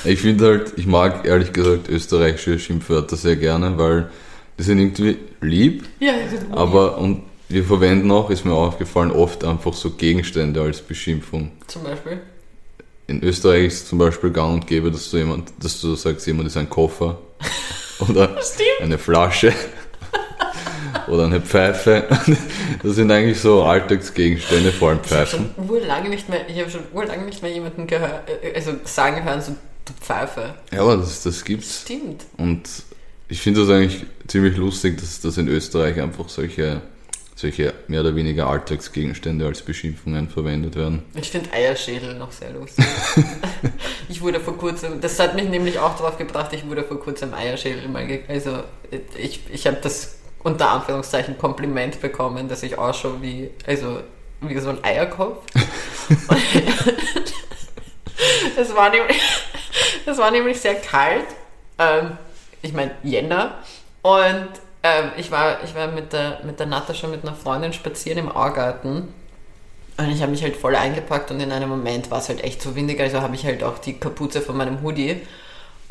ich 0.06 0.20
find 0.20 0.42
halt, 0.42 0.74
ich 0.78 0.88
mag 0.88 1.26
ehrlich 1.26 1.54
gesagt 1.54 1.90
österreichische 1.90 2.60
Schimpfwörter 2.60 3.16
sehr 3.16 3.36
gerne, 3.36 3.78
weil 3.78 4.10
die 4.58 4.64
sind 4.64 4.80
irgendwie 4.80 5.18
lieb, 5.42 5.86
ja, 6.00 6.14
das 6.24 6.34
ist 6.42 6.52
aber 6.52 6.98
und 6.98 7.24
wir 7.50 7.64
verwenden 7.66 8.12
auch, 8.12 8.30
ist 8.30 8.46
mir 8.46 8.54
aufgefallen, 8.54 9.12
oft 9.12 9.44
einfach 9.44 9.74
so 9.74 9.92
Gegenstände 9.92 10.62
als 10.62 10.82
Beschimpfung. 10.82 11.52
zum 11.68 11.84
Beispiel. 11.84 12.20
In 13.08 13.22
Österreich 13.24 13.66
ist 13.66 13.88
zum 13.90 13.98
Beispiel 13.98 14.30
gang 14.32 14.54
und 14.54 14.68
gäbe, 14.68 14.90
dass 14.90 15.12
du 15.12 15.18
jemand, 15.18 15.52
dass 15.62 15.82
du 15.82 15.96
sagst, 15.96 16.26
jemand 16.28 16.48
ist 16.48 16.56
ein 16.56 16.70
Koffer 16.70 17.20
oder 18.08 18.38
eine 18.82 18.98
Flasche 18.98 19.54
oder 21.08 21.26
eine 21.26 21.42
Pfeife. 21.42 22.08
Das 22.84 22.96
sind 22.96 23.12
eigentlich 23.12 23.40
so 23.40 23.64
Alltagsgegenstände, 23.64 24.72
vor 24.72 24.90
allem 24.90 25.00
Ich 25.06 25.12
habe 25.12 25.26
Pfeifen. 25.28 25.52
schon 25.56 25.70
urlange 25.70 26.10
nicht 26.10 26.30
mehr, 26.30 26.50
ich 26.50 26.60
habe 26.60 26.72
schon 26.72 26.82
urlange 26.94 27.26
nicht 27.26 27.42
mehr 27.44 27.52
jemanden 27.52 27.86
gehört, 27.86 28.28
äh, 28.42 28.56
also 28.56 28.72
sagen 28.86 29.24
hören, 29.24 29.40
so 29.42 29.52
du 29.86 29.94
Pfeife. 30.00 30.56
Ja, 30.72 30.82
aber 30.82 30.98
das, 30.98 31.24
das 31.24 31.44
gibt's. 31.44 31.82
Stimmt. 31.82 32.26
Und 32.38 32.64
ich 33.28 33.42
finde 33.42 33.62
das 33.62 33.70
eigentlich 33.70 34.06
ziemlich 34.28 34.58
lustig, 34.58 34.98
dass, 35.00 35.22
dass 35.22 35.38
in 35.38 35.48
Österreich 35.48 36.02
einfach 36.02 36.28
solche, 36.30 36.82
solche 37.36 37.74
mehr 37.88 38.02
oder 38.02 38.16
weniger 38.16 38.48
Alltagsgegenstände 38.48 39.46
als 39.46 39.62
Beschimpfungen 39.62 40.30
verwendet 40.30 40.76
werden. 40.76 41.04
Ich 41.16 41.32
finde 41.32 41.52
Eierschädel 41.54 42.16
noch 42.16 42.32
sehr 42.32 42.52
lustig. 42.52 42.86
ich 44.10 44.22
wurde 44.22 44.40
vor 44.40 44.58
kurzem, 44.58 45.00
das 45.02 45.20
hat 45.20 45.36
mich 45.36 45.48
nämlich 45.48 45.80
auch 45.80 45.96
darauf 45.98 46.18
gebracht, 46.18 46.52
ich 46.54 46.68
wurde 46.68 46.84
vor 46.84 47.00
kurzem 47.00 47.34
Eierschädel 47.34 47.88
mal, 47.88 48.06
also 48.28 48.64
ich, 49.18 49.40
ich 49.52 49.66
habe 49.66 49.78
das 49.82 50.18
unter 50.44 50.70
Anführungszeichen 50.70 51.38
Kompliment 51.38 52.02
bekommen, 52.02 52.50
dass 52.50 52.64
ich 52.64 52.78
ausschaue 52.78 53.22
wie, 53.22 53.50
also 53.66 54.02
wie 54.42 54.60
so 54.60 54.70
ein 54.70 54.84
Eierkopf. 54.84 55.46
es 58.58 58.76
war 58.76 58.90
nämlich, 58.90 59.20
es 60.06 60.18
war 60.18 60.32
nämlich 60.32 60.60
sehr 60.60 60.76
kalt, 60.76 61.28
ähm, 61.78 62.18
ich 62.62 62.74
meine 62.74 62.92
Jänner. 63.04 63.56
Und 64.02 64.50
ähm, 64.84 65.12
ich 65.18 65.32
war, 65.32 65.64
ich 65.64 65.76
war 65.76 65.88
mit 65.88 66.14
der, 66.14 66.40
mit 66.44 66.60
der 66.60 66.66
Natascha, 66.66 67.08
mit 67.08 67.24
einer 67.24 67.36
Freundin 67.36 67.74
spazieren 67.74 68.18
im 68.18 68.32
Augarten 68.32 69.14
und 69.98 70.10
ich 70.10 70.22
habe 70.22 70.32
mich 70.32 70.42
halt 70.42 70.56
voll 70.56 70.76
eingepackt 70.76 71.32
und 71.32 71.40
in 71.40 71.52
einem 71.52 71.70
Moment 71.70 72.10
war 72.10 72.20
es 72.20 72.30
halt 72.30 72.44
echt 72.44 72.62
so 72.62 72.76
windig, 72.76 73.00
also 73.00 73.22
habe 73.22 73.36
ich 73.36 73.46
halt 73.46 73.64
auch 73.64 73.78
die 73.78 73.94
Kapuze 73.94 74.42
von 74.42 74.58
meinem 74.58 74.82
Hoodie 74.82 75.22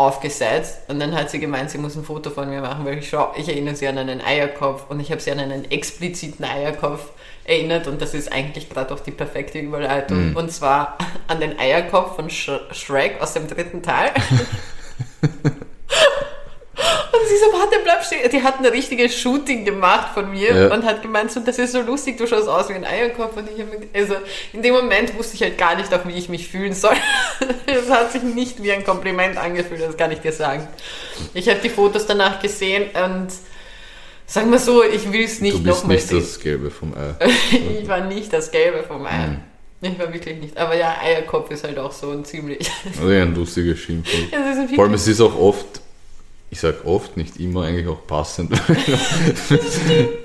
aufgesetzt 0.01 0.79
und 0.89 0.99
dann 0.99 1.15
hat 1.15 1.31
sie 1.31 1.39
gemeint, 1.39 1.71
sie 1.71 1.79
muss 1.79 1.97
ein 1.97 2.05
Foto 2.05 2.31
von 2.31 2.49
mir 2.49 2.61
machen, 2.61 2.85
weil 2.85 2.99
ich 2.99 3.09
schau, 3.09 3.33
ich 3.37 3.49
erinnere 3.49 3.77
sie 3.77 3.87
an 3.87 3.99
einen 3.99 4.21
Eierkopf 4.21 4.85
und 4.89 4.99
ich 5.01 5.11
habe 5.11 5.21
sie 5.21 5.31
an 5.31 5.39
einen 5.39 5.71
expliziten 5.71 6.45
Eierkopf 6.45 7.11
erinnert 7.45 7.87
und 7.87 8.01
das 8.01 8.15
ist 8.15 8.33
eigentlich 8.33 8.71
gerade 8.71 8.95
auch 8.95 9.01
die 9.01 9.11
perfekte 9.11 9.59
Überleitung 9.59 10.35
und 10.37 10.51
zwar 10.51 10.97
an 11.27 11.41
den 11.41 11.59
Eierkopf 11.59 12.17
von 12.17 12.31
Sh 12.31 12.51
Shrek 12.73 13.21
aus 13.21 13.35
dem 13.35 13.47
dritten 13.47 13.83
Teil. 13.83 14.13
Die 18.33 18.43
hat 18.43 18.59
ein 18.59 18.67
richtiges 18.67 19.15
Shooting 19.15 19.65
gemacht 19.65 20.15
von 20.15 20.31
mir 20.31 20.55
Ja. 20.55 20.75
und 20.75 20.85
hat 20.85 21.03
gemeint, 21.03 21.31
so, 21.31 21.41
das 21.41 21.59
ist 21.59 21.73
so 21.73 21.81
lustig, 21.81 22.17
du 22.19 22.27
schaust 22.27 22.49
aus 22.49 22.69
wie 22.69 22.75
ein 22.75 22.85
Eierkopf. 22.85 23.37
Und 23.37 23.49
ich 23.51 23.57
mir, 23.59 23.87
also 23.95 24.15
in 24.53 24.63
dem 24.63 24.75
Moment 24.75 25.17
wusste 25.17 25.35
ich 25.37 25.43
halt 25.43 25.57
gar 25.59 25.75
nicht 25.77 25.93
auch, 25.95 26.07
wie 26.07 26.13
ich 26.17 26.29
mich 26.29 26.49
fühlen 26.49 26.73
soll. 26.75 26.97
Es 27.67 27.89
hat 27.89 28.11
sich 28.13 28.23
nicht 28.23 28.63
wie 28.63 28.73
ein 28.73 28.85
Kompliment 28.85 29.37
angefühlt, 29.37 29.81
das 29.81 29.97
kann 29.97 30.11
ich 30.11 30.19
dir 30.19 30.33
sagen. 30.33 30.67
Ich 31.35 31.49
habe 31.49 31.61
die 31.63 31.69
Fotos 31.71 32.05
danach 32.07 32.41
gesehen 32.43 32.85
und 33.05 33.29
sagen 34.27 34.51
wir 34.51 34.59
so, 34.59 34.83
ich 34.83 35.11
will 35.13 35.25
es 35.25 35.41
nicht 35.41 35.55
du 35.59 35.63
bist 35.63 35.79
nochmal 35.83 35.97
nicht 35.97 36.09
sehen. 36.09 36.19
das 36.21 36.41
Gelbe 36.41 36.71
vom 36.71 36.95
Ei. 36.95 37.15
ich 37.81 37.89
war 37.89 38.01
nicht 38.01 38.33
das 38.33 38.51
Gelbe 38.51 38.83
vom 38.83 39.07
Ei. 39.07 39.29
Mhm. 39.29 39.41
Ich 39.83 39.99
war 39.99 40.13
wirklich 40.13 40.37
nicht. 40.39 40.59
Aber 40.59 40.77
ja, 40.77 40.97
Eierkopf 41.03 41.51
ist 41.53 41.65
halt 41.65 41.79
auch 41.79 41.93
so 41.93 42.11
ein 42.11 42.25
ziemlich. 42.25 42.71
Also 42.99 43.07
ein 43.09 43.35
lustiges 43.35 43.79
Schimpfwort. 43.79 44.25
Es 44.33 44.57
ist 44.57 44.59
ein 44.59 44.69
Vor 44.75 44.85
allem, 44.85 44.95
es 44.95 45.07
ist 45.09 45.21
auch 45.21 45.39
oft, 45.39 45.81
ich 46.51 46.61
sag 46.61 46.85
oft, 46.85 47.17
nicht 47.17 47.39
immer 47.39 47.65
eigentlich 47.65 47.87
auch 47.89 48.07
passend. 48.07 48.53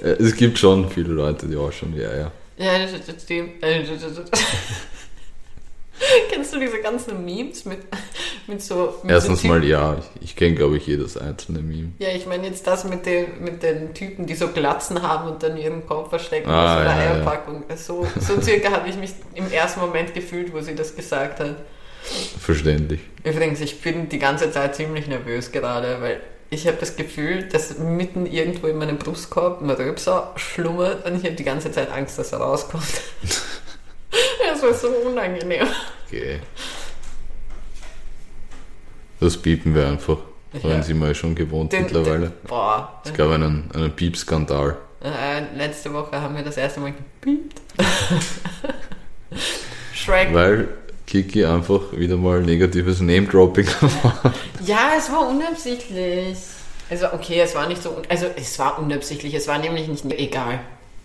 es 0.03 0.35
gibt 0.35 0.57
schon 0.57 0.89
viele 0.89 1.09
Leute, 1.13 1.47
die 1.47 1.55
ausschauen 1.55 1.95
wie 1.95 2.05
Eier. 2.05 2.31
Ja, 2.57 2.79
das, 2.79 2.91
das 3.05 3.23
stimmt. 3.23 3.61
Äh, 3.63 3.83
das- 3.83 4.01
das- 4.15 4.31
Kennst 6.29 6.53
du 6.53 6.59
diese 6.59 6.81
ganzen 6.81 7.23
Memes 7.23 7.63
mit, 7.63 7.79
mit 8.47 8.61
so. 8.61 8.95
Mit 9.01 9.11
Erstens 9.13 9.41
so 9.43 9.47
mal 9.47 9.63
ja, 9.63 9.97
ich, 9.97 10.23
ich 10.23 10.35
kenne 10.35 10.53
glaube 10.55 10.75
ich 10.75 10.85
jedes 10.85 11.15
einzelne 11.17 11.59
Meme. 11.59 11.93
Ja, 11.99 12.09
ich 12.09 12.25
meine 12.25 12.47
jetzt 12.47 12.67
das 12.67 12.83
mit 12.83 13.05
den, 13.05 13.41
mit 13.41 13.63
den 13.63 13.93
Typen, 13.93 14.25
die 14.25 14.35
so 14.35 14.49
Glatzen 14.49 15.01
haben 15.01 15.29
und 15.31 15.41
dann 15.41 15.55
ihren 15.55 15.85
Kopf 15.87 16.09
verstecken 16.09 16.49
Ah, 16.49 16.65
aus 16.75 16.81
einer 16.81 16.89
ja, 16.89 17.03
ja. 17.05 17.11
Eierpackung. 17.13 17.63
So, 17.77 18.05
so 18.19 18.41
circa 18.41 18.71
habe 18.71 18.89
ich 18.89 18.97
mich 18.97 19.11
im 19.35 19.49
ersten 19.49 19.79
Moment 19.79 20.13
gefühlt, 20.13 20.53
wo 20.53 20.59
sie 20.59 20.75
das 20.75 20.95
gesagt 20.97 21.39
hat. 21.39 21.55
Verständlich. 22.39 23.01
Übrigens, 23.23 23.59
ich 23.61 23.81
bin 23.81 24.09
die 24.09 24.19
ganze 24.19 24.51
Zeit 24.51 24.75
ziemlich 24.75 25.07
nervös 25.07 25.51
gerade, 25.51 25.99
weil 26.01 26.21
ich 26.49 26.67
habe 26.67 26.77
das 26.79 26.95
Gefühl, 26.95 27.43
dass 27.49 27.77
mitten 27.79 28.25
irgendwo 28.25 28.67
in 28.67 28.77
meinem 28.77 28.97
Brustkorb 28.97 29.61
ein 29.61 29.69
Röpser 29.69 30.31
schlummert 30.35 31.05
und 31.05 31.15
ich 31.17 31.23
habe 31.23 31.33
die 31.35 31.43
ganze 31.43 31.71
Zeit 31.71 31.91
Angst, 31.91 32.17
dass 32.19 32.31
er 32.31 32.39
rauskommt. 32.39 32.83
Das 34.47 34.61
war 34.61 34.73
so 34.73 34.87
unangenehm. 34.87 35.67
Okay. 36.07 36.39
Das 39.19 39.35
piepen 39.35 39.75
wir 39.75 39.87
einfach. 39.87 40.19
Ja. 40.53 40.69
sind 40.69 40.85
sie 40.85 40.93
mal 40.93 41.13
schon 41.13 41.35
gewohnt 41.35 41.73
Den- 41.73 41.83
mittlerweile. 41.83 42.27
Den, 42.29 42.47
boah. 42.47 43.01
Es 43.03 43.13
gab 43.13 43.31
einen, 43.31 43.69
einen 43.73 43.91
Piepskandal. 43.91 44.77
Äh, 45.03 45.57
letzte 45.57 45.91
Woche 45.93 46.21
haben 46.21 46.35
wir 46.37 46.43
das 46.43 46.55
erste 46.55 46.79
Mal 46.79 46.93
gepiept. 46.93 47.59
Shrek. 49.93 50.33
Weil 50.33 50.69
Kiki 51.07 51.45
einfach 51.45 51.81
wieder 51.91 52.17
mal 52.17 52.41
negatives 52.41 52.99
Name-Dropping. 52.99 53.67
Ja, 54.65 54.93
es 54.97 55.11
war 55.11 55.27
unabsichtlich. 55.29 56.37
Also, 56.89 57.13
okay, 57.13 57.39
es 57.39 57.53
war 57.53 57.67
nicht 57.67 57.83
so. 57.83 58.01
Also, 58.09 58.25
es 58.35 58.57
war 58.57 58.79
unabsichtlich. 58.79 59.33
Es 59.35 59.47
war 59.47 59.59
nämlich 59.59 59.87
nicht. 59.87 60.03
Egal. 60.11 60.59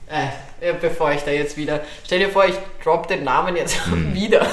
Äh, 0.08 0.72
bevor 0.80 1.12
ich 1.12 1.20
da 1.22 1.30
jetzt 1.30 1.56
wieder. 1.58 1.82
Stell 2.04 2.20
dir 2.20 2.30
vor, 2.30 2.46
ich 2.46 2.54
drop 2.82 3.06
den 3.08 3.24
Namen 3.24 3.56
jetzt 3.56 3.76
wieder. 4.14 4.46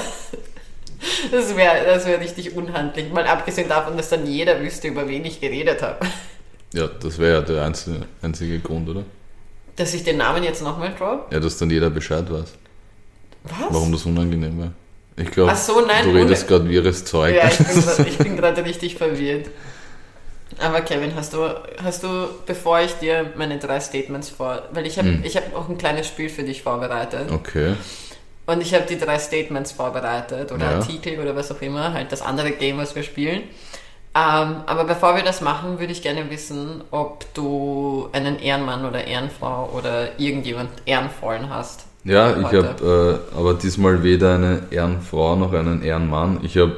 Das 1.30 1.56
wäre 1.56 1.84
das 1.86 2.06
wär 2.06 2.20
richtig 2.20 2.54
unhandlich. 2.54 3.10
Mal 3.12 3.26
abgesehen 3.26 3.68
davon, 3.68 3.96
dass 3.96 4.08
dann 4.10 4.26
jeder 4.26 4.60
wüsste, 4.60 4.88
über 4.88 5.08
wen 5.08 5.24
ich 5.24 5.40
geredet 5.40 5.80
habe. 5.82 6.06
Ja, 6.74 6.86
das 6.86 7.18
wäre 7.18 7.34
ja 7.34 7.40
der 7.40 7.64
einzige, 7.64 8.02
einzige 8.20 8.58
Grund, 8.58 8.88
oder? 8.88 9.04
Dass 9.76 9.94
ich 9.94 10.04
den 10.04 10.18
Namen 10.18 10.42
jetzt 10.44 10.62
nochmal 10.62 10.92
drop? 10.98 11.32
Ja, 11.32 11.40
dass 11.40 11.56
dann 11.56 11.70
jeder 11.70 11.88
Bescheid 11.88 12.30
weiß. 12.30 12.52
Was? 13.44 13.52
Warum 13.70 13.92
das 13.92 14.04
unangenehm 14.04 14.58
wäre. 14.58 14.72
Ich 15.20 15.30
glaube, 15.30 15.54
so, 15.56 15.80
du 15.80 16.10
redest 16.10 16.46
gerade 16.48 16.68
wirres 16.68 17.04
Zeug. 17.04 17.34
Ja, 17.34 17.48
ich 17.48 17.58
bin 17.58 17.66
grad- 17.82 18.06
ich 18.06 18.18
bin 18.18 18.36
gerade 18.36 18.64
richtig 18.64 18.96
verwirrt. 18.96 19.46
Aber 20.60 20.80
Kevin, 20.80 21.14
hast 21.14 21.34
du, 21.34 21.54
hast 21.82 22.02
du, 22.02 22.08
bevor 22.46 22.80
ich 22.80 22.94
dir 22.94 23.32
meine 23.36 23.58
drei 23.58 23.80
Statements 23.80 24.30
vor, 24.30 24.62
weil 24.72 24.86
ich 24.86 24.98
habe 24.98 25.08
Hm. 25.08 25.22
ich 25.24 25.36
hab 25.36 25.54
auch 25.54 25.68
ein 25.68 25.76
kleines 25.78 26.06
Spiel 26.06 26.28
für 26.28 26.42
dich 26.42 26.62
vorbereitet 26.62 27.30
Okay. 27.30 27.74
und 28.46 28.60
ich 28.62 28.74
habe 28.74 28.84
die 28.86 28.98
drei 28.98 29.18
Statements 29.18 29.72
vorbereitet 29.72 30.50
oder 30.50 30.70
Ja. 30.70 30.76
Artikel 30.78 31.18
oder 31.20 31.36
was 31.36 31.52
auch 31.52 31.60
immer, 31.60 31.92
halt 31.92 32.10
das 32.12 32.22
andere 32.22 32.52
Game, 32.52 32.78
was 32.78 32.94
wir 32.96 33.02
spielen. 33.02 33.42
Ähm, 34.14 34.62
aber 34.66 34.84
bevor 34.84 35.14
wir 35.16 35.22
das 35.22 35.42
machen, 35.42 35.78
würde 35.78 35.92
ich 35.92 36.00
gerne 36.02 36.28
wissen, 36.30 36.82
ob 36.90 37.32
du 37.34 38.08
einen 38.12 38.38
Ehrenmann 38.40 38.84
oder 38.86 39.04
Ehrenfrau 39.04 39.70
oder 39.76 40.18
irgendjemand 40.18 40.70
Ehrenvollen 40.86 41.50
hast. 41.50 41.84
Ja, 42.04 42.38
ich 42.40 42.46
habe 42.46 43.20
äh, 43.32 43.36
aber 43.36 43.54
diesmal 43.54 44.02
weder 44.02 44.34
eine 44.36 44.62
Ehrenfrau 44.70 45.36
noch 45.36 45.52
einen 45.52 45.82
Ehrenmann. 45.82 46.40
Ich 46.42 46.56
habe 46.56 46.76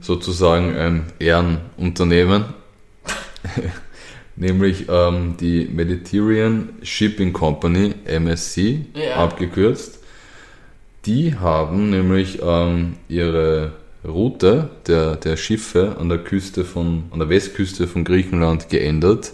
sozusagen 0.00 0.76
ein 0.76 1.06
Ehrenunternehmen, 1.18 2.44
nämlich 4.36 4.86
ähm, 4.88 5.36
die 5.40 5.68
Mediterranean 5.72 6.70
Shipping 6.82 7.32
Company, 7.32 7.94
MSC, 8.04 8.86
Ja. 8.94 9.16
abgekürzt. 9.16 9.98
Die 11.06 11.36
haben 11.36 11.90
nämlich 11.90 12.40
ähm, 12.42 12.96
ihre 13.08 13.72
Route 14.04 14.70
der, 14.86 15.16
der 15.16 15.36
Schiffe 15.36 15.96
an 15.98 16.08
der 16.08 16.18
Küste 16.18 16.64
von, 16.64 17.04
an 17.10 17.18
der 17.20 17.28
Westküste 17.28 17.86
von 17.86 18.04
Griechenland 18.04 18.68
geändert, 18.68 19.32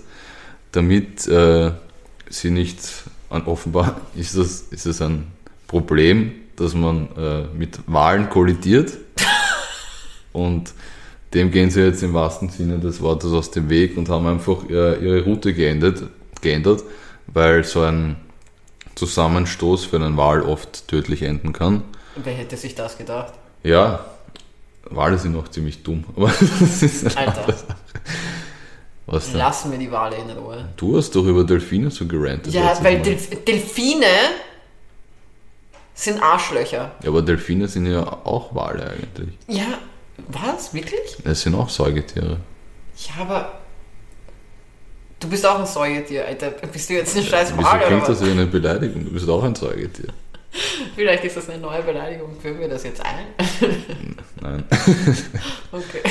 damit 0.72 1.26
äh, 1.26 1.72
sie 2.28 2.50
nicht 2.50 2.78
an, 3.34 3.46
offenbar 3.46 4.00
ist 4.14 4.36
das, 4.36 4.60
ist 4.70 4.86
es 4.86 5.02
ein 5.02 5.26
Problem, 5.66 6.32
dass 6.56 6.74
man 6.74 7.08
äh, 7.16 7.44
mit 7.56 7.80
Wahlen 7.86 8.30
kollidiert 8.30 8.92
und 10.32 10.72
dem 11.34 11.50
gehen 11.50 11.70
sie 11.70 11.82
jetzt 11.82 12.02
im 12.02 12.14
wahrsten 12.14 12.48
Sinne 12.48 12.78
des 12.78 13.00
Wortes 13.00 13.32
aus 13.32 13.50
dem 13.50 13.68
Weg 13.68 13.96
und 13.96 14.08
haben 14.08 14.26
einfach 14.26 14.68
äh, 14.70 15.04
ihre 15.04 15.24
Route 15.24 15.52
geändert, 15.52 16.04
geändert, 16.40 16.84
weil 17.26 17.64
so 17.64 17.82
ein 17.82 18.16
Zusammenstoß 18.94 19.86
für 19.86 19.96
einen 19.96 20.16
Wal 20.16 20.42
oft 20.42 20.86
tödlich 20.86 21.22
enden 21.22 21.52
kann. 21.52 21.82
Wer 22.14 22.34
hätte 22.34 22.56
sich 22.56 22.76
das 22.76 22.96
gedacht? 22.96 23.32
Ja, 23.64 24.04
Wale 24.90 25.18
sind 25.18 25.36
auch 25.36 25.48
ziemlich 25.48 25.82
dumm, 25.82 26.04
aber 26.16 26.28
das 26.60 26.82
ist 26.82 27.16
eine 27.16 27.28
Alter. 27.28 27.54
Was 29.14 29.30
denn? 29.30 29.38
Lassen 29.38 29.70
wir 29.70 29.78
die 29.78 29.90
Wale 29.90 30.16
in 30.16 30.30
Ruhe. 30.30 30.68
Du 30.76 30.96
hast 30.96 31.14
doch 31.14 31.24
über 31.24 31.44
Delfine 31.44 31.90
so 31.90 32.06
gerantet. 32.06 32.52
Ja, 32.52 32.76
weil. 32.82 33.00
Delf 33.00 33.44
Delfine 33.44 34.06
sind 35.94 36.20
Arschlöcher. 36.20 36.92
ja, 37.02 37.08
aber 37.08 37.22
Delfine 37.22 37.68
sind 37.68 37.86
ja 37.86 38.02
auch 38.24 38.54
Wale 38.54 38.90
eigentlich. 38.90 39.38
Ja, 39.46 39.78
was? 40.28 40.74
Wirklich? 40.74 41.16
Es 41.24 41.42
sind 41.42 41.54
auch 41.54 41.68
Säugetiere. 41.68 42.38
Ja, 42.96 43.22
aber. 43.22 43.60
Du 45.20 45.28
bist 45.30 45.46
auch 45.46 45.58
ein 45.60 45.66
Säugetier, 45.66 46.26
Alter. 46.26 46.50
Bist 46.50 46.90
du 46.90 46.94
jetzt 46.94 47.16
ein 47.16 47.22
scheiß 47.22 47.52
Wieso 47.56 47.62
Wal 47.66 47.78
oder 47.78 47.86
klingt 47.86 48.08
das 48.08 48.24
wie 48.24 48.30
eine 48.30 48.46
Beleidigung? 48.46 49.04
Du 49.04 49.10
bist 49.12 49.28
auch 49.28 49.42
ein 49.44 49.54
Säugetier. 49.54 50.08
Vielleicht 50.96 51.24
ist 51.24 51.36
das 51.36 51.48
eine 51.48 51.60
neue 51.62 51.82
Beleidigung. 51.82 52.36
Führen 52.40 52.60
wir 52.60 52.68
das 52.68 52.82
jetzt 52.84 53.00
ein? 53.04 53.26
Nein. 54.40 54.64
Okay. 55.72 56.02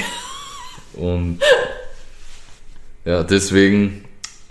Und 0.96 1.40
ja, 3.06 3.24
deswegen 3.24 4.06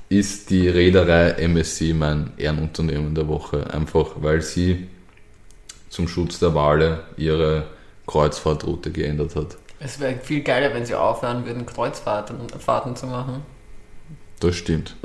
ist 0.09 0.51
die 0.51 0.69
Reederei 0.69 1.31
MSC 1.31 1.95
mein 1.95 2.33
Ehrenunternehmen 2.37 3.15
der 3.15 3.29
Woche. 3.29 3.73
Einfach 3.73 4.11
weil 4.17 4.43
sie 4.43 4.88
zum 5.88 6.07
Schutz 6.07 6.38
der 6.38 6.55
Wale 6.55 7.05
ihre 7.17 7.67
Kreuzfahrtroute 8.07 8.91
geändert 8.91 9.37
hat. 9.37 9.57
Es 9.81 9.99
wäre 9.99 10.17
viel 10.17 10.43
geiler, 10.43 10.73
wenn 10.75 10.85
sie 10.85 10.95
aufhören 10.95 11.45
würden, 11.47 11.67
Kreuzfahrten 11.67 12.37
Fahrten 12.59 12.95
zu 12.95 13.07
machen. 13.07 13.43
Das 14.38 14.55
stimmt. 14.55 14.97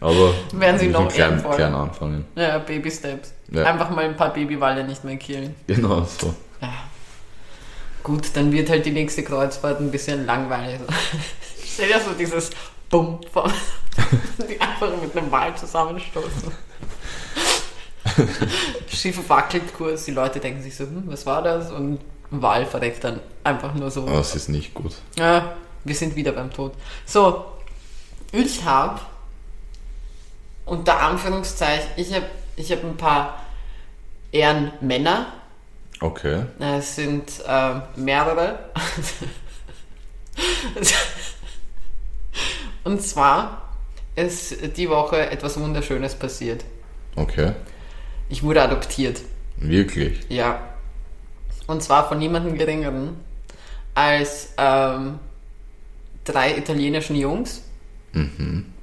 Aber 0.00 0.32
Werden 0.52 0.78
sie 0.78 0.88
noch 0.88 1.08
klein, 1.08 1.42
klein 1.42 1.74
anfangen. 1.74 2.24
Ja, 2.36 2.58
Baby 2.58 2.90
Steps. 2.90 3.32
Ja. 3.50 3.64
Einfach 3.64 3.90
mal 3.90 4.04
ein 4.04 4.16
paar 4.16 4.32
Babywalle 4.32 4.84
nicht 4.84 5.02
mehr 5.04 5.16
killen. 5.16 5.54
Genau 5.66 6.02
so. 6.02 6.34
Ja. 6.60 6.72
Gut, 8.02 8.30
dann 8.34 8.52
wird 8.52 8.70
halt 8.70 8.86
die 8.86 8.92
nächste 8.92 9.22
Kreuzfahrt 9.22 9.80
ein 9.80 9.90
bisschen 9.90 10.24
langweilig. 10.24 10.80
Stell 11.78 11.92
dir 11.92 12.00
so 12.00 12.10
dieses 12.10 12.50
Bumm 12.90 13.20
vom 13.32 13.52
die 14.50 14.60
einfach 14.60 14.90
mit 15.00 15.16
einem 15.16 15.30
Wal 15.30 15.56
zusammenstoßen. 15.56 16.50
Schiff 18.88 19.28
wackelt 19.28 19.72
kurz, 19.76 20.04
die 20.06 20.10
Leute 20.10 20.40
denken 20.40 20.60
sich 20.60 20.74
so, 20.74 20.82
hm, 20.82 21.04
was 21.06 21.24
war 21.24 21.40
das? 21.40 21.70
Und 21.70 22.00
ein 22.32 22.42
Wal 22.42 22.66
verreckt 22.66 23.04
dann 23.04 23.20
einfach 23.44 23.74
nur 23.74 23.92
so. 23.92 24.06
Das 24.06 24.34
ist 24.34 24.48
nicht 24.48 24.74
gut. 24.74 24.96
Ja, 25.16 25.56
wir 25.84 25.94
sind 25.94 26.16
wieder 26.16 26.32
beim 26.32 26.52
Tod. 26.52 26.72
So, 27.06 27.44
ich 28.32 28.64
habe 28.64 29.00
unter 30.64 30.98
Anführungszeichen, 30.98 31.90
ich 31.94 32.12
habe 32.12 32.26
ich 32.56 32.72
hab 32.72 32.82
ein 32.82 32.96
paar 32.96 33.44
Ehrenmänner. 34.32 35.32
Okay. 36.00 36.42
Es 36.58 36.96
sind 36.96 37.30
äh, 37.46 37.74
mehrere. 37.94 38.70
Und 42.88 43.02
zwar 43.02 43.68
ist 44.16 44.78
die 44.78 44.88
Woche 44.88 45.30
etwas 45.30 45.60
Wunderschönes 45.60 46.14
passiert. 46.14 46.64
Okay. 47.16 47.52
Ich 48.30 48.42
wurde 48.42 48.62
adoptiert. 48.62 49.20
Wirklich. 49.58 50.20
Ja. 50.30 50.60
Und 51.66 51.82
zwar 51.82 52.08
von 52.08 52.18
niemandem 52.18 52.56
geringeren 52.56 53.16
als 53.94 54.54
ähm, 54.56 55.18
drei 56.24 56.56
italienischen 56.56 57.16
Jungs, 57.16 57.62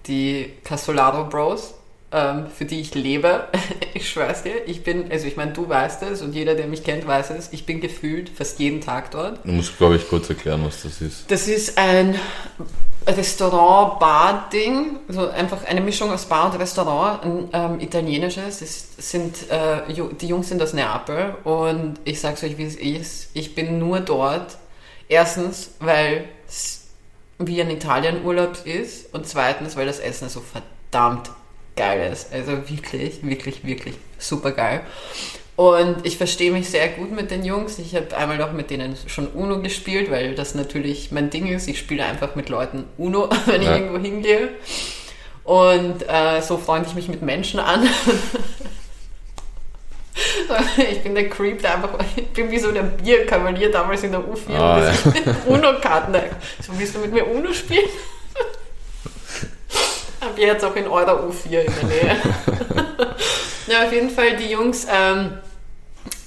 die 0.06 0.54
Casolaro 0.64 1.26
Bros, 1.28 1.74
für 2.56 2.66
die 2.66 2.82
ich 2.82 2.96
lebe. 2.96 3.48
ich 3.94 4.10
schwör's 4.10 4.44
dir, 4.44 4.68
ich 4.68 4.84
bin, 4.84 5.12
also 5.12 5.28
ich 5.28 5.36
meine, 5.36 5.52
du 5.52 5.68
weißt 5.68 6.04
es 6.04 6.22
und 6.22 6.34
jeder, 6.34 6.56
der 6.56 6.68
mich 6.68 6.84
kennt, 6.84 7.06
weiß 7.06 7.32
es, 7.32 7.50
ich 7.52 7.66
bin 7.66 7.82
gefühlt 7.82 8.30
fast 8.30 8.60
jeden 8.60 8.82
Tag 8.82 9.12
dort. 9.12 9.40
Du 9.44 9.52
musst, 9.52 9.78
glaube 9.78 9.98
ich, 9.98 10.08
kurz 10.08 10.30
erklären, 10.30 10.64
was 10.66 10.84
das 10.84 11.02
ist. 11.02 11.30
Das 11.30 11.48
ist 11.48 11.78
ein 11.78 12.16
Restaurant-Bar-Ding, 13.06 15.00
also 15.08 15.30
einfach 15.30 15.66
eine 15.66 15.82
Mischung 15.82 16.12
aus 16.12 16.26
Bar 16.26 16.52
und 16.52 16.60
Restaurant, 16.60 17.24
ein 17.24 17.50
ähm, 17.54 17.80
italienisches. 17.80 18.62
Es 18.62 18.96
sind, 18.98 19.50
äh, 19.50 19.82
die 20.20 20.28
Jungs 20.28 20.50
sind 20.50 20.62
aus 20.62 20.74
Neapel 20.74 21.36
und 21.44 22.00
ich 22.04 22.20
sag's 22.20 22.44
euch, 22.44 22.58
wie 22.58 22.66
es 22.66 22.76
ist. 22.76 23.30
Ich 23.34 23.54
bin 23.56 23.78
nur 23.78 24.00
dort. 24.00 24.58
Erstens, 25.08 25.72
weil 25.80 26.30
es 26.48 26.88
wie 27.38 27.62
ein 27.62 27.70
Italien-Urlaub 27.70 28.66
ist 28.66 29.14
und 29.14 29.28
zweitens, 29.28 29.76
weil 29.76 29.86
das 29.86 30.00
Essen 30.00 30.30
so 30.30 30.42
verdammt 30.42 31.30
geil 31.76 32.12
ist. 32.12 32.32
Also 32.34 32.52
wirklich, 32.70 33.20
wirklich, 33.24 33.66
wirklich 33.66 33.96
super 34.18 34.52
geil. 34.52 34.82
Und 35.56 36.06
ich 36.06 36.18
verstehe 36.18 36.52
mich 36.52 36.70
sehr 36.70 36.90
gut 36.90 37.12
mit 37.12 37.32
den 37.32 37.46
Jungs. 37.46 37.80
Ich 37.80 37.96
habe 37.96 38.16
einmal 38.18 38.38
noch 38.38 38.52
mit 38.52 38.70
denen 38.70 38.98
schon 39.08 39.28
Uno 39.28 39.62
gespielt, 39.62 40.12
weil 40.12 40.36
das 40.36 40.54
natürlich 40.54 41.12
mein 41.12 41.30
Ding 41.30 41.48
ist. 41.48 41.68
Ich 41.70 41.80
spiele 41.80 42.04
einfach 42.04 42.36
mit 42.36 42.50
Leuten 42.50 42.84
Uno, 42.98 43.30
wenn 43.46 43.62
ich 43.62 43.68
Ja. 43.68 43.78
irgendwo 43.78 43.98
hingehe. 43.98 44.50
Und 45.46 46.04
äh, 46.10 46.42
so 46.42 46.58
freunde 46.58 46.90
ich 46.90 46.96
mich 46.96 47.08
mit 47.08 47.22
Menschen 47.22 47.60
an. 47.62 47.88
ich 50.92 51.02
bin 51.04 51.14
der 51.16 51.30
Creep, 51.30 51.62
der 51.62 51.76
einfach, 51.76 51.90
ich 52.16 52.28
bin 52.30 52.50
wie 52.52 52.60
so 52.60 52.72
der 52.72 52.84
Bierkavalier 52.84 53.70
damals 53.72 54.04
in 54.04 54.12
der 54.12 54.22
U4, 54.22 54.56
Ah, 54.58 54.80
der 54.80 54.94
sich 54.94 55.06
mit 55.06 55.24
Uno-Karten, 55.46 56.16
so 56.62 56.72
willst 56.78 56.96
du 56.96 57.00
mit 57.00 57.14
mir 57.14 57.28
Uno 57.28 57.52
spielen? 57.54 57.90
Hab 60.26 60.38
ich 60.38 60.46
jetzt 60.46 60.66
auch 60.66 60.76
in 60.76 60.88
eurer 60.88 61.24
U4 61.24 61.60
in 61.60 61.74
der 61.74 61.84
Nähe. 61.84 62.18
ja, 63.68 63.86
auf 63.86 63.94
jeden 63.94 64.10
Fall 64.10 64.36
die 64.38 64.52
Jungs, 64.52 64.88
ähm, 64.92 65.34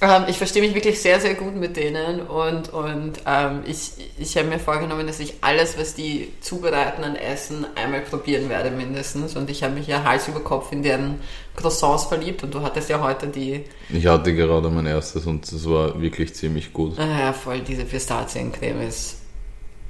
ähm, 0.01 0.23
ich 0.27 0.37
verstehe 0.37 0.61
mich 0.61 0.73
wirklich 0.73 1.01
sehr, 1.01 1.19
sehr 1.19 1.33
gut 1.33 1.55
mit 1.55 1.75
denen 1.75 2.21
und, 2.21 2.69
und 2.69 3.13
ähm, 3.25 3.63
ich, 3.65 3.91
ich 4.17 4.37
habe 4.37 4.47
mir 4.47 4.59
vorgenommen, 4.59 5.05
dass 5.07 5.19
ich 5.19 5.35
alles, 5.41 5.77
was 5.77 5.93
die 5.93 6.31
zubereiten 6.39 7.03
an 7.03 7.17
Essen, 7.17 7.65
einmal 7.75 8.01
probieren 8.01 8.49
werde 8.49 8.71
mindestens. 8.71 9.35
Und 9.35 9.49
ich 9.49 9.63
habe 9.63 9.73
mich 9.73 9.87
ja 9.87 10.03
Hals 10.05 10.29
über 10.29 10.39
Kopf 10.39 10.71
in 10.71 10.83
deren 10.83 11.19
Croissants 11.55 12.05
verliebt 12.05 12.43
und 12.43 12.53
du 12.53 12.61
hattest 12.61 12.89
ja 12.89 13.01
heute 13.01 13.27
die, 13.27 13.65
Ich 13.89 14.07
hatte 14.07 14.33
gerade 14.33 14.69
mein 14.69 14.85
erstes 14.85 15.25
und 15.25 15.51
das 15.51 15.69
war 15.69 16.01
wirklich 16.01 16.33
ziemlich 16.33 16.71
gut. 16.71 16.97
ah 16.97 17.19
ja, 17.19 17.33
voll, 17.33 17.59
diese 17.59 17.83
Pistaziencreme 17.83 18.87
ist 18.87 19.17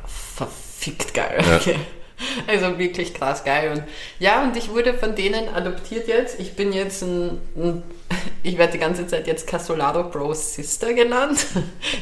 verfickt 0.06 1.14
geil. 1.14 1.44
Ja. 1.46 1.58
Okay. 1.58 1.76
Also 2.48 2.78
wirklich 2.78 3.14
krass 3.14 3.44
geil. 3.44 3.72
Und 3.72 3.84
ja, 4.20 4.44
und 4.44 4.56
ich 4.58 4.70
wurde 4.70 4.94
von 4.94 5.16
denen 5.16 5.50
adoptiert 5.50 6.08
jetzt. 6.08 6.40
Ich 6.40 6.56
bin 6.56 6.74
jetzt 6.74 7.02
ein, 7.02 7.40
ein 7.56 7.84
ich 8.44 8.58
werde 8.58 8.74
die 8.74 8.80
ganze 8.80 9.08
Zeit 9.08 9.28
jetzt 9.28 9.48
Casolado 9.48 10.04
Bros 10.10 10.56
Sister 10.56 10.94
genannt. 10.94 11.46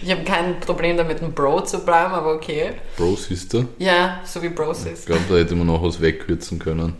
Ich 0.04 0.12
habe 0.12 0.24
kein 0.24 0.60
Problem 0.60 0.96
damit, 0.96 1.22
ein 1.22 1.34
Bro 1.34 1.62
zu 1.62 1.80
bleiben, 1.80 2.14
aber 2.14 2.36
okay. 2.36 2.74
Bro 2.96 3.16
Sister. 3.16 3.66
Ja, 3.78 4.22
so 4.26 4.42
wie 4.42 4.50
Bro 4.50 4.72
Ich 4.72 4.78
Sister. 4.78 5.06
glaube, 5.14 5.24
da 5.30 5.36
hätte 5.36 5.56
man 5.56 5.68
noch 5.68 5.84
was 5.84 6.00
wegkürzen 6.00 6.60
können. 6.60 6.96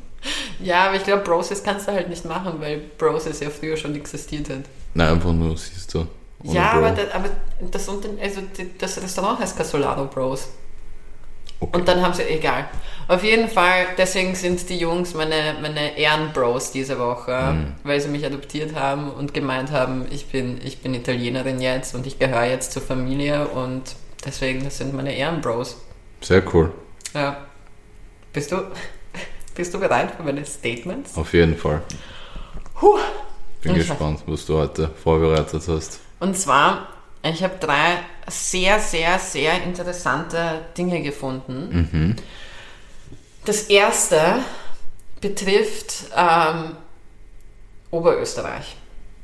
Ja, 0.60 0.88
aber 0.88 0.96
ich 0.96 1.04
glaube, 1.04 1.24
Broses 1.24 1.64
kannst 1.64 1.88
du 1.88 1.92
halt 1.92 2.10
nicht 2.10 2.26
machen, 2.26 2.54
weil 2.60 2.82
Broses 2.98 3.40
ja 3.40 3.50
früher 3.50 3.78
schon 3.78 3.96
existiert 3.96 4.50
hat. 4.50 4.64
Nein, 4.94 5.10
einfach 5.10 5.32
nur, 5.32 5.56
ohne 6.44 6.56
ja, 6.56 6.74
Bro. 6.74 6.86
aber, 6.86 6.92
das, 6.92 7.12
aber 7.14 7.30
das, 7.72 7.90
also 7.90 8.42
das 8.78 9.02
Restaurant 9.02 9.40
heißt 9.40 9.58
Casolaro 9.58 10.06
Bros. 10.06 10.50
Okay. 11.60 11.76
Und 11.80 11.88
dann 11.88 12.02
haben 12.04 12.14
sie, 12.14 12.24
egal. 12.24 12.70
Auf 13.08 13.24
jeden 13.24 13.48
Fall, 13.50 13.88
deswegen 13.98 14.36
sind 14.36 14.70
die 14.70 14.78
Jungs 14.78 15.14
meine, 15.16 15.56
meine 15.62 15.98
Ehrenbros 15.98 16.72
diese 16.72 17.00
Woche, 17.00 17.32
Mhm. 17.54 17.74
weil 17.84 18.00
sie 18.02 18.10
mich 18.10 18.26
adoptiert 18.26 18.76
haben 18.76 19.10
und 19.12 19.34
gemeint 19.34 19.72
haben, 19.72 20.06
ich 20.12 20.28
bin, 20.28 20.60
ich 20.64 20.80
bin 20.82 20.94
Italienerin 20.94 21.60
jetzt 21.62 21.96
und 21.96 22.06
ich 22.06 22.20
gehöre 22.20 22.44
jetzt 22.46 22.74
zur 22.74 22.82
Familie 22.84 23.48
und 23.48 23.84
deswegen, 24.26 24.64
das 24.64 24.78
sind 24.78 24.94
meine 24.94 25.16
Ehrenbros. 25.16 25.78
Sehr 26.22 26.44
cool. 26.54 26.72
Ja. 27.14 27.38
Bist 28.34 28.52
du, 28.52 28.58
bist 29.56 29.74
du 29.74 29.80
bereit 29.80 30.12
für 30.16 30.24
meine 30.24 30.46
Statements? 30.46 31.18
Auf 31.18 31.34
jeden 31.34 31.58
Fall. 31.58 31.82
Puh. 32.76 32.98
Bin 33.62 33.72
Okay. 33.72 33.80
gespannt, 33.80 34.20
was 34.28 34.46
du 34.46 34.58
heute 34.60 34.90
vorbereitet 35.04 35.64
hast. 35.68 36.00
Und 36.20 36.38
zwar, 36.38 36.90
ich 37.24 37.42
habe 37.44 37.56
drei 37.60 37.98
sehr, 38.28 38.80
sehr, 38.80 39.20
sehr 39.20 39.64
interessante 39.64 40.66
Dinge 40.78 41.02
gefunden. 41.02 42.16
Das 43.46 43.64
erste 43.64 44.40
betrifft 45.22 46.06
ähm, 46.16 46.76
Oberösterreich. 47.92 48.76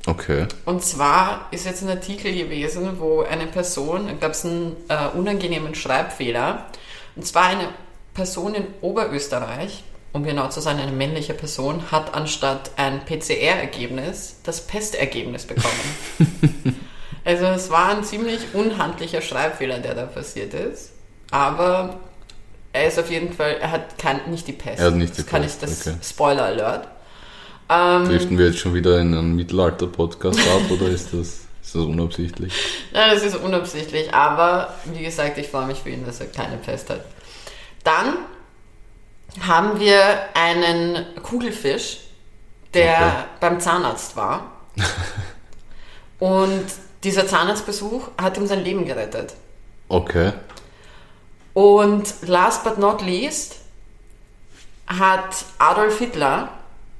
Okay. 0.05 0.47
Und 0.65 0.83
zwar 0.83 1.47
ist 1.51 1.65
jetzt 1.65 1.81
ein 1.81 1.89
Artikel 1.89 2.33
gewesen, 2.33 2.99
wo 2.99 3.21
eine 3.21 3.47
Person, 3.47 4.07
da 4.07 4.13
gab 4.13 4.31
es 4.31 4.45
einen 4.45 4.75
äh, 4.89 5.07
unangenehmen 5.13 5.75
Schreibfehler, 5.75 6.67
und 7.15 7.25
zwar 7.25 7.43
eine 7.43 7.69
Person 8.13 8.55
in 8.55 8.65
Oberösterreich, 8.81 9.83
um 10.11 10.23
genau 10.23 10.49
zu 10.49 10.61
sein, 10.61 10.79
eine 10.79 10.91
männliche 10.91 11.33
Person, 11.33 11.91
hat 11.91 12.13
anstatt 12.13 12.71
ein 12.77 13.03
PCR-Ergebnis 13.05 14.37
das 14.43 14.67
Pestergebnis 14.67 15.45
bekommen. 15.45 16.79
also 17.25 17.45
es 17.45 17.69
war 17.69 17.89
ein 17.89 18.03
ziemlich 18.03 18.53
unhandlicher 18.53 19.21
Schreibfehler, 19.21 19.79
der 19.79 19.95
da 19.95 20.05
passiert 20.05 20.53
ist, 20.53 20.91
aber 21.31 21.99
er 22.73 22.87
ist 22.87 22.99
auf 22.99 23.09
jeden 23.09 23.33
Fall, 23.33 23.57
er 23.61 23.71
hat 23.71 23.97
kein, 23.97 24.29
nicht 24.29 24.47
die 24.47 24.53
Pest. 24.53 24.79
Er 24.79 24.87
hat 24.87 24.95
nicht 24.95 25.13
die 25.13 25.21
das 25.21 25.25
kann 25.27 25.41
Pest, 25.43 25.63
ich, 25.63 25.69
das 25.69 25.87
okay. 25.87 25.97
Spoiler 26.03 26.43
Alert. 26.45 26.87
Ähm, 27.69 28.05
Driften 28.05 28.37
wir 28.37 28.47
jetzt 28.47 28.59
schon 28.59 28.73
wieder 28.73 28.99
in 28.99 29.13
einen 29.13 29.35
Mittelalter-Podcast 29.35 30.39
ab 30.39 30.69
oder 30.69 30.87
ist 30.87 31.13
das, 31.13 31.19
ist 31.61 31.75
das 31.75 31.75
unabsichtlich? 31.75 32.53
Ja, 32.93 33.11
das 33.13 33.23
ist 33.23 33.35
unabsichtlich, 33.35 34.13
aber 34.13 34.73
wie 34.85 35.03
gesagt, 35.03 35.37
ich 35.37 35.47
freue 35.47 35.65
mich 35.65 35.79
für 35.79 35.89
ihn, 35.89 36.05
dass 36.05 36.19
er 36.19 36.27
keine 36.27 36.57
Pest 36.57 36.89
hat. 36.89 37.05
Dann 37.83 38.17
haben 39.41 39.79
wir 39.79 39.97
einen 40.35 41.05
Kugelfisch, 41.23 41.99
der 42.73 42.97
Okay. 42.97 43.23
beim 43.39 43.59
Zahnarzt 43.59 44.15
war. 44.15 44.51
Und 46.19 46.65
dieser 47.03 47.27
Zahnarztbesuch 47.27 48.09
hat 48.17 48.37
ihm 48.37 48.47
sein 48.47 48.63
Leben 48.63 48.85
gerettet. 48.85 49.33
Okay. 49.89 50.33
Und 51.53 52.13
last 52.23 52.63
but 52.63 52.77
not 52.77 53.01
least 53.01 53.57
hat 54.87 55.45
Adolf 55.59 55.99
Hitler 55.99 56.49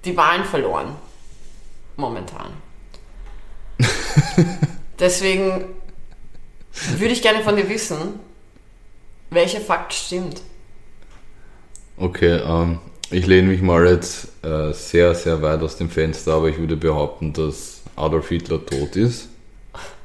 die 0.05 0.15
Wahlen 0.15 0.43
verloren. 0.43 0.95
Momentan. 1.95 2.53
Deswegen 4.99 5.65
würde 6.97 7.13
ich 7.13 7.21
gerne 7.21 7.43
von 7.43 7.55
dir 7.55 7.69
wissen, 7.69 8.19
welcher 9.29 9.61
Fakt 9.61 9.93
stimmt. 9.93 10.41
Okay, 11.97 12.41
ähm, 12.43 12.79
ich 13.11 13.27
lehne 13.27 13.49
mich 13.49 13.61
mal 13.61 13.87
jetzt 13.87 14.27
äh, 14.43 14.73
sehr, 14.73 15.13
sehr 15.13 15.41
weit 15.41 15.61
aus 15.61 15.77
dem 15.77 15.89
Fenster, 15.89 16.33
aber 16.33 16.49
ich 16.49 16.57
würde 16.57 16.75
behaupten, 16.75 17.33
dass 17.33 17.81
Adolf 17.95 18.29
Hitler 18.29 18.65
tot 18.65 18.95
ist. 18.95 19.29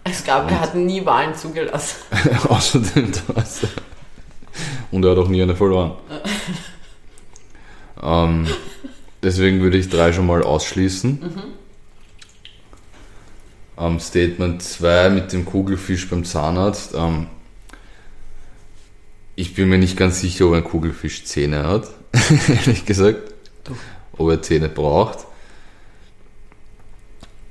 Es 0.05 0.25
gab, 0.25 0.51
er 0.51 0.61
hat 0.61 0.75
nie 0.75 1.05
Wahlen 1.05 1.35
zugelassen. 1.35 1.97
Außerdem 2.49 3.13
das. 3.35 3.61
Und 4.91 5.05
er 5.05 5.13
hat 5.13 5.19
auch 5.19 5.29
nie 5.29 5.43
eine 5.43 5.55
verloren. 5.55 5.93
ähm, 8.03 8.47
deswegen 9.23 9.61
würde 9.61 9.77
ich 9.77 9.89
drei 9.89 10.13
schon 10.13 10.27
mal 10.27 10.43
ausschließen. 10.43 11.31
Ähm, 13.79 14.01
Statement 14.01 14.63
2 14.63 15.11
mit 15.11 15.33
dem 15.33 15.45
Kugelfisch 15.45 16.09
beim 16.09 16.25
Zahnarzt. 16.25 16.95
Ähm, 16.95 17.29
ich 19.37 19.55
bin 19.55 19.69
mir 19.69 19.79
nicht 19.79 19.97
ganz 19.97 20.21
sicher, 20.21 20.47
ob 20.47 20.55
ein 20.55 20.65
Kugelfisch 20.65 21.25
Zähne 21.25 21.65
hat, 21.65 21.89
ehrlich 22.49 22.85
gesagt. 22.87 23.35
Du. 23.63 23.77
Ob 24.17 24.31
er 24.31 24.43
Zähne 24.43 24.69
braucht. 24.69 25.28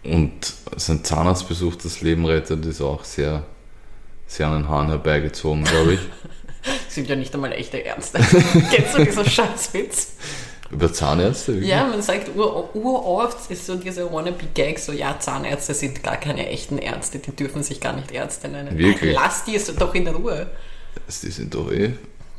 Und 0.08 0.54
sein 0.76 1.04
Zahnarztbesuch 1.04 1.76
das 1.76 2.02
Leben 2.02 2.26
rettet, 2.26 2.66
ist 2.66 2.82
auch 2.82 3.04
sehr, 3.04 3.44
sehr 4.26 4.48
an 4.48 4.62
den 4.64 4.70
Haaren 4.70 4.88
herbeigezogen, 4.88 5.64
glaube 5.64 5.96
ich. 5.96 6.00
Sind 6.90 7.08
ja 7.10 7.16
nicht 7.16 7.34
einmal 7.34 7.52
echte 7.54 7.78
Ärzte. 7.78 8.20
Kennst 8.72 8.98
du 8.98 9.04
diesen 9.06 9.26
Scheißwitz? 9.26 10.14
Über 10.70 10.92
Zahnärzte? 10.92 11.54
wirklich? 11.54 11.70
Ja, 11.70 11.86
man 11.88 12.02
sagt 12.02 12.36
ur- 12.36 12.76
uroft 12.76 13.50
ist 13.50 13.66
so 13.66 13.76
diese 13.76 14.12
wannabe-Gag, 14.12 14.80
so 14.80 14.92
ja, 14.92 15.18
Zahnärzte 15.18 15.74
sind 15.74 16.04
gar 16.04 16.18
keine 16.18 16.48
echten 16.50 16.78
Ärzte, 16.78 17.20
die 17.20 17.32
dürfen 17.32 17.64
sich 17.64 17.80
gar 17.80 17.94
nicht 17.94 18.12
Ärzte 18.12 18.50
nennen. 18.50 18.78
Wirklich? 18.78 19.14
Lass 19.14 19.46
die 19.46 19.56
es 19.56 19.74
doch 19.74 19.96
in 19.96 20.08
Ruhe. 20.08 20.48
Die 21.24 21.32
sind 21.32 21.54
doch 21.56 21.72
eh. 21.72 21.94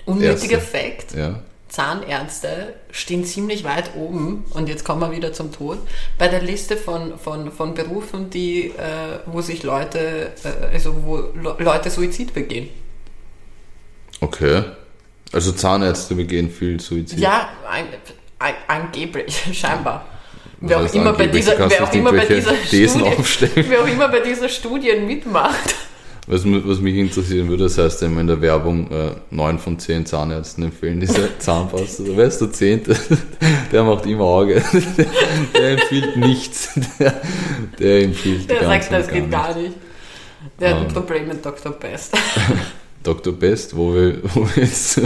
Unnötiger 0.04 0.58
Ärzte. 0.58 0.78
Fakt. 0.78 1.14
Ja. 1.14 1.42
Zahnärzte 1.68 2.74
stehen 2.90 3.24
ziemlich 3.24 3.64
weit 3.64 3.94
oben, 3.94 4.44
und 4.54 4.68
jetzt 4.68 4.84
kommen 4.84 5.00
wir 5.00 5.12
wieder 5.12 5.32
zum 5.32 5.52
Tod, 5.52 5.78
bei 6.18 6.28
der 6.28 6.40
Liste 6.40 6.76
von, 6.76 7.18
von, 7.18 7.52
von 7.52 7.74
Berufen, 7.74 8.30
die, 8.30 8.68
äh, 8.68 9.20
wo 9.26 9.42
sich 9.42 9.62
Leute, 9.62 10.32
äh, 10.44 10.72
also 10.72 11.04
wo 11.04 11.16
Le 11.16 11.56
Leute 11.58 11.90
Suizid 11.90 12.32
begehen. 12.32 12.68
Okay. 14.20 14.64
Also 15.32 15.52
Zahnärzte 15.52 16.14
begehen 16.14 16.50
viel 16.50 16.80
Suizid. 16.80 17.18
Ja, 17.18 17.50
ein, 17.70 17.86
ein, 18.38 18.54
angeblich, 18.66 19.44
scheinbar. 19.52 20.06
Wer 20.60 20.80
auch, 20.80 20.94
immer 20.94 21.12
bei 21.12 21.26
dieser, 21.26 21.58
wer, 21.70 21.84
auch 21.84 21.92
immer 21.92 22.12
bei 22.12 22.24
dieser 22.24 22.56
Studie, 22.56 23.68
wer 23.68 23.82
auch 23.82 23.86
immer 23.86 24.08
bei 24.08 24.20
dieser 24.20 24.48
Studien 24.48 25.06
mitmacht. 25.06 25.74
Was, 26.30 26.42
was 26.44 26.80
mich 26.80 26.94
interessieren 26.96 27.48
würde, 27.48 27.64
das 27.64 27.78
heißt 27.78 28.02
immer 28.02 28.20
in 28.20 28.26
der 28.26 28.42
Werbung, 28.42 28.90
äh, 28.90 29.12
9 29.30 29.58
von 29.58 29.78
10 29.78 30.04
Zahnärzten 30.04 30.64
empfehlen 30.64 31.00
diese 31.00 31.30
Zahnpasta. 31.38 32.04
Wer 32.06 32.26
ist 32.26 32.38
der 32.38 32.52
Zehnte? 32.52 32.94
Der 33.72 33.82
macht 33.82 34.04
immer 34.04 34.24
Auge. 34.24 34.62
Der, 34.98 35.06
der 35.60 35.70
empfiehlt 35.72 36.16
nichts. 36.18 36.70
Der, 36.98 37.20
der 37.78 38.02
empfiehlt 38.04 38.50
Der 38.50 38.60
sagt, 38.60 38.92
das 38.92 39.06
und 39.06 39.14
geht 39.14 39.30
gar 39.30 39.54
gar 39.54 39.62
nicht. 39.62 39.74
Der 40.60 40.70
hat 40.70 40.76
ein 40.80 40.86
Ähm. 40.86 40.92
Problem 40.92 41.28
mit 41.28 41.44
Dr. 41.44 41.72
Best. 41.72 42.14
Dr. 43.02 43.32
Best, 43.32 43.74
wo 43.74 43.94
wir, 43.94 44.22
wo 44.34 44.46
wir 44.54 44.64
jetzt 44.64 45.00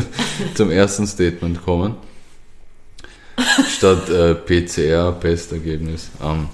zum 0.55 0.71
ersten 0.73 1.07
Statement 1.07 1.65
kommen. 1.65 1.95
Statt 3.69 4.09
äh, 4.09 4.35
PCR, 4.35 5.13
Pestergebnis. 5.13 6.11
Ähm, 6.23 6.49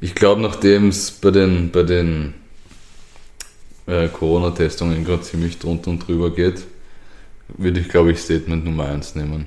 ich 0.00 0.14
glaube, 0.14 0.40
nachdem 0.40 0.88
es 0.88 1.10
bei 1.10 1.30
den, 1.30 1.70
bei 1.70 1.82
den 1.82 2.34
äh, 3.88 4.08
Corona-Testungen 4.08 5.04
gerade 5.04 5.22
ziemlich 5.22 5.58
drunter 5.58 5.90
und 5.90 6.06
drüber 6.06 6.30
geht, 6.30 6.62
würde 7.48 7.80
ich, 7.80 7.88
glaube 7.88 8.12
ich, 8.12 8.18
Statement 8.20 8.64
Nummer 8.64 8.86
1 8.86 9.14
nehmen. 9.16 9.46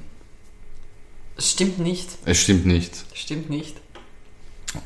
Stimmt 1.38 1.80
nicht. 1.80 2.10
Es 2.25 2.41
stimmt 2.41 2.65
nicht. 2.65 2.91
Stimmt 3.13 3.49
nicht. 3.49 3.77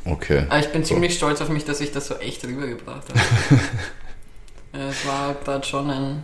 Okay. 0.04 0.46
Aber 0.50 0.60
ich 0.60 0.68
bin 0.68 0.84
ziemlich 0.84 1.16
stolz 1.16 1.42
auf 1.42 1.50
mich, 1.50 1.64
dass 1.66 1.80
ich 1.82 1.92
das 1.92 2.08
so 2.08 2.16
echt 2.16 2.44
rübergebracht 2.46 3.04
habe. 3.10 3.20
Es 4.78 5.08
war 5.08 5.34
gerade 5.36 5.66
schon 5.66 5.90
ein, 5.90 6.24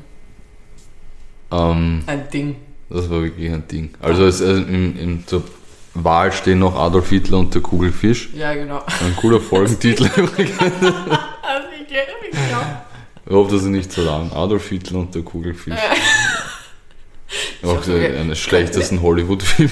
Ähm, 1.53 2.03
ein 2.05 2.29
Ding. 2.31 2.57
das 2.89 3.09
war 3.09 3.21
wirklich 3.23 3.49
ein 3.49 3.65
Ding. 3.65 3.93
Also, 4.01 4.25
es, 4.25 4.41
also 4.41 4.61
im, 4.61 4.97
im, 4.99 5.25
zur 5.27 5.43
Wahl 5.93 6.33
stehen 6.33 6.59
noch 6.59 6.75
Adolf 6.75 7.09
Hitler 7.09 7.37
und 7.39 7.53
der 7.53 7.61
Kugelfisch. 7.61 8.29
Ja, 8.33 8.53
genau. 8.53 8.83
Ein 9.05 9.15
cooler 9.15 9.39
Folgentitel 9.51 10.03
übrigens. 10.17 10.59
Also 10.59 10.73
ich 10.81 11.93
erinnere 11.95 12.21
mich 12.21 12.51
noch. 12.51 12.90
Ich 13.25 13.31
hoffe, 13.33 13.51
das 13.53 13.61
ist 13.63 13.67
nicht 13.69 13.91
so 13.91 14.01
lang. 14.03 14.31
Adolf 14.33 14.67
Hitler 14.69 14.99
und 14.99 15.13
der 15.13 15.21
Kugelfisch. 15.21 15.73
Auch 17.63 17.67
hoffe, 17.77 17.99
wir- 18.01 18.19
eines 18.19 18.39
schlechtesten 18.39 19.01
Hollywood-Filme. 19.01 19.71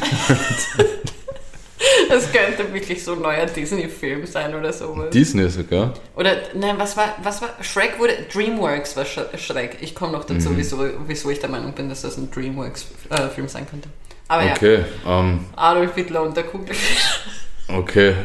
Das 2.10 2.32
könnte 2.32 2.74
wirklich 2.74 3.04
so 3.04 3.14
ein 3.14 3.22
neuer 3.22 3.46
Disney-Film 3.46 4.26
sein 4.26 4.54
oder 4.56 4.74
sowas. 4.74 5.10
Disney 5.12 5.48
sogar. 5.50 5.94
Oder, 6.16 6.38
nein, 6.54 6.76
was 6.78 6.98
war, 6.98 7.16
was 7.24 7.42
war, 7.42 7.50
Shrek 7.62 8.00
wurde, 8.00 8.14
Dreamworks 8.34 8.96
war 8.98 9.06
Shrek. 9.06 9.78
Ich 9.82 9.94
komme 9.96 10.14
noch 10.14 10.24
dazu, 10.26 10.50
Mhm. 10.50 10.58
wieso, 10.58 10.80
wieso 11.08 11.30
ich 11.30 11.40
der 11.40 11.50
Meinung 11.50 11.74
bin, 11.74 11.88
dass 11.90 12.02
das 12.02 12.18
ein 12.18 12.30
Dreamworks-Film 12.32 13.48
sein 13.48 13.68
könnte. 13.70 13.90
Aber 14.28 14.44
ja, 14.46 14.54
Okay, 14.54 14.84
ähm, 15.08 15.46
Adolf 15.56 15.96
Hitler 15.96 16.24
und 16.24 16.36
der 16.36 16.44
Kugelfisch. 16.44 17.22
okay. 17.68 18.16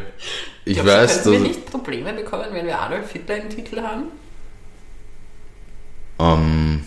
Ich 0.65 0.75
Glaubst 0.81 0.93
weiß, 0.95 1.15
könnten 1.25 1.33
wir 1.33 1.39
dass. 1.41 1.49
nicht 1.49 1.71
Probleme 1.71 2.13
bekommen, 2.13 2.47
wenn 2.53 2.67
wir 2.67 2.81
Adolf 2.81 3.13
Hitler 3.13 3.37
im 3.37 3.49
Titel 3.51 3.81
haben? 3.83 4.05
Ähm, 6.19 6.83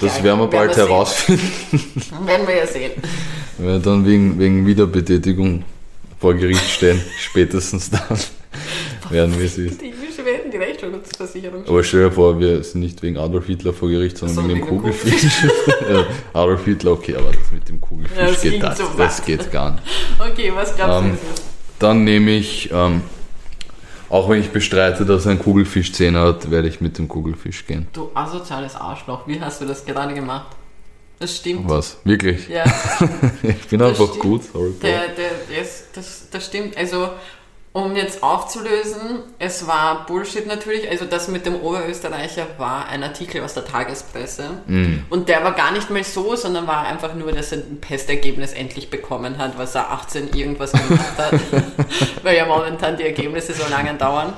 Das 0.00 0.12
egal, 0.14 0.24
werden 0.24 0.40
wir 0.40 0.46
bald 0.48 0.74
sehen. 0.74 0.86
herausfinden, 0.86 1.42
Werden 2.26 2.46
wir 2.46 2.56
ja 2.56 2.66
sehen. 2.66 2.92
wenn 3.58 3.66
wir 3.66 3.78
dann 3.78 4.06
wegen, 4.06 4.38
wegen 4.38 4.66
Wiederbetätigung 4.66 5.64
vor 6.18 6.34
Gericht 6.34 6.68
stehen. 6.70 7.00
Spätestens 7.18 7.90
dann 7.90 8.02
werden 9.10 9.38
wir 9.38 9.48
sie. 9.48 9.70
Die 10.52 10.56
Rechtsschutzversicherung. 10.56 11.64
Aber 11.66 11.82
stell 11.84 12.04
dir 12.08 12.12
vor, 12.12 12.38
wir 12.40 12.62
sind 12.64 12.80
nicht 12.80 13.00
wegen 13.02 13.16
Adolf 13.16 13.46
Hitler 13.46 13.72
vor 13.72 13.88
Gericht, 13.88 14.18
sondern 14.18 14.36
So, 14.36 14.48
wegen 14.48 14.58
dem 14.60 14.66
Kugelfisch. 14.68 15.24
Adolf 16.32 16.64
Hitler, 16.64 16.92
okay, 16.92 17.14
aber 17.16 17.28
das 17.32 17.52
mit 17.52 17.68
dem 17.68 17.80
Kugelfisch 17.80 18.18
Ja, 18.18 18.26
das 18.26 18.40
geht 18.42 18.62
das, 18.62 18.78
so 18.78 18.84
das 18.98 19.24
geht 19.24 19.50
gar 19.52 19.72
nicht. 19.72 19.82
Okay, 20.18 20.52
was 20.54 20.74
glaubst 20.74 21.04
Ähm, 21.06 21.12
du? 21.12 21.40
Dann 21.78 22.04
nehme 22.04 22.32
ich, 22.32 22.68
ähm, 22.72 23.02
auch 24.10 24.28
wenn 24.28 24.40
ich 24.40 24.50
bestreite, 24.50 25.04
dass 25.06 25.26
ein 25.26 25.38
Kugelfisch 25.38 25.92
Zähne 25.92 26.20
hat, 26.20 26.50
werde 26.50 26.68
ich 26.68 26.80
mit 26.80 26.98
dem 26.98 27.08
Kugelfisch 27.08 27.66
gehen. 27.66 27.86
Du 27.92 28.10
asoziales 28.14 28.74
Arschloch, 28.76 29.26
wie 29.26 29.40
hast 29.40 29.60
du 29.60 29.64
das 29.66 29.84
gerade 29.84 30.12
gemacht? 30.14 30.48
Das 31.18 31.36
stimmt. 31.36 31.68
Was? 31.68 31.98
Wirklich? 32.04 32.48
Ja, 32.48 32.64
Ich 33.42 33.68
bin 33.68 33.78
Das 33.78 33.90
einfach 33.90 34.08
stimmt. 34.08 34.20
gut, 34.22 34.42
sorry. 34.52 34.72
der, 34.82 35.08
der, 35.08 35.30
der 35.50 35.62
ist, 35.62 35.88
das, 35.94 36.28
das 36.30 36.46
stimmt. 36.46 36.76
Also, 36.76 37.10
um 37.72 37.94
jetzt 37.94 38.22
aufzulösen, 38.22 39.20
es 39.38 39.66
war 39.66 40.04
Bullshit 40.06 40.46
natürlich. 40.46 40.88
Also, 40.90 41.04
das 41.04 41.28
mit 41.28 41.46
dem 41.46 41.54
Oberösterreicher 41.60 42.46
war 42.58 42.88
ein 42.88 43.02
Artikel 43.04 43.42
aus 43.44 43.54
der 43.54 43.64
Tagespresse. 43.64 44.50
Mhm. 44.66 45.04
Und 45.08 45.28
der 45.28 45.44
war 45.44 45.52
gar 45.52 45.70
nicht 45.70 45.88
mal 45.88 46.02
so, 46.02 46.34
sondern 46.34 46.66
war 46.66 46.84
einfach 46.84 47.14
nur, 47.14 47.30
dass 47.30 47.52
er 47.52 47.58
ein 47.58 47.78
Pestergebnis 47.80 48.52
endlich 48.52 48.90
bekommen 48.90 49.38
hat, 49.38 49.56
was 49.56 49.74
er 49.76 49.92
18 49.92 50.30
irgendwas 50.34 50.72
gemacht 50.72 51.16
hat. 51.16 51.32
Weil 52.24 52.36
ja 52.36 52.46
momentan 52.46 52.96
die 52.96 53.04
Ergebnisse 53.04 53.52
so 53.54 53.68
lange 53.70 53.94
dauern. 53.94 54.32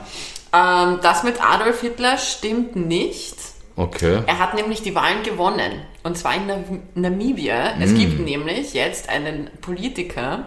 Ähm, 0.55 0.99
das 1.03 1.23
mit 1.23 1.43
Adolf 1.43 1.81
Hitler 1.81 2.19
stimmt 2.19 2.77
nicht. 2.77 3.37
Okay. 3.77 4.21
Er 4.27 4.39
hat 4.39 4.53
nämlich 4.55 4.83
die 4.83 4.95
Wahlen 4.95 5.23
gewonnen. 5.23 5.81
Und 6.03 6.19
zwar 6.19 6.35
in 6.35 6.47
Nam- 6.47 6.83
Namibia. 6.95 7.73
Es 7.81 7.95
gibt 7.95 8.21
nämlich 8.21 8.75
jetzt 8.75 9.09
einen 9.09 9.49
Politiker 9.63 10.45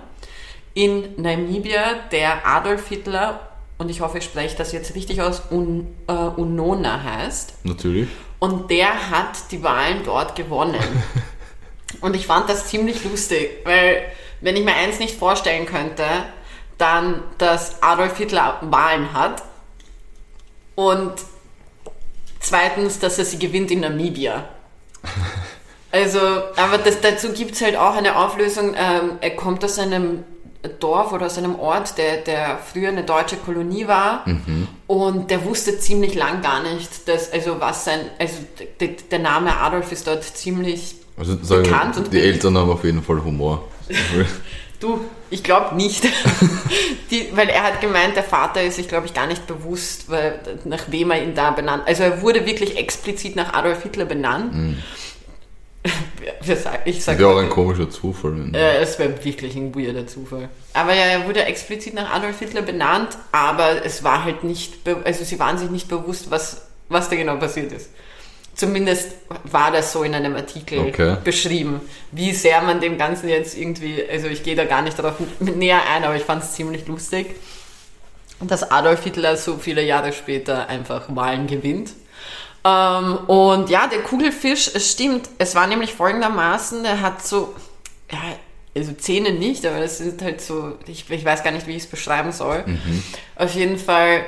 in 0.76 1.20
Namibia, 1.20 1.96
der 2.12 2.46
Adolf 2.46 2.88
Hitler, 2.90 3.50
und 3.80 3.90
ich 3.90 4.02
hoffe, 4.02 4.20
ich 4.20 4.26
spreche 4.26 4.56
das 4.56 4.72
jetzt 4.72 4.94
richtig 4.94 5.22
aus, 5.22 5.42
Un, 5.50 5.88
äh, 6.08 6.14
Unona 6.14 7.02
heißt. 7.02 7.66
Natürlich. 7.66 8.08
Und 8.40 8.70
der 8.70 9.10
hat 9.10 9.52
die 9.52 9.64
Wahlen 9.64 10.02
dort 10.06 10.36
gewonnen. 10.36 10.76
Und 12.02 12.16
ich 12.16 12.28
fand 12.28 12.50
das 12.50 12.68
ziemlich 12.68 13.04
lustig, 13.06 13.62
weil 13.64 14.04
wenn 14.42 14.58
ich 14.58 14.66
mir 14.66 14.76
eins 14.76 15.00
nicht 15.00 15.18
vorstellen 15.18 15.66
könnte, 15.66 16.04
dann, 16.78 17.24
dass 17.38 17.82
Adolf 17.82 18.18
Hitler 18.18 18.58
Wahlen 18.62 19.14
hat 19.14 19.42
und 20.76 21.14
zweitens, 22.42 23.00
dass 23.00 23.18
er 23.18 23.24
sie 23.26 23.40
gewinnt 23.40 23.72
in 23.72 23.80
Namibia. 23.82 24.50
Also, 25.92 26.20
aber 26.20 26.78
das, 26.84 27.00
dazu 27.00 27.32
gibt 27.32 27.54
es 27.54 27.62
halt 27.62 27.78
auch 27.78 27.96
eine 27.96 28.18
Auflösung. 28.18 28.76
Ähm, 28.78 29.12
er 29.22 29.34
kommt 29.38 29.64
aus 29.64 29.80
einem 29.80 30.26
Dorf 30.70 31.12
oder 31.14 31.26
aus 31.28 31.38
einem 31.38 31.56
Ort, 31.60 31.98
der, 31.98 32.18
der 32.18 32.60
früher 32.72 32.90
eine 32.90 33.04
deutsche 33.04 33.38
Kolonie 33.38 33.88
war. 33.88 34.26
Und 34.88 35.32
der 35.32 35.44
wusste 35.46 35.80
ziemlich 35.80 36.16
lang 36.16 36.42
gar 36.42 36.62
nicht, 36.64 37.08
dass, 37.08 37.32
also 37.32 37.60
was 37.60 37.86
sein, 37.86 38.00
also 38.20 38.36
der 39.12 39.20
Name 39.20 39.56
Adolf 39.58 39.92
ist 39.92 40.08
dort 40.08 40.24
ziemlich 40.24 40.96
Also 41.18 41.38
sagen 41.42 41.64
Bekannt 41.64 41.98
und 41.98 42.14
die. 42.14 42.20
Eltern 42.20 42.58
haben 42.58 42.70
auf 42.70 42.84
jeden 42.84 43.02
Fall 43.04 43.24
Humor. 43.24 43.64
Du, 44.80 45.00
ich 45.30 45.42
glaube 45.42 45.76
nicht. 45.76 46.04
Die, 47.10 47.30
weil 47.34 47.48
er 47.50 47.64
hat 47.64 47.80
gemeint, 47.80 48.16
der 48.18 48.24
Vater 48.24 48.62
ist 48.62 48.76
sich, 48.76 48.90
glaube 48.90 49.06
ich, 49.06 49.14
gar 49.14 49.26
nicht 49.26 49.48
bewusst, 49.48 50.10
weil, 50.10 50.40
nach 50.66 50.84
wem 50.90 51.12
er 51.12 51.24
ihn 51.24 51.34
da 51.34 51.52
benannt. 51.52 51.84
Also 51.86 52.04
er 52.04 52.22
wurde 52.22 52.46
wirklich 52.46 52.78
explizit 52.78 53.38
nach 53.38 53.54
Adolf 53.54 53.84
Hitler 53.84 54.04
benannt. 54.06 54.54
Sagen- 54.54 54.84
Ich 56.86 57.04
sage 57.04 57.20
Wäre 57.20 57.30
auch 57.30 57.38
ein 57.38 57.50
komischer 57.50 57.90
Zufall. 57.90 58.34
Wenn 58.34 58.54
äh, 58.54 58.78
es 58.78 58.98
wäre 59.00 59.24
wirklich 59.24 59.56
ein 59.56 59.76
weirder 59.76 60.08
Zufall. 60.08 60.50
Aber 60.74 60.94
ja, 60.94 61.04
er 61.06 61.28
wurde 61.28 61.44
explizit 61.46 61.94
nach 61.94 62.12
Adolf 62.14 62.40
Hitler 62.40 62.62
benannt, 62.62 63.18
aber 63.32 63.86
es 63.86 64.04
war 64.04 64.24
halt 64.24 64.44
nicht, 64.44 64.74
also 65.04 65.24
sie 65.24 65.40
waren 65.40 65.58
sich 65.58 65.70
nicht 65.70 65.88
bewusst, 65.88 66.32
was, 66.32 66.64
was 66.90 67.10
da 67.10 67.16
genau 67.16 67.38
passiert 67.38 67.72
ist. 67.72 67.90
Zumindest 68.56 69.12
war 69.44 69.72
das 69.72 69.92
so 69.92 70.04
in 70.04 70.16
einem 70.16 70.36
Artikel 70.36 70.80
Okay. 70.80 71.18
beschrieben. 71.24 71.82
Wie 72.12 72.32
sehr 72.32 72.62
man 72.62 72.80
dem 72.80 72.98
Ganzen 72.98 73.28
jetzt 73.28 73.58
irgendwie, 73.58 74.02
also 74.10 74.28
ich 74.28 74.44
gehe 74.44 74.56
da 74.56 74.64
gar 74.64 74.82
nicht 74.82 74.98
darauf 74.98 75.16
näher 75.40 75.82
ein, 75.94 76.04
aber 76.04 76.16
ich 76.16 76.24
fand 76.24 76.44
es 76.44 76.54
ziemlich 76.54 76.88
lustig, 76.88 77.36
dass 78.40 78.70
Adolf 78.72 79.04
Hitler 79.04 79.36
so 79.38 79.58
viele 79.58 79.84
Jahre 79.84 80.14
später 80.14 80.68
einfach 80.68 81.04
Wahlen 81.10 81.48
gewinnt. 81.48 81.92
Ähm, 82.66 83.18
und 83.28 83.70
ja, 83.70 83.86
der 83.86 84.02
Kugelfisch, 84.02 84.72
es 84.74 84.92
stimmt, 84.92 85.30
es 85.38 85.54
war 85.54 85.68
nämlich 85.68 85.94
folgendermaßen, 85.94 86.82
der 86.82 87.00
hat 87.02 87.26
so, 87.26 87.54
ja, 88.12 88.18
also 88.76 88.92
Zähne 88.94 89.32
nicht, 89.32 89.66
aber 89.68 89.80
das 89.80 90.00
sind 90.00 90.22
halt 90.24 90.42
so, 90.42 90.74
ich, 90.88 91.10
ich 91.10 91.24
weiß 91.24 91.44
gar 91.44 91.52
nicht, 91.52 91.68
wie 91.68 91.76
ich 91.76 91.84
es 91.84 91.90
beschreiben 91.90 92.32
soll. 92.32 92.66
Auf 93.36 93.54
jeden 93.54 93.78
Fall 93.78 94.26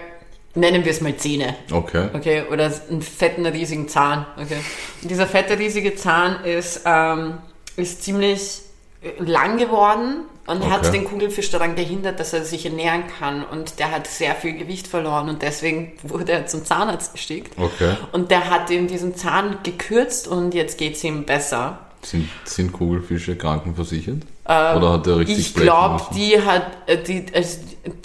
nennen 0.53 0.85
wir 0.85 0.91
es 0.91 1.01
mal 1.01 1.15
Zähne. 1.17 1.55
Okay. 1.71 2.09
Okay, 2.13 2.43
oder 2.51 2.71
einen 2.89 3.01
fetten, 3.01 3.45
riesigen 3.45 3.89
Zahn. 3.89 4.25
Okay. 4.37 4.59
Und 5.01 5.09
dieser 5.09 5.25
fette, 5.25 5.57
riesige 5.57 5.95
Zahn 5.95 6.45
ist, 6.45 6.81
ähm, 6.85 7.39
ist 7.75 8.03
ziemlich 8.03 8.61
äh, 9.01 9.21
lang 9.23 9.57
geworden 9.57 10.25
und 10.47 10.61
Okay. 10.61 10.71
hat 10.71 10.93
den 10.93 11.05
Kugelfisch 11.05 11.49
daran 11.51 11.75
gehindert, 11.75 12.19
dass 12.19 12.33
er 12.33 12.43
sich 12.43 12.65
ernähren 12.65 13.03
kann. 13.19 13.43
Und 13.43 13.79
der 13.79 13.91
hat 13.91 14.07
sehr 14.07 14.33
viel 14.35 14.53
Gewicht 14.57 14.87
verloren 14.87 15.29
und 15.29 15.41
deswegen 15.41 15.93
wurde 16.03 16.31
er 16.31 16.47
zum 16.47 16.65
Zahnarzt 16.65 17.13
geschickt. 17.13 17.53
Okay. 17.57 17.95
Und 18.13 18.31
der 18.31 18.49
hat 18.49 18.69
ihm 18.69 18.87
diesen 18.87 19.15
Zahn 19.15 19.57
gekürzt 19.63 20.27
und 20.27 20.53
jetzt 20.53 20.77
geht's 20.77 21.03
ihm 21.03 21.25
besser. 21.25 21.79
Sind, 22.01 22.29
sind 22.45 22.71
Kugelfische 22.73 23.35
krankenversichert? 23.35 24.23
Oder 24.45 24.93
hat 24.93 25.07
er 25.07 25.17
richtig 25.17 25.35
Ähm, 25.37 25.41
Ich 25.41 25.53
glaube, 25.55 26.03
die 26.15 26.41
hat, 26.41 26.65
äh, 26.87 26.97
die, 27.03 27.25
also, 27.33 27.57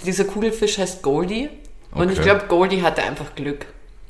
dieser 0.05 0.25
Kugelfisch 0.25 0.77
heißt 0.77 1.01
Goldie. 1.01 1.49
Und 1.91 2.11
ich 2.11 2.19
Okay. 2.19 2.29
glaube, 2.29 2.45
Goldie 2.47 2.81
hatte 2.81 3.03
einfach 3.03 3.35
Glück. 3.35 3.65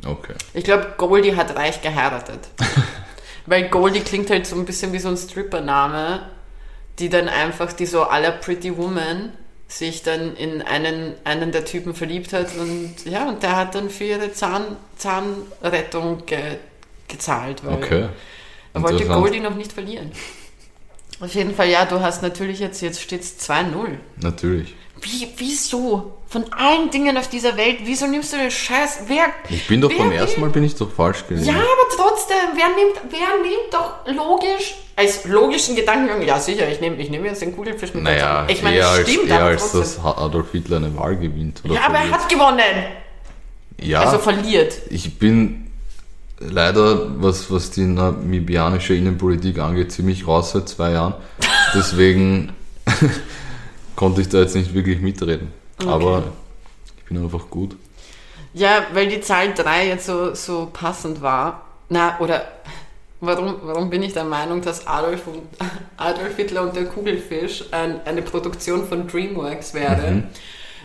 Okay. 0.05 0.33
Ich 0.53 0.63
glaube, 0.63 0.93
Goldie 0.97 1.35
hat 1.35 1.55
reich 1.55 1.81
geheiratet. 1.81 2.39
Weil 3.45 3.69
Goldie 3.69 3.99
klingt 3.99 4.29
halt 4.29 4.47
so 4.47 4.55
ein 4.55 4.65
bisschen 4.65 4.93
wie 4.93 4.99
so 4.99 5.09
ein 5.09 5.17
Stripper-Name, 5.17 6.21
die 6.99 7.09
dann 7.09 7.27
einfach, 7.27 7.73
die 7.73 7.85
so 7.85 8.03
aller 8.03 8.31
Pretty 8.31 8.77
Woman 8.77 9.33
sich 9.67 10.03
dann 10.03 10.35
in 10.35 10.61
einen, 10.61 11.13
einen 11.23 11.51
der 11.51 11.65
Typen 11.65 11.95
verliebt 11.95 12.33
hat 12.33 12.55
und 12.57 12.93
ja, 13.05 13.27
und 13.27 13.41
der 13.41 13.55
hat 13.55 13.73
dann 13.75 13.89
für 13.89 14.03
ihre 14.03 14.31
Zahn, 14.33 14.77
Zahnrettung 14.97 16.25
ge, 16.25 16.57
gezahlt, 17.07 17.65
weil 17.65 17.75
Okay. 17.75 18.05
er 18.73 18.83
wollte. 18.83 19.05
Goldie 19.05 19.39
noch 19.39 19.55
nicht 19.55 19.73
verlieren. 19.73 20.11
Auf 21.19 21.33
jeden 21.33 21.55
Fall, 21.55 21.69
ja, 21.69 21.85
du 21.85 22.01
hast 22.01 22.21
natürlich 22.21 22.59
jetzt, 22.59 22.81
jetzt 22.81 23.01
steht's 23.01 23.37
2-0. 23.49 23.97
Natürlich. 24.21 24.75
Wie, 25.03 25.27
wieso? 25.37 26.13
Von 26.27 26.45
allen 26.53 26.89
Dingen 26.89 27.15
auf 27.17 27.27
dieser 27.29 27.55
Welt, 27.57 27.77
wieso 27.83 28.07
nimmst 28.07 28.33
du 28.33 28.37
den 28.37 28.49
Scheiß? 28.49 29.01
Wer, 29.07 29.25
Ich 29.49 29.67
bin 29.67 29.81
doch 29.81 29.95
beim 29.95 30.09
will- 30.09 30.17
ersten 30.17 30.41
Mal 30.41 30.49
bin 30.49 30.63
ich 30.63 30.73
doch 30.75 30.89
falsch 30.91 31.27
gewesen. 31.27 31.45
Ja, 31.45 31.53
aber 31.53 31.95
trotzdem, 31.95 32.35
wer 32.55 32.69
nimmt, 32.69 32.99
wer 33.11 33.41
nimmt 33.43 33.71
doch 33.71 33.93
logisch, 34.07 34.73
als 34.95 35.25
logischen 35.25 35.75
Gedankengang, 35.75 36.21
ja 36.25 36.39
sicher, 36.39 36.67
ich 36.71 36.79
nehme 36.81 36.95
ich 36.97 37.09
nehm 37.11 37.23
jetzt 37.25 37.41
den 37.41 37.55
Kugelfisch 37.55 37.93
mit 37.93 38.03
Naja, 38.03 38.45
Ich 38.49 38.63
meine, 38.63 38.77
eher 38.77 38.83
das 38.83 38.97
als, 38.97 39.09
stimmt, 39.11 39.29
eher 39.29 39.35
aber 39.39 39.45
als 39.45 39.71
dass 39.73 39.99
Adolf 39.99 40.51
Hitler 40.51 40.77
eine 40.77 40.95
Wahl 40.97 41.17
gewinnt. 41.17 41.61
Oder 41.65 41.75
ja, 41.75 41.81
aber 41.85 41.95
er 41.95 42.01
verliert. 42.01 42.19
hat 42.21 42.29
gewonnen. 42.29 42.83
Ja, 43.81 44.01
Also 44.01 44.17
verliert. 44.19 44.73
ich 44.89 45.19
bin 45.19 45.71
leider, 46.39 47.21
was, 47.21 47.51
was 47.51 47.69
die 47.71 47.81
namibianische 47.81 48.95
Innenpolitik 48.95 49.59
angeht, 49.59 49.91
ziemlich 49.91 50.25
raus 50.27 50.51
seit 50.51 50.67
zwei 50.69 50.91
Jahren. 50.93 51.13
Deswegen 51.75 52.53
konnte 53.95 54.21
ich 54.21 54.29
da 54.29 54.39
jetzt 54.39 54.55
nicht 54.55 54.73
wirklich 54.73 54.99
mitreden. 54.99 55.51
Aber 55.85 56.23
ich 56.97 57.03
bin 57.05 57.17
einfach 57.17 57.49
gut. 57.49 57.75
Ja, 58.53 58.85
weil 58.93 59.07
die 59.07 59.21
Zahl 59.21 59.53
3 59.53 59.87
jetzt 59.87 60.05
so, 60.05 60.33
so 60.35 60.69
passend 60.71 61.21
war. 61.21 61.63
Na, 61.89 62.19
oder 62.19 62.47
warum, 63.19 63.55
warum 63.63 63.89
bin 63.89 64.03
ich 64.03 64.13
der 64.13 64.23
Meinung, 64.25 64.61
dass 64.61 64.85
Adolf, 64.87 65.27
und, 65.27 65.41
Adolf 65.97 66.35
Hitler 66.35 66.61
und 66.61 66.75
der 66.75 66.85
Kugelfisch 66.85 67.65
ein, 67.71 68.05
eine 68.05 68.21
Produktion 68.21 68.87
von 68.87 69.07
DreamWorks 69.07 69.73
wäre? 69.73 70.11
Mhm. 70.11 70.23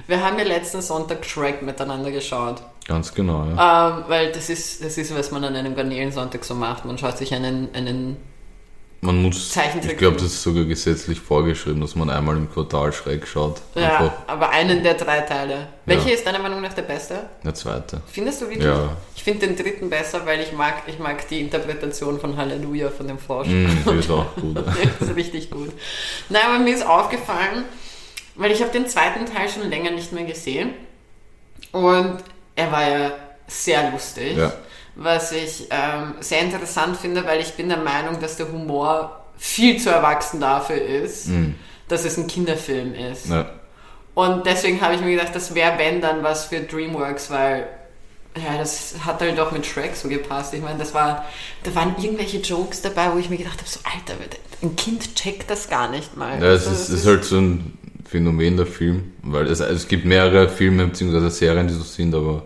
Wir 0.07 0.25
haben 0.25 0.39
ja 0.39 0.45
letzten 0.45 0.81
Sonntag 0.81 1.25
Shrek 1.27 1.63
miteinander 1.63 2.11
geschaut. 2.11 2.63
Ganz 2.87 3.13
genau, 3.13 3.45
ja. 3.45 3.99
Ähm, 3.99 4.05
weil 4.09 4.33
das 4.33 4.49
ist, 4.49 4.83
das 4.83 4.97
ist, 4.97 5.15
was 5.15 5.31
man 5.31 5.45
an 5.45 5.55
einem 5.55 5.77
Garnelensonntag 5.77 6.45
so 6.45 6.55
macht. 6.55 6.87
Man 6.87 6.97
schaut 6.97 7.19
sich 7.19 7.35
einen, 7.35 7.69
einen 7.75 8.17
Man 9.01 9.23
muss, 9.23 9.57
ich 9.57 9.97
glaube, 9.97 10.17
das 10.17 10.25
ist 10.27 10.43
sogar 10.43 10.65
gesetzlich 10.65 11.21
vorgeschrieben, 11.21 11.81
dass 11.81 11.95
man 11.95 12.11
einmal 12.11 12.37
im 12.37 12.51
Quartal 12.53 12.93
schräg 12.93 13.29
schaut. 13.29 13.61
ja, 13.77 13.99
Einfach 13.99 14.13
aber 14.27 14.51
einen 14.51 14.83
der 14.83 14.95
drei 14.95 15.21
Teile. 15.21 15.69
Welcher 15.87 16.09
Ja. 16.09 16.15
ist 16.15 16.27
deiner 16.27 16.41
Meinung 16.41 16.61
nach 16.61 16.73
der 16.75 16.83
beste? 16.83 17.21
der 17.45 17.55
zweite. 17.55 18.01
Findest 18.11 18.41
du 18.43 18.47
wirklich? 18.49 18.65
Ja. 18.65 18.97
Ich 19.15 19.23
finde 19.23 19.47
den 19.47 19.57
dritten 19.57 19.89
besser, 19.89 20.27
weil 20.27 20.41
ich 20.41 20.53
mag, 20.53 20.83
ich 20.89 20.99
mag 20.99 21.29
die 21.29 21.41
Interpretation 21.41 22.19
von 22.19 22.37
Halleluja 22.37 22.91
von 22.91 23.07
dem 23.07 23.21
Frosch. 23.21 23.47
Mm, 23.47 23.67
die 23.87 23.99
ist 24.01 24.11
auch 24.11 24.35
gut. 24.35 24.57
das 24.99 25.09
ist 25.09 25.15
richtig 25.17 25.49
gut. 25.51 25.71
Nein, 26.29 26.43
aber 26.49 26.59
mir 26.59 26.75
ist 26.75 26.85
aufgefallen, 26.85 27.67
weil 28.35 28.51
ich 28.51 28.61
habe 28.63 28.73
den 28.73 28.89
zweiten 28.89 29.27
Teil 29.27 29.49
schon 29.49 29.71
länger 29.71 29.93
nicht 29.93 30.13
mehr 30.13 30.25
gesehen 30.25 30.71
und 31.71 32.19
er 32.57 32.73
war 32.73 32.89
ja 32.91 33.13
sehr 33.47 33.93
lustig. 33.93 34.37
Ja. 34.37 34.53
Was 34.99 35.31
ich 35.33 35.69
ähm, 35.71 36.15
sehr 36.21 36.41
interessant 36.41 36.97
finde, 36.97 37.25
weil 37.25 37.41
ich 37.41 37.55
bin 37.55 37.69
der 37.69 37.79
Meinung, 37.79 38.21
dass 38.21 38.37
der 38.37 38.51
Humor 38.51 39.25
viel 39.37 39.79
zu 39.81 39.91
erwachsen 39.91 40.41
dafür 40.41 40.83
ist, 40.83 41.29
dass 41.87 42.05
es 42.05 42.19
ein 42.19 42.27
Kinderfilm 42.27 42.93
ist. 42.95 43.29
Ja. 43.29 43.49
Und 44.15 44.45
deswegen 44.47 44.81
habe 44.81 44.97
ich 44.97 45.01
mir 45.01 45.13
gedacht, 45.15 45.35
das 45.35 45.55
wäre 45.55 45.79
wenn 45.79 46.01
dann 46.01 46.25
was 46.25 46.47
für 46.47 46.61
DreamWorks, 46.61 47.31
weil 47.31 47.69
ja, 48.37 48.59
das 48.59 48.95
hat 49.05 49.21
halt 49.21 49.39
auch 49.39 49.53
mit 49.53 49.65
Shrek 49.65 49.95
so 49.95 50.09
gepasst. 50.09 50.53
Ich 50.55 50.61
meine, 50.63 50.79
das 50.79 50.93
war, 50.95 51.25
da 51.63 51.75
waren 51.77 51.95
irgendwelche 52.03 52.39
Jokes 52.39 52.83
dabei, 52.83 53.13
wo 53.13 53.19
ich 53.19 53.31
mir 53.31 53.37
gedacht 53.37 53.59
habe, 53.59 53.69
so 53.69 53.81
Alter, 53.85 54.21
ein 54.63 54.75
Kind 54.75 55.15
checkt 55.15 55.49
das 55.49 55.69
gar 55.69 55.89
nicht 55.91 56.17
mal. 56.17 56.41
Ja, 56.43 56.53
es 56.53 56.67
Also, 56.67 56.83
ist, 56.83 56.89
ist 57.01 57.07
halt 57.07 57.25
so 57.25 57.39
ein 57.39 57.79
Phänomen 58.09 58.57
der 58.57 58.67
Film, 58.67 59.13
weil 59.23 59.47
es, 59.47 59.61
es 59.61 59.87
gibt 59.87 60.05
mehrere 60.05 60.49
Filme 60.49 60.87
bzw. 60.89 61.29
Serien, 61.31 61.69
die 61.69 61.75
so 61.75 61.83
sind, 61.85 62.15
aber 62.15 62.43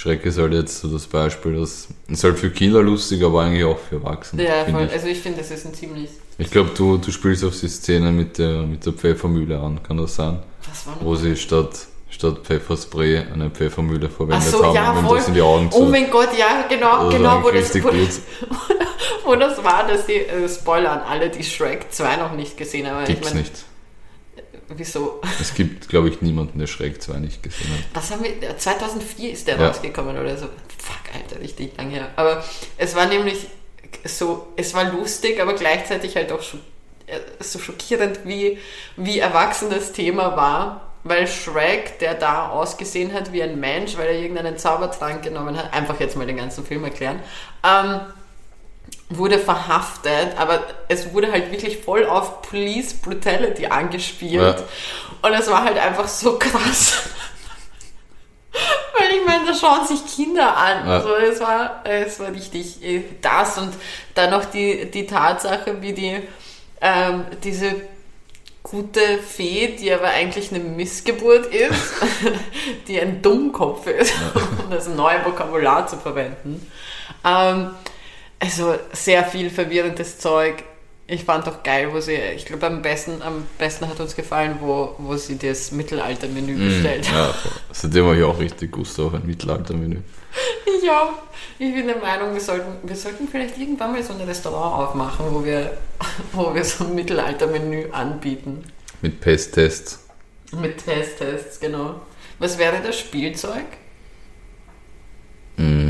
Schreck 0.00 0.24
ist 0.24 0.38
halt 0.38 0.54
jetzt 0.54 0.80
so 0.80 0.88
das 0.88 1.06
Beispiel, 1.06 1.56
das 1.56 1.88
ist 2.08 2.24
halt 2.24 2.38
für 2.38 2.48
Kinder 2.48 2.82
lustig, 2.82 3.22
aber 3.22 3.42
eigentlich 3.42 3.64
auch 3.64 3.78
für 3.78 3.96
Erwachsene. 3.96 4.42
ja, 4.42 4.64
voll. 4.64 4.86
ich 4.86 4.92
Also 4.94 5.08
ich 5.08 5.20
finde, 5.20 5.40
das 5.40 5.50
ist 5.50 5.66
ein 5.66 5.74
ziemlich. 5.74 6.08
ich 6.38 6.50
glaube, 6.50 6.70
du, 6.74 6.96
du 6.96 7.10
spielst 7.10 7.44
auf 7.44 7.60
die 7.60 7.68
Szene 7.68 8.10
mit 8.10 8.38
der, 8.38 8.62
mit 8.62 8.86
der 8.86 8.94
Pfeffermühle 8.94 9.60
an, 9.60 9.82
kann 9.82 9.98
das 9.98 10.14
sein? 10.14 10.38
Was 10.66 10.86
war 10.86 10.96
Wo 11.00 11.16
sie 11.16 11.36
statt, 11.36 11.86
statt 12.08 12.38
Pfefferspray 12.44 13.26
eine 13.30 13.50
Pfeffermühle 13.50 14.08
verwendet 14.08 14.48
so, 14.48 14.64
haben, 14.64 14.74
ja, 14.74 14.90
um 14.92 15.04
voll. 15.04 15.18
das 15.18 15.28
in 15.28 15.34
die 15.34 15.42
Augen 15.42 15.70
zu 15.70 15.76
Oh 15.76 15.84
mein 15.84 16.10
Gott, 16.10 16.30
ja, 16.34 16.64
genau, 16.66 16.92
Also 16.92 17.18
genau, 17.18 17.44
wo 17.44 17.50
das, 17.50 17.74
wo, 17.74 17.90
wo 19.26 19.36
das 19.36 19.62
war, 19.62 19.86
dass 19.86 20.06
die, 20.06 20.14
äh, 20.14 20.48
Spoiler 20.48 20.92
an 20.92 21.00
alle, 21.00 21.28
die 21.28 21.44
Shrek 21.44 21.92
2 21.92 22.16
noch 22.16 22.32
nicht 22.32 22.56
gesehen 22.56 22.90
haben. 22.90 23.04
Gibt's 23.04 23.28
ich 23.28 23.34
mein, 23.34 23.42
nicht. 23.42 23.64
Wieso? 24.72 25.20
Es 25.40 25.54
gibt, 25.54 25.88
glaube 25.88 26.08
ich, 26.08 26.22
niemanden, 26.22 26.58
der 26.58 26.66
Schreck 26.68 27.02
2 27.02 27.14
nicht 27.18 27.42
gesehen 27.42 27.70
hat. 27.72 27.84
Was 27.94 28.10
haben 28.10 28.22
wir? 28.22 28.56
2004 28.56 29.32
ist 29.32 29.48
der 29.48 29.58
Ja. 29.58 29.66
rausgekommen 29.68 30.16
oder 30.16 30.36
so. 30.36 30.46
Fuck, 30.78 31.14
Alter, 31.14 31.40
richtig 31.40 31.76
lang 31.76 31.90
her. 31.90 32.08
Aber 32.16 32.44
es 32.78 32.94
war 32.94 33.06
nämlich 33.06 33.46
so, 34.04 34.46
es 34.56 34.72
war 34.74 34.84
lustig, 34.84 35.40
aber 35.40 35.54
gleichzeitig 35.54 36.14
halt 36.16 36.30
auch 36.30 36.40
äh, 37.06 37.18
so 37.40 37.58
schockierend, 37.58 38.20
wie, 38.24 38.58
wie 38.96 39.18
erwachsen 39.18 39.70
das 39.70 39.92
Thema 39.92 40.36
war. 40.36 40.86
Weil 41.02 41.26
Shrek, 41.26 41.98
der 41.98 42.12
da 42.14 42.50
ausgesehen 42.50 43.14
hat 43.14 43.32
wie 43.32 43.42
ein 43.42 43.58
Mensch, 43.58 43.96
weil 43.96 44.08
er 44.08 44.20
irgendeinen 44.20 44.58
Zaubertrank 44.58 45.22
genommen 45.22 45.56
hat, 45.56 45.72
einfach 45.72 45.98
jetzt 45.98 46.14
mal 46.14 46.26
den 46.26 46.36
ganzen 46.36 46.64
Film 46.64 46.84
erklären, 46.84 47.20
ähm, 47.64 48.00
wurde 49.10 49.38
verhaftet, 49.38 50.38
aber 50.38 50.62
es 50.88 51.12
wurde 51.12 51.30
halt 51.30 51.50
wirklich 51.50 51.78
voll 51.78 52.06
auf 52.06 52.42
Police 52.42 52.94
Brutality 52.94 53.66
angespielt. 53.66 54.58
Ja. 54.58 55.28
Und 55.28 55.34
es 55.34 55.50
war 55.50 55.64
halt 55.64 55.78
einfach 55.78 56.08
so 56.08 56.38
krass. 56.38 57.02
Weil 58.52 59.08
ich 59.18 59.26
meine, 59.26 59.46
da 59.46 59.54
schauen 59.54 59.86
sich 59.86 60.06
Kinder 60.06 60.56
an. 60.56 60.86
Ja. 60.86 60.96
Also 60.96 61.14
es 61.16 61.40
war, 61.40 61.82
es 61.84 62.20
war 62.20 62.32
richtig 62.32 62.82
äh, 62.84 63.02
das 63.20 63.58
und 63.58 63.74
dann 64.14 64.30
noch 64.30 64.44
die, 64.44 64.90
die 64.90 65.06
Tatsache, 65.06 65.82
wie 65.82 65.92
die 65.92 66.22
ähm, 66.80 67.26
diese 67.42 67.76
gute 68.62 69.18
Fee, 69.18 69.76
die 69.78 69.92
aber 69.92 70.08
eigentlich 70.08 70.52
eine 70.52 70.62
Missgeburt 70.62 71.46
ist, 71.46 71.94
die 72.88 73.00
ein 73.00 73.22
Dummkopf 73.22 73.86
ist, 73.86 74.12
um 74.64 74.70
das 74.70 74.88
neue 74.88 75.24
Vokabular 75.24 75.86
zu 75.86 75.96
verwenden. 75.96 76.70
Ähm, 77.24 77.70
also 78.40 78.74
sehr 78.92 79.24
viel 79.24 79.50
verwirrendes 79.50 80.18
Zeug. 80.18 80.64
Ich 81.06 81.24
fand 81.24 81.46
doch 81.46 81.62
geil, 81.64 81.88
wo 81.92 82.00
sie, 82.00 82.14
ich 82.14 82.44
glaube 82.46 82.66
am 82.68 82.82
besten, 82.82 83.20
am 83.22 83.44
besten 83.58 83.88
hat 83.88 83.98
uns 83.98 84.14
gefallen, 84.14 84.58
wo, 84.60 84.94
wo 84.98 85.16
sie 85.16 85.36
das 85.38 85.72
Mittelaltermenü 85.72 86.54
bestellt 86.56 87.10
Mm, 87.10 87.14
Ja, 87.14 87.34
seitdem 87.72 88.04
habe 88.06 88.16
ich 88.18 88.22
auch 88.22 88.38
richtig 88.38 88.70
Gusto 88.70 89.06
auf 89.08 89.14
ein 89.14 89.26
Mittelaltermenü. 89.26 89.98
Ich 90.82 90.88
auch. 90.88 91.10
Ich 91.58 91.74
bin 91.74 91.86
der 91.88 91.98
Meinung, 91.98 92.32
wir 92.32 92.40
sollten, 92.40 92.88
wir 92.88 92.94
sollten 92.96 93.26
vielleicht 93.28 93.58
irgendwann 93.58 93.92
mal 93.92 94.02
so 94.02 94.14
ein 94.14 94.20
Restaurant 94.20 94.88
aufmachen, 94.88 95.26
wo 95.30 95.44
wir, 95.44 95.76
wo 96.32 96.54
wir 96.54 96.64
so 96.64 96.84
ein 96.84 96.94
Mittelaltermenü 96.94 97.90
anbieten. 97.90 98.62
Mit 99.02 99.20
Pesttests. 99.20 99.98
Mit 100.52 100.84
Testtests, 100.84 101.58
genau. 101.58 102.00
Was 102.38 102.56
wäre 102.56 102.80
das 102.82 102.98
Spielzeug? 102.98 103.64
Mm. 105.56 105.89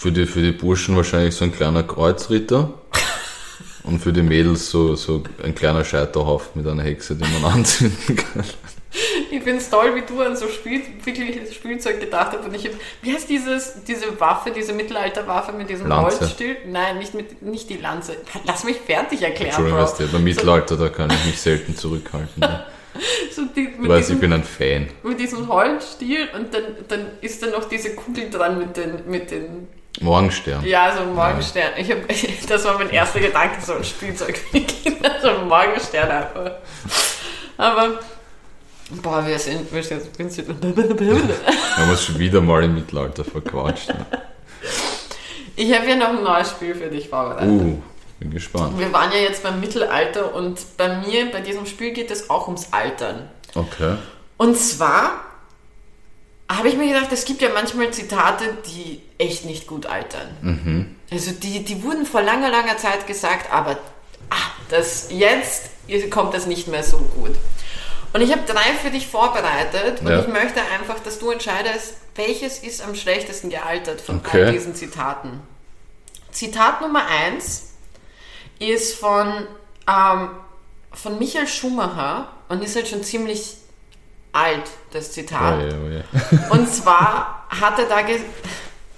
Für 0.00 0.10
die, 0.10 0.24
für 0.24 0.40
die 0.40 0.52
Burschen 0.52 0.96
wahrscheinlich 0.96 1.34
so 1.34 1.44
ein 1.44 1.52
kleiner 1.52 1.82
Kreuzritter. 1.82 2.72
Und 3.82 3.98
für 3.98 4.14
die 4.14 4.22
Mädels 4.22 4.70
so, 4.70 4.94
so 4.96 5.22
ein 5.44 5.54
kleiner 5.54 5.84
Scheiterhaufen 5.84 6.62
mit 6.62 6.66
einer 6.72 6.82
Hexe, 6.82 7.16
die 7.16 7.24
man 7.30 7.52
anzünden 7.52 8.16
kann. 8.16 8.44
Ich 9.30 9.42
finde 9.42 9.58
es 9.58 9.68
toll, 9.68 9.94
wie 9.94 10.00
du 10.00 10.22
an 10.22 10.36
so 10.36 10.48
Spiel, 10.48 10.80
wirkliches 11.04 11.54
Spielzeug 11.54 12.00
gedacht 12.00 12.32
hast. 12.32 12.46
Und 12.46 12.54
ich 12.54 12.64
hab, 12.64 12.72
wie 13.02 13.12
heißt 13.12 13.28
dieses, 13.28 13.84
diese 13.86 14.18
Waffe, 14.18 14.52
diese 14.52 14.72
Mittelalterwaffe 14.72 15.52
mit 15.52 15.68
diesem 15.68 15.88
Lanze. 15.88 16.20
Holzstiel? 16.20 16.56
Nein, 16.66 16.96
nicht, 16.96 17.12
mit, 17.12 17.42
nicht 17.42 17.68
die 17.68 17.76
Lanze. 17.76 18.16
Lass 18.46 18.64
mich 18.64 18.78
fertig 18.78 19.20
erklären, 19.20 19.48
Entschuldigung, 19.48 19.80
Bro. 19.80 19.98
weißt 19.98 20.12
beim 20.12 20.24
Mittelalter, 20.24 20.78
da 20.78 20.88
kann 20.88 21.10
ich 21.10 21.26
mich 21.26 21.38
selten 21.38 21.76
zurückhalten. 21.76 22.40
Ne? 22.40 22.64
So 23.30 23.42
die, 23.54 23.70
Du 23.70 23.82
mit, 23.82 23.90
weißt, 23.90 24.10
ich 24.10 24.16
diesem, 24.16 24.20
bin 24.20 24.32
ein 24.32 24.44
Fan. 24.44 24.88
mit 25.04 25.20
diesem 25.20 25.46
Holzstiel 25.46 26.28
und 26.34 26.52
dann, 26.52 26.64
dann 26.88 27.06
ist 27.20 27.40
da 27.42 27.46
noch 27.46 27.68
diese 27.68 27.94
Kugel 27.94 28.30
dran 28.30 28.58
mit 28.58 28.76
den, 28.76 29.08
mit 29.08 29.30
den 29.30 29.68
Morgenstern. 30.00 30.64
Ja, 30.64 30.94
so 30.96 31.02
ein 31.02 31.14
Morgenstern. 31.14 31.72
Ich 31.76 31.90
hab, 31.90 31.98
das 32.48 32.64
war 32.64 32.78
mein 32.78 32.90
erster 32.90 33.20
Gedanke, 33.20 33.60
so 33.60 33.74
ein 33.74 33.84
Spielzeug 33.84 34.36
für 34.36 34.60
die 34.60 34.66
Kinder, 34.66 35.16
so 35.20 35.28
ein 35.28 35.48
Morgenstern 35.48 36.10
einfach. 36.10 36.52
Aber, 37.58 37.98
boah, 39.02 39.26
wir 39.26 39.38
sind, 39.38 39.72
wir 39.72 39.82
sind, 39.82 40.18
wir 40.18 40.30
sind 40.30 40.48
Wir 40.60 41.14
haben 41.76 41.90
uns 41.90 42.04
schon 42.04 42.18
wieder 42.18 42.40
mal 42.40 42.64
im 42.64 42.74
Mittelalter 42.74 43.24
verquatscht. 43.24 43.88
Ne? 43.88 44.06
Ich 45.56 45.74
habe 45.74 45.84
hier 45.84 45.96
noch 45.96 46.08
ein 46.08 46.22
neues 46.22 46.50
Spiel 46.50 46.74
für 46.74 46.88
dich 46.88 47.10
vorbereitet. 47.10 47.50
Uh, 47.50 47.82
bin 48.18 48.30
gespannt. 48.30 48.78
Wir 48.78 48.90
waren 48.94 49.12
ja 49.12 49.18
jetzt 49.18 49.42
beim 49.42 49.60
Mittelalter 49.60 50.34
und 50.34 50.58
bei 50.78 50.96
mir, 50.96 51.30
bei 51.30 51.40
diesem 51.40 51.66
Spiel 51.66 51.92
geht 51.92 52.10
es 52.10 52.30
auch 52.30 52.46
ums 52.46 52.72
Altern. 52.72 53.28
Okay. 53.54 53.96
Und 54.38 54.56
zwar 54.56 55.29
habe 56.58 56.68
ich 56.68 56.76
mir 56.76 56.92
gedacht, 56.92 57.12
es 57.12 57.24
gibt 57.24 57.42
ja 57.42 57.48
manchmal 57.54 57.90
Zitate, 57.92 58.56
die 58.66 59.00
echt 59.18 59.44
nicht 59.44 59.66
gut 59.66 59.86
altern. 59.86 60.96
Also 61.10 61.30
die, 61.32 61.64
die 61.64 61.82
wurden 61.84 62.04
vor 62.06 62.22
langer, 62.22 62.50
langer 62.50 62.76
Zeit 62.76 63.06
gesagt, 63.06 63.52
aber 63.52 63.78
ah, 64.30 64.36
das, 64.68 65.08
jetzt 65.10 65.70
kommt 66.10 66.34
das 66.34 66.46
nicht 66.46 66.66
mehr 66.68 66.82
so 66.82 66.98
gut. 66.98 67.36
Und 68.12 68.20
ich 68.22 68.32
habe 68.32 68.42
drei 68.44 68.74
für 68.82 68.90
dich 68.90 69.06
vorbereitet 69.06 70.00
und 70.00 70.08
Ja. 70.08 70.18
ich 70.20 70.26
möchte 70.26 70.60
einfach, 70.78 70.98
dass 71.04 71.20
du 71.20 71.30
entscheidest, 71.30 71.94
welches 72.16 72.58
ist 72.58 72.82
am 72.82 72.96
schlechtesten 72.96 73.50
gealtert 73.50 74.00
von 74.00 74.16
Okay. 74.18 74.46
all 74.46 74.52
diesen 74.52 74.74
Zitaten. 74.74 75.40
Zitat 76.32 76.80
Nummer 76.80 77.06
eins 77.06 77.68
ist 78.58 78.94
von, 78.98 79.46
ähm, 79.88 80.30
von 80.92 81.18
Michael 81.20 81.46
Schumacher 81.46 82.28
und 82.48 82.62
ist 82.64 82.74
halt 82.74 82.88
schon 82.88 83.04
ziemlich 83.04 83.56
alt, 84.32 84.62
das 84.92 85.08
Oh 85.08 85.12
Zitat. 85.12 85.60
je, 85.60 85.68
oh 85.74 85.88
je. 85.88 86.02
Und 86.50 86.72
zwar 86.72 87.46
hat 87.48 87.78
er 87.78 87.86
da, 87.86 87.96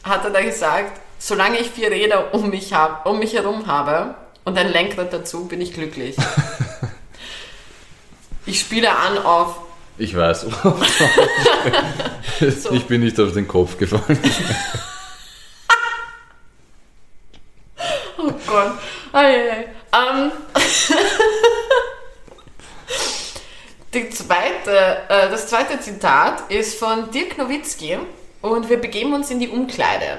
hat 0.04 0.24
er 0.24 0.30
da 0.30 0.40
gesagt, 0.42 1.00
solange 1.18 1.58
ich 1.58 1.70
vier 1.70 1.90
Räder 1.90 2.34
um 2.34 2.50
mich, 2.50 2.72
hab, 2.74 3.06
um 3.06 3.18
mich 3.18 3.34
herum 3.34 3.66
habe 3.66 4.14
und 4.44 4.58
ein 4.58 4.70
Lenkrad 4.72 5.12
dazu, 5.12 5.46
bin 5.46 5.60
ich 5.60 5.72
glücklich. 5.74 6.16
Ich 8.44 8.58
spiele 8.58 8.90
an 8.90 9.18
auf, 9.18 9.58
Ich 9.98 10.16
weiß. 10.16 10.46
Ich 12.72 12.86
bin 12.86 13.02
nicht 13.02 13.20
auf 13.20 13.32
den 13.34 13.46
Kopf 13.46 13.78
gefallen. 13.78 14.18
oh 18.18 18.32
Gott, 18.46 18.72
ei, 19.12 19.24
ei, 19.26 19.50
ei. 19.52 19.66
Ähm, 19.92 20.32
die 23.94 24.08
zweite, 24.64 24.98
äh, 25.08 25.30
das 25.30 25.48
zweite 25.48 25.80
Zitat 25.80 26.50
ist 26.50 26.78
von 26.78 27.10
Dirk 27.10 27.38
Nowitzki 27.38 27.98
und 28.40 28.68
wir 28.68 28.80
begeben 28.80 29.14
uns 29.14 29.30
in 29.30 29.38
die 29.38 29.48
Umkleide. 29.48 30.18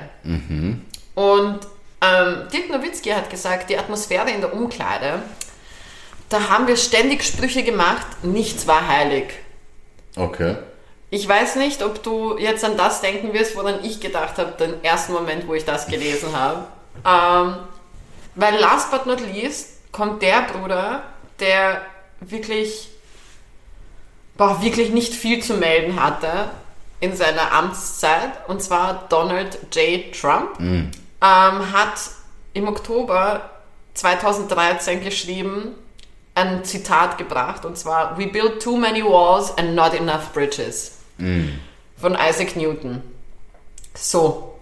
Und 1.16 1.60
ähm, 2.02 2.48
Dirk 2.52 2.70
Nowitzki 2.70 3.10
hat 3.10 3.30
gesagt, 3.30 3.70
die 3.70 3.78
Atmosphäre 3.78 4.30
in 4.32 4.41
der 4.41 4.54
Umkleide, 4.54 5.22
da 6.30 6.50
haben 6.50 6.68
wir 6.68 6.78
ständig 6.78 7.24
Sprüche 7.24 7.64
gemacht, 7.64 8.06
nichts 8.24 8.68
war 8.68 8.88
heilig. 8.88 9.26
Okay. 10.16 10.56
Ich 11.10 11.28
weiß 11.28 11.58
nicht, 11.58 11.84
ob 11.84 12.02
du 12.02 12.38
jetzt 12.39 12.66
an 12.66 12.76
das 12.76 13.02
denken 13.02 13.34
wirst, 13.34 13.56
woran 13.56 13.84
ich 13.84 14.00
gedacht 14.00 14.38
habe, 14.38 14.54
den 14.54 14.84
ersten 14.84 15.14
Moment, 15.14 15.48
wo 15.48 15.54
ich 15.54 15.64
das 15.64 15.88
gelesen 15.88 16.36
habe. 16.36 16.66
Ähm, 17.06 17.58
weil 18.36 18.60
last 18.60 18.89
but 18.89 19.06
not 19.06 19.20
least 19.22 19.91
kommt 19.91 20.24
der 20.24 20.41
Bruder, 20.41 21.04
der 21.39 21.82
wirklich, 22.20 22.89
boah, 24.44 24.62
wirklich 24.62 24.91
nicht 24.91 25.14
viel 25.14 25.41
zu 25.41 25.54
melden 25.54 26.02
hatte 26.02 26.50
in 27.00 27.16
seiner 27.16 27.52
Amtszeit, 27.54 28.32
und 28.48 28.62
zwar 28.62 29.06
Donald 29.10 29.58
J. 29.74 30.14
Trump, 30.14 30.60
ähm, 30.60 30.91
hat 31.22 32.12
im 32.54 32.68
Oktober 32.68 33.50
2013 33.94 35.02
geschrieben, 35.04 35.76
ein 36.36 36.66
Zitat 36.66 37.18
gebracht, 37.18 37.64
und 37.64 37.78
zwar 37.78 38.18
We 38.18 38.28
build 38.28 38.62
too 38.62 38.76
many 38.76 39.04
walls 39.04 39.56
and 39.58 39.76
not 39.76 39.94
enough 39.94 40.34
bridges. 40.34 40.98
Von 41.98 42.16
Isaac 42.16 42.56
Newton. 42.56 43.02
So, 43.94 44.60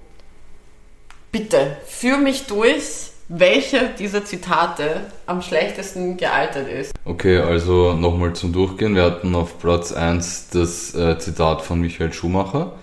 bitte, 1.31 1.77
führ 1.87 2.17
mich 2.17 2.45
durch, 2.45 3.10
welche 3.33 3.89
dieser 3.97 4.25
Zitate 4.25 5.01
am 5.25 5.41
schlechtesten 5.41 6.17
gealtert 6.17 6.67
ist. 6.67 6.93
Okay, 7.05 7.37
also 7.37 7.93
nochmal 7.93 8.33
zum 8.33 8.51
Durchgehen. 8.51 8.93
Wir 8.95 9.03
hatten 9.03 9.33
auf 9.35 9.57
Platz 9.57 9.93
1 9.93 10.49
das 10.49 10.93
äh, 10.95 11.17
Zitat 11.17 11.61
von 11.61 11.79
Michael 11.79 12.11
Schumacher. 12.11 12.73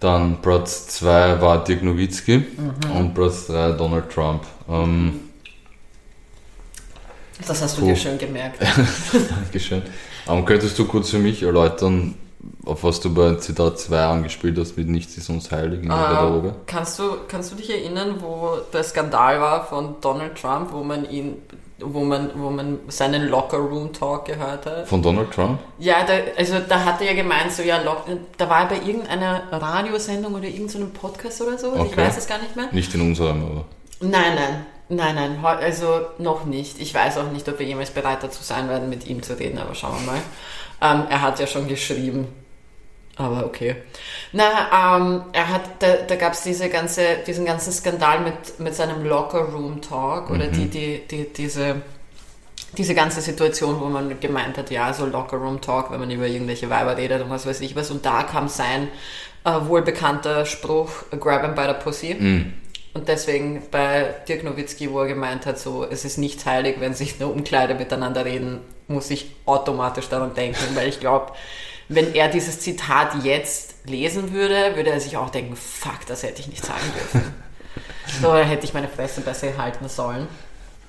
Dann 0.00 0.42
Platz 0.42 0.88
2 0.88 1.40
war 1.40 1.62
Dirk 1.62 1.84
Nowitzki 1.84 2.44
und 2.92 3.14
Platz 3.14 3.46
3 3.46 3.72
Donald 3.72 4.10
Trump. 4.10 4.42
Ähm, 4.68 5.20
Das 7.46 7.62
hast 7.62 7.76
du 7.76 7.82
Puh. 7.82 7.88
dir 7.88 7.96
schön 7.96 8.18
gemerkt. 8.18 8.60
Dankeschön. 9.30 9.82
Ähm, 10.28 10.44
könntest 10.44 10.76
du 10.78 10.86
kurz 10.86 11.10
für 11.10 11.18
mich 11.18 11.42
erläutern, 11.44 12.16
auf 12.64 12.82
was 12.84 13.00
du 13.00 13.12
bei 13.14 13.34
Zitat 13.36 13.78
2 13.78 14.04
angespielt 14.04 14.58
hast, 14.58 14.76
mit 14.76 14.88
Nichts 14.88 15.16
ist 15.16 15.28
uns 15.30 15.50
heilig 15.50 15.82
in 15.82 15.88
der 15.88 15.96
Garderobe? 15.98 16.48
Ähm, 16.48 16.54
kannst, 16.66 16.98
du, 16.98 17.04
kannst 17.28 17.52
du 17.52 17.56
dich 17.56 17.70
erinnern, 17.70 18.16
wo 18.20 18.56
der 18.72 18.82
Skandal 18.82 19.40
war 19.40 19.64
von 19.66 19.96
Donald 20.00 20.40
Trump, 20.40 20.72
wo 20.72 20.82
man 20.82 21.08
ihn, 21.08 21.36
wo 21.80 22.00
man, 22.00 22.30
wo 22.36 22.50
man 22.50 22.78
seinen 22.88 23.28
Locker 23.28 23.58
Room 23.58 23.92
Talk 23.92 24.24
gehört 24.26 24.66
hat? 24.66 24.88
Von 24.88 25.02
Donald 25.02 25.30
Trump? 25.32 25.58
Ja, 25.78 26.04
da, 26.04 26.14
also 26.36 26.54
da 26.68 26.84
hat 26.84 27.00
er 27.00 27.08
ja 27.08 27.14
gemeint, 27.14 27.52
so 27.52 27.62
ja, 27.62 27.80
da 28.38 28.48
war 28.48 28.62
er 28.62 28.66
bei 28.68 28.86
irgendeiner 28.86 29.42
Radiosendung 29.52 30.34
oder 30.34 30.44
irgendeinem 30.44 30.92
Podcast 30.92 31.42
oder 31.42 31.58
so, 31.58 31.74
ich 31.74 31.80
Okay. 31.80 31.96
weiß 31.96 32.16
es 32.18 32.26
gar 32.26 32.38
nicht 32.38 32.56
mehr. 32.56 32.66
Nicht 32.72 32.94
in 32.94 33.00
unserem, 33.02 33.42
aber. 33.44 33.64
Nein, 34.00 34.34
nein, 34.34 34.66
nein, 34.88 35.14
nein, 35.14 35.44
also 35.44 35.86
noch 36.18 36.44
nicht. 36.44 36.80
Ich 36.80 36.92
weiß 36.92 37.18
auch 37.18 37.30
nicht, 37.30 37.48
ob 37.48 37.58
wir 37.60 37.66
jemals 37.66 37.90
bereit 37.90 38.22
dazu 38.22 38.42
sein 38.42 38.68
werden, 38.68 38.88
mit 38.88 39.06
ihm 39.06 39.22
zu 39.22 39.38
reden, 39.38 39.58
aber 39.58 39.74
schauen 39.74 39.94
wir 40.04 40.12
mal. 40.12 40.20
Ähm, 40.82 41.04
er 41.08 41.22
hat 41.22 41.38
ja 41.38 41.46
schon 41.46 41.68
geschrieben. 41.68 42.26
Aber 43.16 43.46
okay. 43.46 43.76
Na, 44.32 44.96
ähm, 44.96 45.22
er 45.32 45.48
hat, 45.48 45.62
da, 45.80 45.96
da 46.08 46.16
gab 46.16 46.32
es 46.32 46.42
diese 46.42 46.68
ganze, 46.68 47.18
diesen 47.26 47.44
ganzen 47.44 47.72
Skandal 47.72 48.20
mit, 48.20 48.58
mit 48.58 48.74
seinem 48.74 49.04
Locker 49.04 49.40
Room 49.40 49.80
Talk 49.80 50.30
oder 50.30 50.48
die, 50.48 50.66
die, 50.66 51.02
die, 51.06 51.32
diese, 51.32 51.82
diese 52.76 52.94
ganze 52.94 53.20
Situation, 53.20 53.80
wo 53.80 53.84
man 53.84 54.18
gemeint 54.18 54.56
hat, 54.56 54.70
ja, 54.70 54.92
so 54.94 55.04
Locker 55.06 55.36
Room 55.36 55.60
Talk, 55.60 55.90
wenn 55.90 56.00
man 56.00 56.10
über 56.10 56.26
irgendwelche 56.26 56.70
Weiber 56.70 56.96
redet 56.96 57.22
und 57.22 57.30
was 57.30 57.46
weiß 57.46 57.60
ich 57.60 57.76
was. 57.76 57.90
Und 57.90 58.04
da 58.06 58.22
kam 58.22 58.48
sein 58.48 58.88
äh, 59.44 59.50
wohlbekannter 59.60 60.46
Spruch, 60.46 61.04
grab 61.20 61.42
him 61.42 61.54
by 61.54 61.66
the 61.68 61.84
pussy. 61.84 62.14
Und 62.94 63.08
deswegen 63.08 63.62
bei 63.70 64.14
Dirk 64.28 64.44
Nowitzki, 64.44 64.90
wo 64.90 65.00
er 65.00 65.08
gemeint 65.08 65.46
hat, 65.46 65.58
so, 65.58 65.84
es 65.84 66.04
ist 66.04 66.18
nicht 66.18 66.44
heilig, 66.44 66.76
wenn 66.78 66.92
sich 66.92 67.18
nur 67.18 67.32
Umkleide 67.32 67.74
miteinander 67.74 68.24
reden, 68.24 68.60
muss 68.86 69.10
ich 69.10 69.30
automatisch 69.46 70.08
daran 70.08 70.34
denken, 70.34 70.60
weil 70.74 70.88
ich 70.88 71.00
glaube, 71.00 71.32
wenn 71.88 72.14
er 72.14 72.28
dieses 72.28 72.60
Zitat 72.60 73.24
jetzt 73.24 73.74
lesen 73.86 74.32
würde, 74.32 74.76
würde 74.76 74.90
er 74.90 75.00
sich 75.00 75.16
auch 75.16 75.30
denken, 75.30 75.56
fuck, 75.56 76.06
das 76.06 76.22
hätte 76.22 76.40
ich 76.40 76.48
nicht 76.48 76.64
sagen 76.64 76.80
dürfen. 76.94 77.34
so, 78.20 78.28
da 78.28 78.42
hätte 78.42 78.64
ich 78.64 78.74
meine 78.74 78.88
Fresse 78.88 79.22
besser 79.22 79.56
halten 79.56 79.88
sollen. 79.88 80.28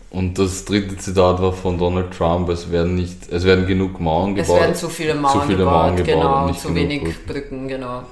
Und 0.09 0.37
das 0.37 0.65
dritte 0.65 0.95
Zitat 0.97 1.41
war 1.41 1.53
von 1.53 1.77
Donald 1.77 2.15
Trump, 2.15 2.47
es 2.49 2.69
werden 2.69 2.95
nicht, 2.95 3.31
es 3.31 3.45
werden 3.45 3.65
genug 3.65 3.99
Mauern 3.99 4.37
Es 4.37 4.45
gebaut. 4.45 4.61
werden 4.61 4.75
zu 4.75 4.89
viele 4.89 5.15
Mauern, 5.15 5.33
zu 5.33 5.47
viele 5.47 5.57
gebaut, 5.59 5.73
Mauern 5.73 5.95
gebaut 5.95 6.05
genau, 6.05 6.53
zu 6.53 6.75
wenig 6.75 7.01
Brücken. 7.01 7.25
Brücken, 7.25 7.67
genau. 7.67 8.03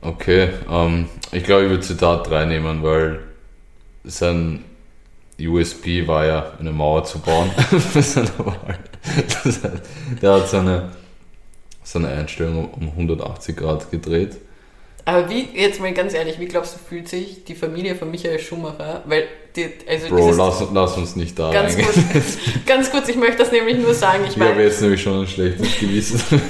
Okay, 0.00 0.50
ähm, 0.70 1.08
ich 1.32 1.44
glaube, 1.44 1.64
ich 1.64 1.70
würde 1.70 1.82
Zitat 1.82 2.28
3 2.28 2.44
nehmen, 2.46 2.82
weil 2.82 3.20
sein 4.04 4.64
USP 5.40 6.06
war 6.06 6.24
ja, 6.24 6.52
eine 6.58 6.72
Mauer 6.72 7.04
zu 7.04 7.18
bauen 7.18 7.50
für 7.80 8.02
seine 8.02 8.30
Wahl. 8.38 8.78
Der 10.22 10.32
hat 10.32 10.48
seine, 10.48 10.90
seine 11.82 12.08
Einstellung 12.08 12.70
um 12.70 12.88
180 12.88 13.56
Grad 13.56 13.90
gedreht. 13.90 14.36
Aber 15.08 15.30
wie, 15.30 15.48
jetzt 15.54 15.80
mal 15.80 15.92
ganz 15.92 16.14
ehrlich, 16.14 16.40
wie 16.40 16.46
glaubst 16.46 16.74
du, 16.74 16.80
fühlt 16.80 17.08
sich 17.08 17.44
die 17.44 17.54
Familie 17.54 17.94
von 17.94 18.10
Michael 18.10 18.40
Schumacher? 18.40 19.04
Weil, 19.06 19.28
die, 19.54 19.68
also 19.88 20.08
Bro, 20.08 20.32
lass, 20.32 20.64
lass 20.72 20.96
uns 20.96 21.14
nicht 21.14 21.38
da 21.38 21.52
ganz 21.52 21.76
reingehen. 21.76 21.94
kurz, 22.12 22.38
ganz 22.66 22.90
kurz, 22.90 23.08
ich 23.08 23.14
möchte 23.14 23.36
das 23.36 23.52
nämlich 23.52 23.78
nur 23.78 23.94
sagen, 23.94 24.24
ich 24.24 24.30
Ich 24.30 24.40
habe 24.40 24.50
meine, 24.50 24.64
jetzt 24.64 24.82
nämlich 24.82 25.00
schon 25.00 25.20
ein 25.20 25.28
schlechtes 25.28 25.78
Gewissen. 25.78 26.20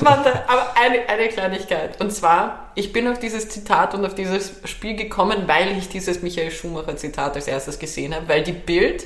Warte, 0.00 0.48
aber 0.48 0.74
eine, 0.74 1.08
eine 1.08 1.28
Kleinigkeit. 1.28 2.00
Und 2.00 2.10
zwar, 2.10 2.72
ich 2.74 2.92
bin 2.92 3.06
auf 3.06 3.20
dieses 3.20 3.48
Zitat 3.48 3.94
und 3.94 4.04
auf 4.04 4.16
dieses 4.16 4.50
Spiel 4.64 4.96
gekommen, 4.96 5.44
weil 5.46 5.78
ich 5.78 5.88
dieses 5.88 6.22
Michael 6.22 6.50
Schumacher 6.50 6.96
Zitat 6.96 7.36
als 7.36 7.46
erstes 7.46 7.78
gesehen 7.78 8.12
habe, 8.12 8.28
weil 8.28 8.42
die 8.42 8.50
Bild, 8.50 9.04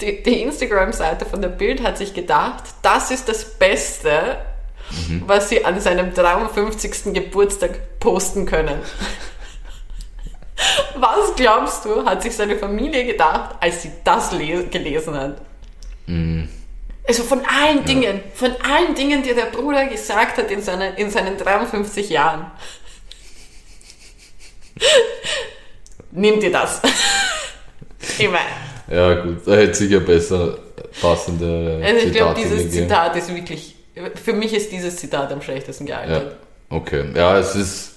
die, 0.00 0.22
die 0.22 0.40
Instagram-Seite 0.40 1.26
von 1.26 1.42
der 1.42 1.50
Bild 1.50 1.82
hat 1.82 1.98
sich 1.98 2.14
gedacht, 2.14 2.64
das 2.80 3.10
ist 3.10 3.28
das 3.28 3.44
Beste, 3.44 4.38
was 5.26 5.48
sie 5.48 5.64
an 5.64 5.80
seinem 5.80 6.12
53. 6.14 7.12
Geburtstag 7.14 7.98
posten 8.00 8.46
können. 8.46 8.78
Was 10.96 11.34
glaubst 11.36 11.84
du, 11.84 12.04
hat 12.04 12.22
sich 12.22 12.34
seine 12.36 12.56
Familie 12.56 13.06
gedacht, 13.06 13.56
als 13.60 13.82
sie 13.82 13.92
das 14.04 14.32
le- 14.32 14.66
gelesen 14.66 15.14
hat? 15.14 15.40
Also 17.06 17.22
von 17.22 17.40
allen 17.46 17.84
Dingen, 17.84 18.20
von 18.34 18.50
allen 18.62 18.94
Dingen, 18.94 19.22
die 19.22 19.32
der 19.34 19.46
Bruder 19.46 19.86
gesagt 19.86 20.36
hat 20.38 20.50
in, 20.50 20.60
seiner, 20.60 20.98
in 20.98 21.10
seinen 21.10 21.38
53 21.38 22.10
Jahren. 22.10 22.50
Nimm 26.12 26.40
dir 26.40 26.50
das. 26.52 26.80
ich 28.18 28.28
meine, 28.28 28.38
ja 28.90 29.22
gut, 29.22 29.46
da 29.46 29.52
hätte 29.54 29.74
sicher 29.74 30.00
besser 30.00 30.58
passende 31.00 31.80
also 31.84 32.06
ich 32.06 32.12
glaube, 32.12 32.34
dieses. 32.40 32.70
Zitat 32.72 33.14
ist 33.16 33.32
wirklich, 33.34 33.76
für 34.14 34.32
mich 34.32 34.54
ist 34.54 34.72
dieses 34.72 34.96
Zitat 34.96 35.32
am 35.32 35.42
schlechtesten 35.42 35.86
Ja, 35.86 36.04
gealtert. 36.04 36.36
okay. 36.68 37.04
Ja, 37.14 37.38
es 37.38 37.54
ist, 37.54 37.94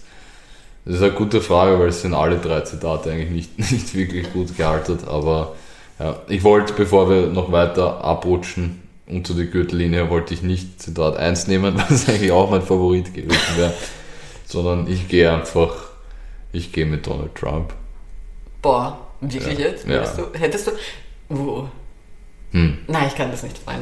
es 0.85 0.95
ist 0.95 1.01
eine 1.03 1.11
gute 1.13 1.41
Frage, 1.41 1.79
weil 1.79 1.89
es 1.89 2.01
sind 2.01 2.13
alle 2.13 2.37
drei 2.37 2.61
Zitate 2.61 3.11
eigentlich 3.11 3.31
nicht, 3.57 3.59
nicht 3.71 3.93
wirklich 3.95 4.31
gut 4.33 4.55
gealtert. 4.57 5.07
Aber 5.07 5.55
ja, 5.99 6.21
ich 6.27 6.43
wollte, 6.43 6.73
bevor 6.73 7.09
wir 7.09 7.27
noch 7.27 7.51
weiter 7.51 8.03
abrutschen 8.03 8.81
unter 9.07 9.33
die 9.33 9.47
Gürtellinie, 9.49 10.09
wollte 10.09 10.33
ich 10.33 10.41
nicht 10.41 10.81
Zitat 10.81 11.17
1 11.17 11.47
nehmen, 11.47 11.75
was 11.89 12.09
eigentlich 12.09 12.31
auch 12.31 12.49
mein 12.49 12.61
Favorit 12.61 13.13
gewesen 13.13 13.37
wäre, 13.57 13.73
sondern 14.45 14.87
ich 14.91 15.07
gehe 15.07 15.31
einfach, 15.31 15.73
ich 16.51 16.71
gehe 16.71 16.85
mit 16.85 17.05
Donald 17.05 17.35
Trump. 17.35 17.73
Boah, 18.61 18.97
wirklich 19.21 19.57
Ja, 19.59 19.65
jetzt? 19.67 19.87
ja. 19.87 19.93
Hättest 19.99 20.17
du, 20.17 20.23
hättest 20.39 20.67
du, 21.29 21.35
uh. 21.35 21.67
Hm, 22.51 22.77
Nein, 22.87 23.07
ich 23.07 23.15
kann 23.15 23.29
das 23.31 23.43
nicht 23.43 23.57
freuen. 23.57 23.81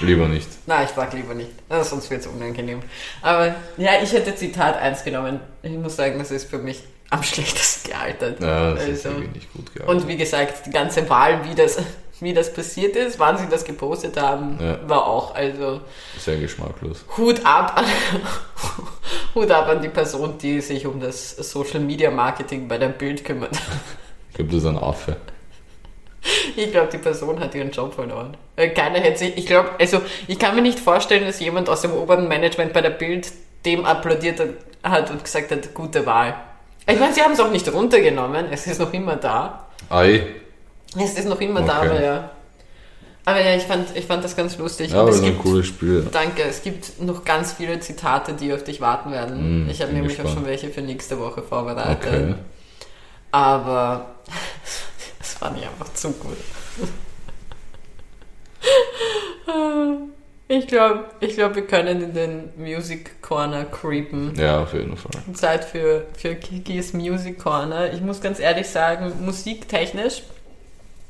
Lieber 0.00 0.28
nicht. 0.28 0.48
Nein, 0.66 0.84
ich 0.86 0.90
frag 0.90 1.12
lieber 1.12 1.34
nicht, 1.34 1.50
sonst 1.82 2.10
wird 2.10 2.22
es 2.22 2.26
unangenehm. 2.26 2.80
Aber 3.20 3.54
ja, 3.76 3.92
ich 4.02 4.12
hätte 4.12 4.34
Zitat 4.34 4.76
1 4.76 5.04
genommen. 5.04 5.40
Ich 5.62 5.72
muss 5.72 5.96
sagen, 5.96 6.18
das 6.18 6.30
ist 6.30 6.48
für 6.48 6.58
mich 6.58 6.82
am 7.10 7.22
schlechtesten 7.22 7.90
gealtert. 7.90 8.40
Ja, 8.40 8.72
das 8.74 8.84
ist 8.84 9.06
Also- 9.06 9.18
wirklich 9.18 9.34
nicht 9.34 9.52
gut 9.52 9.72
gealtert. 9.74 9.94
Und 9.96 10.08
wie 10.08 10.16
gesagt, 10.16 10.66
die 10.66 10.70
ganze 10.70 11.08
Wahl, 11.10 11.44
wie 11.44 11.54
das, 11.54 11.78
wie 12.20 12.32
das 12.32 12.52
passiert 12.52 12.96
ist, 12.96 13.18
wann 13.18 13.36
sie 13.36 13.48
das 13.50 13.64
gepostet 13.64 14.18
haben, 14.20 14.58
Ja. 14.60 14.78
war 14.88 15.06
auch, 15.06 15.34
also 15.34 15.80
Sehr 16.18 16.38
geschmacklos. 16.38 17.04
Hut 17.18 17.44
ab 17.44 17.76
an, 17.76 17.84
Hut 19.34 19.50
ab 19.50 19.68
an 19.68 19.82
die 19.82 19.88
Person, 19.88 20.38
die 20.38 20.60
sich 20.60 20.86
um 20.86 21.00
das 21.00 21.30
Social 21.36 21.80
Media 21.80 22.10
Marketing 22.10 22.68
bei 22.68 22.78
der 22.78 22.88
Bild 22.88 23.24
kümmert. 23.24 23.56
Ich 24.30 24.36
glaube, 24.36 24.50
das 24.52 24.62
ist 24.62 24.66
ein 24.68 24.78
Affe. 24.78 25.16
Ich 26.56 26.70
glaube, 26.70 26.88
die 26.92 26.98
Person 26.98 27.40
hat 27.40 27.54
ihren 27.54 27.70
Job 27.70 27.94
verloren. 27.94 28.36
Äh, 28.56 28.68
Keiner 28.68 29.00
hätte 29.00 29.18
sich, 29.18 29.36
ich 29.36 29.46
glaube, 29.46 29.70
also 29.80 30.00
ich 30.28 30.38
kann 30.38 30.54
mir 30.54 30.62
nicht 30.62 30.78
vorstellen, 30.78 31.24
dass 31.24 31.40
jemand 31.40 31.68
aus 31.68 31.80
dem 31.80 31.92
oberen 31.92 32.28
Management 32.28 32.72
bei 32.72 32.80
der 32.80 32.90
Bild 32.90 33.28
dem 33.64 33.84
applaudiert 33.84 34.40
hat 34.82 35.10
und 35.10 35.24
gesagt 35.24 35.50
hat, 35.50 35.74
gute 35.74 36.04
Wahl. 36.06 36.34
Ich 36.86 36.98
meine, 36.98 37.12
sie 37.14 37.22
haben 37.22 37.32
es 37.32 37.40
auch 37.40 37.50
nicht 37.50 37.72
runtergenommen, 37.72 38.46
es 38.52 38.66
ist 38.66 38.78
noch 38.80 38.92
immer 38.92 39.16
da. 39.16 39.66
Ei. 39.88 40.26
Es 40.96 41.14
ist 41.14 41.26
noch 41.28 41.40
immer 41.40 41.62
da, 41.62 41.78
Okay. 41.80 41.88
aber 41.88 42.02
ja. 42.04 42.30
Aber 43.24 43.40
ja, 43.40 43.54
ich 43.56 43.62
fand, 43.62 43.96
ich 43.96 44.04
fand 44.06 44.24
das 44.24 44.34
ganz 44.36 44.58
lustig. 44.58 44.90
Ja, 44.90 45.00
aber 45.00 45.10
es 45.10 45.20
das 45.20 45.24
ist 45.28 45.32
ein 45.36 45.38
cooles 45.42 45.66
Spiel. 45.66 46.06
danke, 46.10 46.42
es 46.42 46.62
gibt 46.62 47.00
noch 47.00 47.24
ganz 47.24 47.52
viele 47.52 47.78
Zitate, 47.78 48.32
die 48.32 48.52
auf 48.52 48.64
dich 48.64 48.80
warten 48.80 49.12
werden. 49.12 49.66
Mm, 49.66 49.70
ich 49.70 49.80
habe 49.80 49.92
nämlich 49.92 50.14
auch 50.14 50.24
gespannt. 50.24 50.34
schon 50.40 50.46
welche 50.46 50.70
für 50.70 50.82
nächste 50.82 51.20
Woche 51.20 51.40
vorbereitet. 51.42 51.98
Okay. 52.04 52.34
Aber 53.30 54.06
fand 55.42 55.58
ich 55.58 55.64
einfach 55.66 55.92
zu 55.94 56.12
gut. 56.12 56.36
Ich 60.48 60.66
glaube, 60.66 61.04
ich 61.20 61.34
glaub, 61.34 61.54
wir 61.54 61.66
können 61.66 62.02
in 62.02 62.12
den 62.12 62.50
Music 62.58 63.22
Corner 63.22 63.64
creepen. 63.64 64.34
Ja, 64.36 64.62
auf 64.62 64.74
jeden 64.74 64.98
Fall. 64.98 65.10
Zeit 65.32 65.64
für, 65.64 66.04
für 66.14 66.34
Kikis 66.34 66.92
Music 66.92 67.38
Corner. 67.38 67.90
Ich 67.94 68.02
muss 68.02 68.20
ganz 68.20 68.38
ehrlich 68.38 68.68
sagen, 68.68 69.12
musiktechnisch 69.24 70.22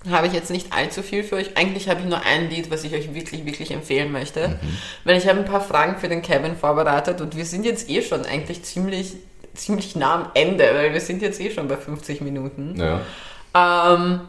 habe 0.08 0.28
ich 0.28 0.32
jetzt 0.32 0.52
nicht 0.52 0.72
allzu 0.72 1.02
viel 1.02 1.24
für 1.24 1.36
euch. 1.36 1.56
Eigentlich 1.56 1.88
habe 1.88 2.00
ich 2.00 2.06
nur 2.06 2.24
ein 2.24 2.50
Lied, 2.50 2.70
was 2.70 2.84
ich 2.84 2.94
euch 2.94 3.14
wirklich, 3.14 3.44
wirklich 3.44 3.72
empfehlen 3.72 4.12
möchte. 4.12 4.60
Weil 5.02 5.16
ich 5.16 5.26
habe 5.26 5.40
ein 5.40 5.44
paar 5.44 5.60
Fragen 5.60 5.98
für 5.98 6.08
den 6.08 6.22
Kevin 6.22 6.54
vorbereitet 6.54 7.20
und 7.20 7.36
wir 7.36 7.44
sind 7.44 7.64
jetzt 7.64 7.90
eh 7.90 8.00
schon 8.02 8.24
eigentlich 8.24 8.62
ziemlich, 8.62 9.14
ziemlich 9.54 9.96
nah 9.96 10.14
am 10.14 10.30
Ende, 10.34 10.70
weil 10.72 10.92
wir 10.92 11.00
sind 11.00 11.20
jetzt 11.20 11.40
eh 11.40 11.50
schon 11.50 11.66
bei 11.66 11.76
50 11.76 12.20
Minuten. 12.20 12.76
Ja. 12.78 13.00
Ähm, 13.54 14.20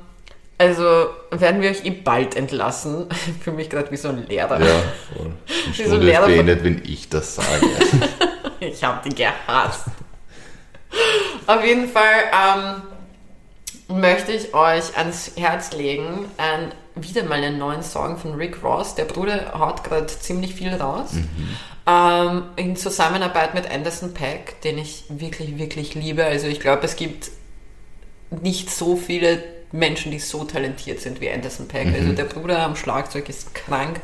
also 0.58 1.08
werden 1.32 1.62
wir 1.62 1.72
euch 1.72 1.84
eh 1.86 1.92
bald 1.92 2.36
entlassen. 2.36 3.08
Ich 3.28 3.44
fühle 3.44 3.58
mich 3.58 3.70
gerade 3.70 3.92
wie 3.92 3.98
so 3.98 4.10
ein 4.10 4.26
Lehrer. 4.28 4.60
Ja, 4.62 4.76
voll. 5.16 5.32
Die 5.68 5.84
so 5.84 5.84
Stunde 5.84 6.06
Lehrer 6.06 6.28
ist 6.28 6.36
beendet, 6.36 6.64
wenn 6.64 6.82
ich 6.86 7.10
das 7.10 7.36
sage. 7.36 7.66
ich 8.60 8.84
habe 8.84 9.10
die 9.10 9.16
gehasst. 9.16 9.86
Auf 11.48 11.66
jeden 11.66 11.90
Fall 11.90 12.04
ähm, 12.32 14.00
möchte 14.00 14.32
ich 14.32 14.54
euch 14.54 14.96
ans 14.96 15.32
Herz 15.36 15.74
legen, 15.74 16.30
ein, 16.38 16.72
wieder 16.96 17.24
mal 17.24 17.44
einen 17.44 17.58
neuen 17.58 17.84
Song 17.84 18.18
von 18.18 18.36
Rick 18.36 18.64
Ross. 18.64 18.96
Der 18.96 19.06
Bruder 19.06 19.60
haut 19.60 19.84
gerade 19.84 20.08
ziemlich 20.08 20.54
viel 20.54 20.74
raus. 20.74 21.12
Ähm, 21.86 22.44
in 22.56 22.78
Zusammenarbeit 22.78 23.54
mit 23.56 23.70
Anderson 23.70 24.14
Pack, 24.14 24.62
den 24.62 24.78
ich 24.78 25.06
wirklich, 25.10 25.58
wirklich 25.58 25.96
liebe. 25.96 26.24
Also 26.24 26.48
ich 26.48 26.60
glaube, 26.60 26.86
es 26.86 26.96
gibt 26.96 27.32
nicht 28.42 28.70
so 28.70 28.96
viele 28.96 29.44
Menschen, 29.72 30.12
die 30.12 30.20
so 30.20 30.44
talentiert 30.44 31.00
sind 31.02 31.20
wie 31.20 31.30
Anderson 31.30 31.68
Pack. 31.68 31.88
Also 31.94 32.14
der 32.14 32.26
Bruder 32.26 32.60
am 32.64 32.76
Schlagzeug 32.76 33.28
ist 33.30 33.54
krank. 33.56 34.02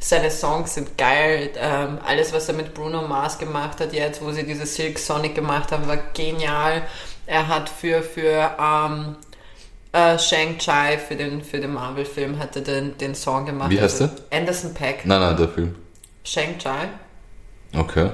Seine 0.00 0.30
Songs 0.30 0.74
sind 0.74 0.98
geil. 0.98 1.50
Ähm, 1.56 1.98
alles, 2.04 2.32
was 2.32 2.48
er 2.48 2.54
mit 2.54 2.74
Bruno 2.74 3.02
Mars 3.06 3.38
gemacht 3.38 3.78
hat 3.80 3.92
jetzt, 3.92 4.20
wo 4.22 4.32
sie 4.32 4.44
diese 4.44 4.66
Silk 4.66 4.98
Sonic 4.98 5.34
gemacht 5.34 5.70
haben, 5.70 5.86
war 5.86 5.98
genial. 6.12 6.82
Er 7.26 7.46
hat 7.46 7.68
für, 7.68 8.02
für 8.02 8.50
ähm, 8.58 9.16
äh, 9.92 10.18
Shang-Chi, 10.18 10.98
für 11.06 11.14
den, 11.14 11.44
für 11.44 11.60
den 11.60 11.74
Marvel-Film, 11.74 12.38
hat 12.38 12.56
er 12.56 12.62
den, 12.62 12.98
den 12.98 13.14
Song 13.14 13.46
gemacht. 13.46 13.70
Wie 13.70 13.80
heißt 13.80 14.02
also, 14.02 14.14
Anderson 14.30 14.74
Pack. 14.74 15.06
Nein, 15.06 15.20
nein, 15.20 15.36
der 15.36 15.48
Film. 15.48 15.76
Shang-Chi. 16.24 16.88
Okay. 17.78 18.10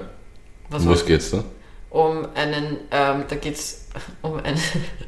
Was 0.69 0.87
was 0.87 1.07
geht's 1.07 1.31
da? 1.31 1.43
Um 1.91 2.27
einen, 2.35 2.79
ähm, 2.91 3.25
da 3.29 3.37
geht's 3.37 3.87
um 4.23 4.37
einen, 4.43 4.61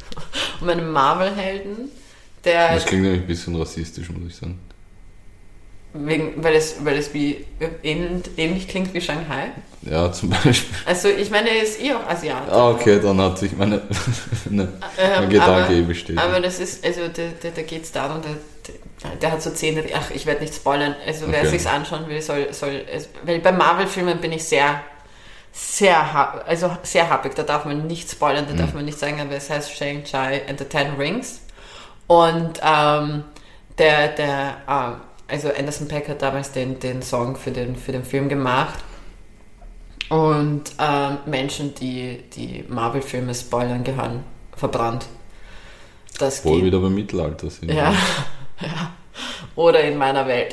um 0.61 0.68
einen 0.68 0.91
Marvel-Helden, 0.91 1.91
der 2.45 2.74
Das 2.74 2.87
klingt 2.87 3.03
nämlich 3.03 3.22
ein 3.22 3.26
bisschen 3.26 3.57
rassistisch, 3.57 4.09
muss 4.11 4.28
ich 4.33 4.37
sagen. 4.37 4.59
wegen, 5.93 6.43
weil 6.43 6.55
es, 6.55 6.85
weil 6.85 6.97
es 6.99 7.12
wie 7.14 7.45
ähnlich, 7.83 8.22
ähnlich 8.37 8.68
klingt 8.68 8.95
wie 8.95 9.01
Shanghai. 9.01 9.51
Ja, 9.83 10.12
zum 10.12 10.31
Beispiel. 10.31 10.76
Also 10.85 11.09
ich 11.09 11.31
meine, 11.31 11.49
er 11.51 11.62
ist 11.62 11.81
eh 11.83 11.95
auch 11.95 12.07
Asiat. 12.07 12.49
Ah, 12.51 12.70
okay, 12.70 13.01
dann 13.01 13.20
hat 13.20 13.39
sich 13.39 13.53
meine, 13.57 13.81
ne, 14.51 14.68
mein 15.16 15.24
Ähm, 15.24 15.28
Gedanke 15.31 15.64
aber, 15.64 15.70
eh 15.70 15.83
bestätigt. 15.83 16.18
aber 16.18 16.41
das 16.41 16.61
ist, 16.61 16.85
also 16.85 17.03
da, 17.09 17.22
da, 17.43 17.49
da 17.51 17.62
geht 17.62 17.83
es 17.85 17.91
darum, 17.93 18.20
der, 18.22 18.37
der, 19.16 19.33
hat 19.33 19.43
so 19.43 19.51
Zähne, 19.51 19.83
ach, 19.95 20.11
ich 20.11 20.26
werde 20.26 20.43
nicht 20.43 20.55
spoilern, 20.55 20.95
also 21.07 21.26
wer 21.31 21.41
Okay. 21.41 21.49
sich's 21.49 21.66
anschauen 21.66 22.07
will, 22.09 22.20
soll, 22.22 22.53
soll 22.53 22.85
es, 22.93 23.09
weil 23.24 23.41
bei 23.41 23.53
Marvel-Filmen 23.53 24.20
bin 24.20 24.33
ich 24.33 24.45
sehr, 24.45 24.83
sehr, 25.53 26.12
ha- 26.12 26.42
also 26.46 26.76
sehr 26.82 27.09
happig, 27.11 27.34
da 27.34 27.42
darf 27.42 27.64
man 27.64 27.86
nicht 27.86 28.11
spoilern, 28.11 28.46
da 28.46 28.55
Mhm. 28.55 28.59
darf 28.59 28.74
man 28.74 28.84
nicht 28.84 28.98
sagen, 28.98 29.20
aber 29.20 29.32
es 29.32 29.51
heißt 29.51 29.74
Shang-Chi 29.76 30.42
and 30.48 30.59
the 30.59 30.64
Ten 30.64 30.94
Rings 30.96 31.40
und 32.07 32.61
ähm, 32.62 33.24
der, 33.78 34.09
der, 34.09 34.57
ähm, 34.68 34.94
also 35.28 35.48
Anderson 35.57 35.88
Peck 35.88 36.09
hat 36.09 36.22
damals 36.22 36.53
den, 36.53 36.78
den 36.80 37.03
Song 37.03 37.36
für 37.36 37.51
den, 37.51 37.76
für 37.76 37.92
den 37.92 38.05
Film 38.05 38.28
gemacht 38.28 38.78
und 40.09 40.62
ähm, 40.78 41.18
Menschen, 41.26 41.74
die 41.74 42.22
die 42.34 42.64
Marvel-Filme 42.68 43.34
spoilern, 43.34 43.84
gehören 43.84 44.24
verbrannt. 44.57 45.07
Das 46.18 46.44
Wohl 46.44 46.64
wieder 46.64 46.80
beim 46.80 46.94
Mittelalter 46.94 47.48
sind. 47.48 47.70
Ja, 47.72 47.92
ja. 48.61 48.92
Oder 49.57 49.82
in 49.84 49.96
meiner 49.96 50.26
Welt. 50.26 50.53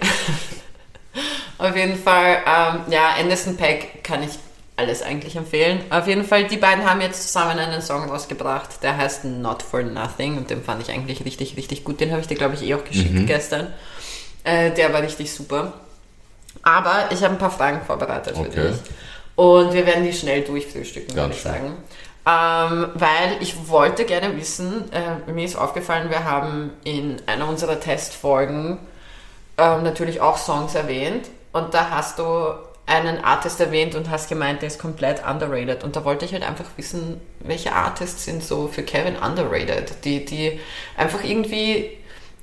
Auf 1.57 1.75
jeden 1.75 1.97
Fall, 1.97 2.37
ähm, 2.45 2.81
ja, 2.91 3.15
Anderson 3.19 3.57
Pack 3.57 4.03
kann 4.03 4.21
ich 4.23 4.29
alles 4.77 5.01
eigentlich 5.01 5.35
empfehlen. 5.35 5.81
Auf 5.89 6.07
jeden 6.07 6.23
Fall, 6.23 6.45
die 6.45 6.57
beiden 6.57 6.89
haben 6.89 7.01
jetzt 7.01 7.23
zusammen 7.23 7.57
einen 7.59 7.81
Song 7.81 8.09
rausgebracht, 8.09 8.81
der 8.83 8.95
heißt 8.95 9.25
Not 9.25 9.63
for 9.63 9.81
Nothing 9.81 10.37
und 10.37 10.49
den 10.49 10.63
fand 10.63 10.81
ich 10.81 10.91
eigentlich 10.93 11.25
richtig, 11.25 11.57
richtig 11.57 11.83
gut. 11.83 11.99
Den 11.99 12.11
habe 12.11 12.21
ich 12.21 12.27
dir, 12.27 12.35
glaube 12.35 12.53
ich, 12.55 12.61
eh 12.63 12.75
auch 12.75 12.83
geschickt 12.85 13.25
gestern. 13.27 13.73
Äh, 14.43 14.71
der 14.71 14.93
war 14.93 15.01
richtig 15.01 15.33
super. 15.33 15.73
Aber 16.61 17.09
ich 17.11 17.23
habe 17.23 17.33
ein 17.33 17.39
paar 17.39 17.51
Fragen 17.51 17.81
vorbereitet 17.85 18.35
für 18.37 18.43
Okay. 18.43 18.69
dich. 18.69 18.77
Und 19.35 19.73
wir 19.73 19.85
werden 19.85 20.03
die 20.03 20.13
schnell 20.13 20.41
durchfrühstücken, 20.43 21.15
würde 21.15 21.33
ich 21.33 21.41
sagen. 21.41 21.73
Ähm, 22.25 22.89
weil 22.95 23.37
ich 23.39 23.69
wollte 23.69 24.03
gerne 24.05 24.35
wissen, 24.37 24.91
äh, 24.91 25.31
mir 25.31 25.45
ist 25.45 25.55
aufgefallen, 25.55 26.09
wir 26.09 26.23
haben 26.25 26.71
in 26.83 27.17
einer 27.25 27.47
unserer 27.47 27.79
Testfolgen 27.79 28.79
ähm, 29.57 29.83
natürlich 29.83 30.19
auch 30.21 30.37
Songs 30.37 30.75
erwähnt 30.75 31.27
und 31.53 31.73
da 31.73 31.89
hast 31.89 32.19
du 32.19 32.23
einen 32.87 33.23
Artist 33.23 33.59
erwähnt 33.59 33.95
und 33.95 34.09
hast 34.09 34.29
gemeint, 34.29 34.61
der 34.61 34.67
ist 34.67 34.79
komplett 34.79 35.21
underrated 35.25 35.83
und 35.83 35.95
da 35.95 36.05
wollte 36.05 36.25
ich 36.25 36.33
halt 36.33 36.43
einfach 36.43 36.65
wissen, 36.77 37.21
welche 37.41 37.73
Artists 37.73 38.25
sind 38.25 38.43
so 38.43 38.67
für 38.67 38.81
Kevin 38.81 39.15
underrated, 39.17 40.03
die, 40.03 40.25
die 40.25 40.59
einfach 40.95 41.23
irgendwie, 41.23 41.91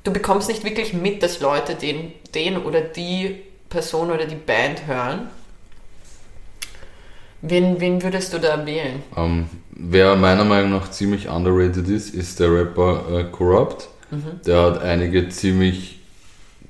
du 0.05 0.13
bekommst 0.13 0.49
nicht 0.49 0.63
wirklich 0.63 0.93
mit, 0.93 1.23
dass 1.23 1.41
Leute 1.41 1.75
den, 1.75 2.13
den 2.35 2.59
oder 2.59 2.83
die 2.83 3.43
Person 3.71 4.11
oder 4.11 4.27
die 4.27 4.37
Band 4.37 4.87
hören. 4.87 5.29
Wen, 7.41 7.81
wen 7.81 8.03
würdest 8.03 8.33
du 8.33 8.39
da 8.39 8.65
wählen? 8.65 9.03
Ähm, 9.17 9.49
wer 9.71 10.15
meiner 10.17 10.45
Meinung 10.45 10.71
nach 10.71 10.91
ziemlich 10.91 11.29
underrated 11.29 11.89
ist, 11.89 12.15
ist 12.15 12.39
der 12.39 12.53
Rapper 12.53 13.05
äh, 13.19 13.25
Corrupt. 13.25 13.89
Der 14.47 14.63
hat 14.63 14.83
einige 14.83 15.29
ziemlich, 15.29 16.01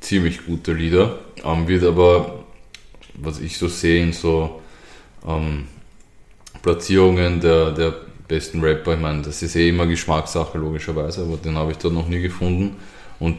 ziemlich 0.00 0.46
gute 0.46 0.72
Lieder, 0.72 1.18
ähm, 1.44 1.68
wird 1.68 1.84
aber, 1.84 2.43
was 3.18 3.40
ich 3.40 3.56
so 3.58 3.68
sehe, 3.68 4.02
in 4.02 4.12
so 4.12 4.60
ähm, 5.26 5.66
Platzierungen 6.62 7.40
der, 7.40 7.72
der 7.72 7.94
besten 8.28 8.60
Rapper, 8.60 8.94
ich 8.94 9.00
meine, 9.00 9.22
das 9.22 9.42
ist 9.42 9.56
eh 9.56 9.68
immer 9.68 9.86
Geschmackssache 9.86 10.58
logischerweise, 10.58 11.22
aber 11.22 11.36
den 11.36 11.56
habe 11.56 11.72
ich 11.72 11.78
dort 11.78 11.94
noch 11.94 12.08
nie 12.08 12.20
gefunden. 12.20 12.76
Und 13.20 13.38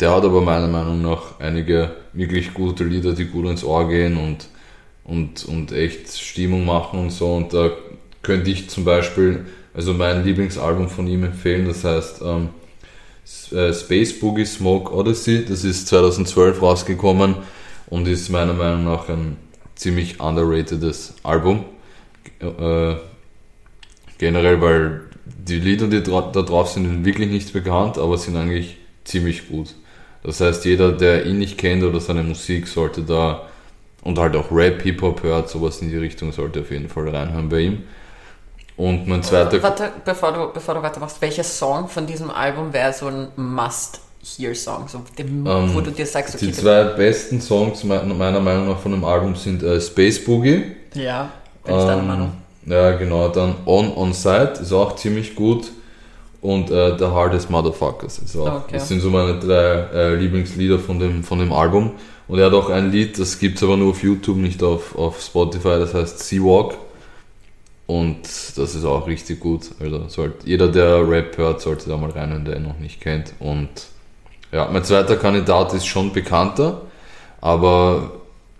der 0.00 0.14
hat 0.14 0.24
aber 0.24 0.40
meiner 0.40 0.68
Meinung 0.68 1.02
nach 1.02 1.38
einige 1.40 1.92
wirklich 2.12 2.54
gute 2.54 2.84
Lieder, 2.84 3.12
die 3.12 3.26
gut 3.26 3.46
ins 3.46 3.64
Ohr 3.64 3.88
gehen 3.88 4.16
und, 4.16 4.48
und, 5.04 5.44
und 5.44 5.72
echt 5.72 6.16
Stimmung 6.16 6.64
machen 6.64 6.98
und 7.00 7.10
so. 7.10 7.34
Und 7.34 7.52
da 7.52 7.70
könnte 8.22 8.50
ich 8.50 8.70
zum 8.70 8.84
Beispiel, 8.84 9.46
also 9.74 9.92
mein 9.92 10.24
Lieblingsalbum 10.24 10.88
von 10.88 11.06
ihm 11.06 11.24
empfehlen, 11.24 11.66
das 11.66 11.84
heißt 11.84 12.22
ähm, 12.22 12.48
äh, 13.52 13.72
Space 13.72 14.18
Boogie 14.18 14.46
Smoke 14.46 14.94
Odyssey. 14.94 15.44
Das 15.44 15.64
ist 15.64 15.88
2012 15.88 16.62
rausgekommen 16.62 17.36
und 17.90 18.08
ist 18.08 18.30
meiner 18.30 18.54
Meinung 18.54 18.84
nach 18.84 19.08
ein 19.08 19.36
ziemlich 19.74 20.20
underratedes 20.20 21.14
Album. 21.22 21.64
Äh, 22.40 22.94
generell, 24.18 24.60
weil 24.60 25.02
die 25.24 25.58
Lieder, 25.58 25.86
die 25.88 26.02
da 26.02 26.20
drauf 26.20 26.70
sind, 26.70 26.86
sind 26.86 27.04
wirklich 27.04 27.30
nicht 27.30 27.52
bekannt, 27.52 27.98
aber 27.98 28.16
sind 28.16 28.36
eigentlich 28.36 28.78
ziemlich 29.04 29.48
gut. 29.48 29.74
Das 30.22 30.40
heißt, 30.40 30.64
jeder, 30.64 30.92
der 30.92 31.26
ihn 31.26 31.38
nicht 31.38 31.58
kennt 31.58 31.82
oder 31.82 32.00
seine 32.00 32.22
Musik, 32.22 32.66
sollte 32.68 33.02
da 33.02 33.46
und 34.02 34.18
halt 34.18 34.36
auch 34.36 34.50
Rap, 34.50 34.82
Hip-Hop 34.82 35.22
hört, 35.22 35.48
sowas 35.48 35.80
in 35.82 35.90
die 35.90 35.96
Richtung, 35.96 36.32
sollte 36.32 36.60
auf 36.60 36.70
jeden 36.70 36.88
Fall 36.88 37.08
reinhören 37.08 37.48
bei 37.48 37.60
ihm. 37.60 37.82
Und 38.76 39.06
mein 39.06 39.22
zweiter. 39.22 39.62
Warte, 39.62 39.92
bevor 40.04 40.32
du, 40.32 40.52
bevor 40.52 40.74
du 40.74 40.82
weitermachst, 40.82 41.20
welcher 41.20 41.44
Song 41.44 41.88
von 41.88 42.06
diesem 42.06 42.30
Album 42.30 42.72
wäre 42.72 42.94
so 42.94 43.08
ein 43.08 43.28
Must-Hear-Song, 43.36 44.09
so 44.22 45.00
dem, 45.18 45.46
Ähm, 45.46 45.70
wo 45.74 45.80
du 45.80 45.90
dir 45.90 46.06
sagst, 46.06 46.34
okay, 46.34 46.46
Die 46.46 46.52
zwei 46.52 46.84
besten 46.84 47.40
Songs 47.40 47.84
me- 47.84 48.02
meiner 48.04 48.40
Meinung 48.40 48.68
nach 48.68 48.78
von 48.78 48.92
dem 48.92 49.04
Album 49.04 49.34
sind 49.34 49.62
äh, 49.62 49.80
Space 49.80 50.22
Boogie. 50.24 50.64
ja, 50.94 51.30
bin 51.64 51.74
ich 51.74 51.80
deiner 51.84 52.00
Ähm, 52.02 52.06
Meinung. 52.06 52.32
Ja, 52.66 52.92
genau. 52.92 53.28
Dann 53.28 53.54
On 53.66 53.92
On 53.96 54.12
Site 54.12 54.58
ist 54.62 54.72
auch 54.72 54.94
ziemlich 54.96 55.34
gut. 55.34 55.70
Und 56.42 56.70
äh, 56.70 56.96
The 56.98 57.04
Hardest 57.06 57.50
Motherfuckers 57.50 58.18
ist 58.18 58.36
auch. 58.36 58.64
Okay. 58.64 58.74
Das 58.74 58.88
sind 58.88 59.00
so 59.00 59.10
meine 59.10 59.38
drei 59.38 59.88
äh, 59.94 60.14
Lieblingslieder 60.14 60.78
von 60.78 60.98
dem, 60.98 61.22
von 61.22 61.38
dem 61.38 61.52
Album. 61.52 61.92
Und 62.28 62.38
er 62.38 62.46
hat 62.46 62.52
auch 62.54 62.70
ein 62.70 62.90
Lied, 62.90 63.18
das 63.18 63.38
gibt's 63.38 63.62
aber 63.62 63.76
nur 63.76 63.90
auf 63.90 64.02
YouTube, 64.02 64.36
nicht 64.38 64.62
auf, 64.62 64.94
auf 64.96 65.20
Spotify, 65.20 65.78
das 65.80 65.92
heißt 65.92 66.18
Sea 66.20 66.40
Walk. 66.42 66.76
Und 67.86 68.22
das 68.56 68.74
ist 68.74 68.84
auch 68.84 69.06
richtig 69.06 69.40
gut. 69.40 69.62
Also 69.80 70.06
sollte, 70.08 70.46
jeder, 70.46 70.68
der 70.68 71.08
Rap 71.10 71.36
hört, 71.36 71.60
sollte 71.60 71.88
da 71.90 71.96
mal 71.96 72.10
rein, 72.10 72.32
wenn 72.32 72.44
der 72.44 72.56
ihn 72.56 72.62
noch 72.62 72.78
nicht 72.78 73.00
kennt. 73.00 73.34
Und 73.40 73.68
ja, 74.52 74.68
mein 74.70 74.84
zweiter 74.84 75.16
Kandidat 75.16 75.72
ist 75.74 75.86
schon 75.86 76.12
bekannter, 76.12 76.82
aber 77.40 78.12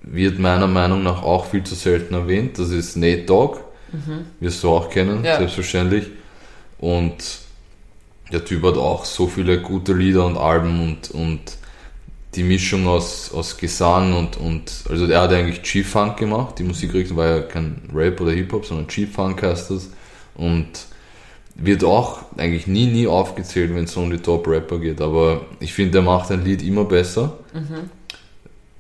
wird 0.03 0.38
meiner 0.38 0.66
Meinung 0.66 1.03
nach 1.03 1.22
auch 1.22 1.47
viel 1.47 1.62
zu 1.64 1.74
selten 1.74 2.14
erwähnt. 2.14 2.59
Das 2.59 2.70
ist 2.70 2.97
Nate 2.97 3.24
Dogg. 3.24 3.59
Wirst 4.38 4.62
du 4.62 4.70
auch 4.70 4.88
kennen, 4.88 5.24
Ja. 5.24 5.38
selbstverständlich. 5.38 6.07
Und 6.78 7.16
der 8.32 8.45
Typ 8.45 8.62
hat 8.62 8.76
auch 8.76 9.05
so 9.05 9.26
viele 9.26 9.61
gute 9.61 9.93
Lieder 9.93 10.24
und 10.24 10.36
Alben 10.36 10.80
und, 10.80 11.11
und 11.11 11.41
die 12.36 12.45
Mischung 12.45 12.86
aus, 12.86 13.32
aus 13.34 13.57
Gesang 13.57 14.16
und, 14.16 14.36
und 14.36 14.84
also 14.88 15.07
er 15.07 15.22
hat 15.22 15.32
eigentlich 15.32 15.62
G-Funk 15.62 16.16
gemacht. 16.16 16.59
Die 16.61 16.62
Musikrichtung 16.62 17.16
war 17.16 17.26
ja 17.26 17.41
kein 17.41 17.82
Rap 17.93 18.20
oder 18.20 18.30
Hip-Hop, 18.30 18.64
sondern 18.64 18.86
G-Funk 18.86 19.43
heißt 19.43 19.72
das. 19.72 19.91
Und 20.36 20.68
wird 21.63 21.85
auch 21.85 22.21
eigentlich 22.37 22.67
nie, 22.67 22.87
nie 22.87 23.07
aufgezählt, 23.07 23.75
wenn 23.75 23.85
es 23.85 23.97
um 23.97 24.11
die 24.11 24.19
Top-Rapper 24.19 24.79
geht. 24.79 25.01
Aber 25.01 25.43
ich 25.61 25.73
finde, 25.75 25.93
der 25.93 26.03
macht 26.03 26.31
ein 26.31 26.45
Lied 26.45 26.63
immer 26.63 26.85
besser. 26.85 27.35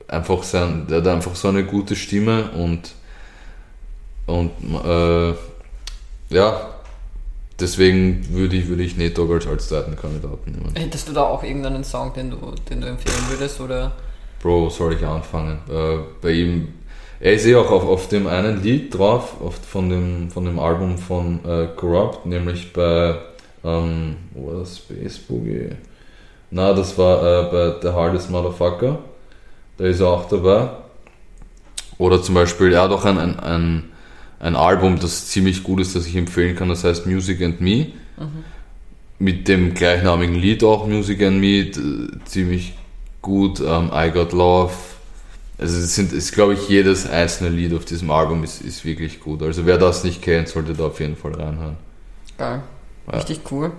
Einfach 0.08 0.42
sein, 0.42 0.86
der 0.88 0.98
hat 0.98 1.06
einfach 1.06 1.36
so 1.36 1.48
eine 1.48 1.64
gute 1.64 1.94
Stimme 1.94 2.50
und, 2.52 2.94
und 4.26 4.50
äh, 4.84 5.34
ja, 6.30 6.74
deswegen 7.60 8.26
würde 8.30 8.56
ich, 8.56 8.66
würde 8.68 8.82
ich 8.82 8.96
Nate 8.96 9.10
Dogg 9.10 9.32
als, 9.32 9.46
als 9.46 9.68
zweiten 9.68 9.94
Kandidaten 9.94 10.50
nehmen. 10.50 10.74
Hättest 10.74 11.08
du 11.08 11.12
da 11.12 11.22
auch 11.22 11.44
irgendeinen 11.44 11.84
Song, 11.84 12.12
den 12.14 12.30
du, 12.30 12.36
den 12.68 12.80
du 12.80 12.88
empfehlen 12.88 13.24
würdest? 13.28 13.60
Oder? 13.60 13.92
Bro, 14.42 14.70
soll 14.70 14.94
ich 14.94 15.04
anfangen? 15.04 15.58
Äh, 15.68 15.98
bei 16.22 16.30
ihm, 16.32 16.68
Er 17.22 17.34
ist 17.34 17.46
eh 17.46 17.54
auch 17.54 17.70
auf, 17.70 17.84
auf 17.84 18.08
dem 18.08 18.26
einen 18.26 18.62
Lied 18.62 18.96
drauf, 18.96 19.40
auf, 19.42 19.56
von, 19.56 19.90
dem, 19.90 20.30
von 20.30 20.46
dem 20.46 20.58
Album 20.58 20.96
von 20.96 21.44
äh, 21.44 21.68
Corrupt, 21.76 22.24
nämlich 22.24 22.72
bei, 22.72 23.14
ähm, 23.62 24.16
wo 24.32 24.46
war 24.46 24.60
das, 24.60 24.78
Space 24.78 25.18
Boogie? 25.18 25.68
Na, 26.50 26.72
das 26.72 26.96
war 26.96 27.18
äh, 27.22 27.50
bei 27.50 27.74
The 27.82 27.94
Hardest 27.94 28.30
Motherfucker, 28.30 29.00
da 29.76 29.84
ist 29.84 30.00
er 30.00 30.08
auch 30.08 30.28
dabei. 30.28 30.70
Oder 31.98 32.22
zum 32.22 32.34
Beispiel, 32.34 32.72
er 32.72 32.82
hat 32.82 32.90
auch 32.90 33.04
ein, 33.04 33.18
ein, 33.18 33.38
ein, 33.38 33.84
ein 34.38 34.56
Album, 34.56 34.98
das 34.98 35.26
ziemlich 35.26 35.62
gut 35.62 35.80
ist, 35.80 35.94
das 35.94 36.06
ich 36.06 36.16
empfehlen 36.16 36.56
kann, 36.56 36.70
das 36.70 36.84
heißt 36.84 37.06
Music 37.06 37.42
and 37.42 37.60
Me. 37.60 37.88
Mhm. 38.16 38.44
Mit 39.18 39.46
dem 39.46 39.74
gleichnamigen 39.74 40.36
Lied 40.36 40.64
auch, 40.64 40.86
Music 40.86 41.22
and 41.22 41.38
Me, 41.38 41.70
ziemlich 42.24 42.72
gut, 43.20 43.60
ähm, 43.60 43.90
I 43.92 44.10
Got 44.10 44.32
Love, 44.32 44.72
also 45.60 45.78
es 45.78 45.94
sind, 45.94 46.12
ist 46.12 46.32
glaube 46.32 46.54
ich, 46.54 46.68
jedes 46.68 47.08
einzelne 47.08 47.50
Lied 47.50 47.74
auf 47.74 47.84
diesem 47.84 48.10
Album 48.10 48.44
ist, 48.44 48.62
ist 48.62 48.84
wirklich 48.84 49.20
gut. 49.20 49.42
Also 49.42 49.66
wer 49.66 49.76
das 49.76 50.04
nicht 50.04 50.22
kennt, 50.22 50.48
sollte 50.48 50.72
da 50.72 50.86
auf 50.86 51.00
jeden 51.00 51.16
Fall 51.16 51.34
reinhören. 51.34 51.76
Geil. 52.38 52.62
Ja. 53.06 53.18
Richtig 53.18 53.40
cool. 53.50 53.72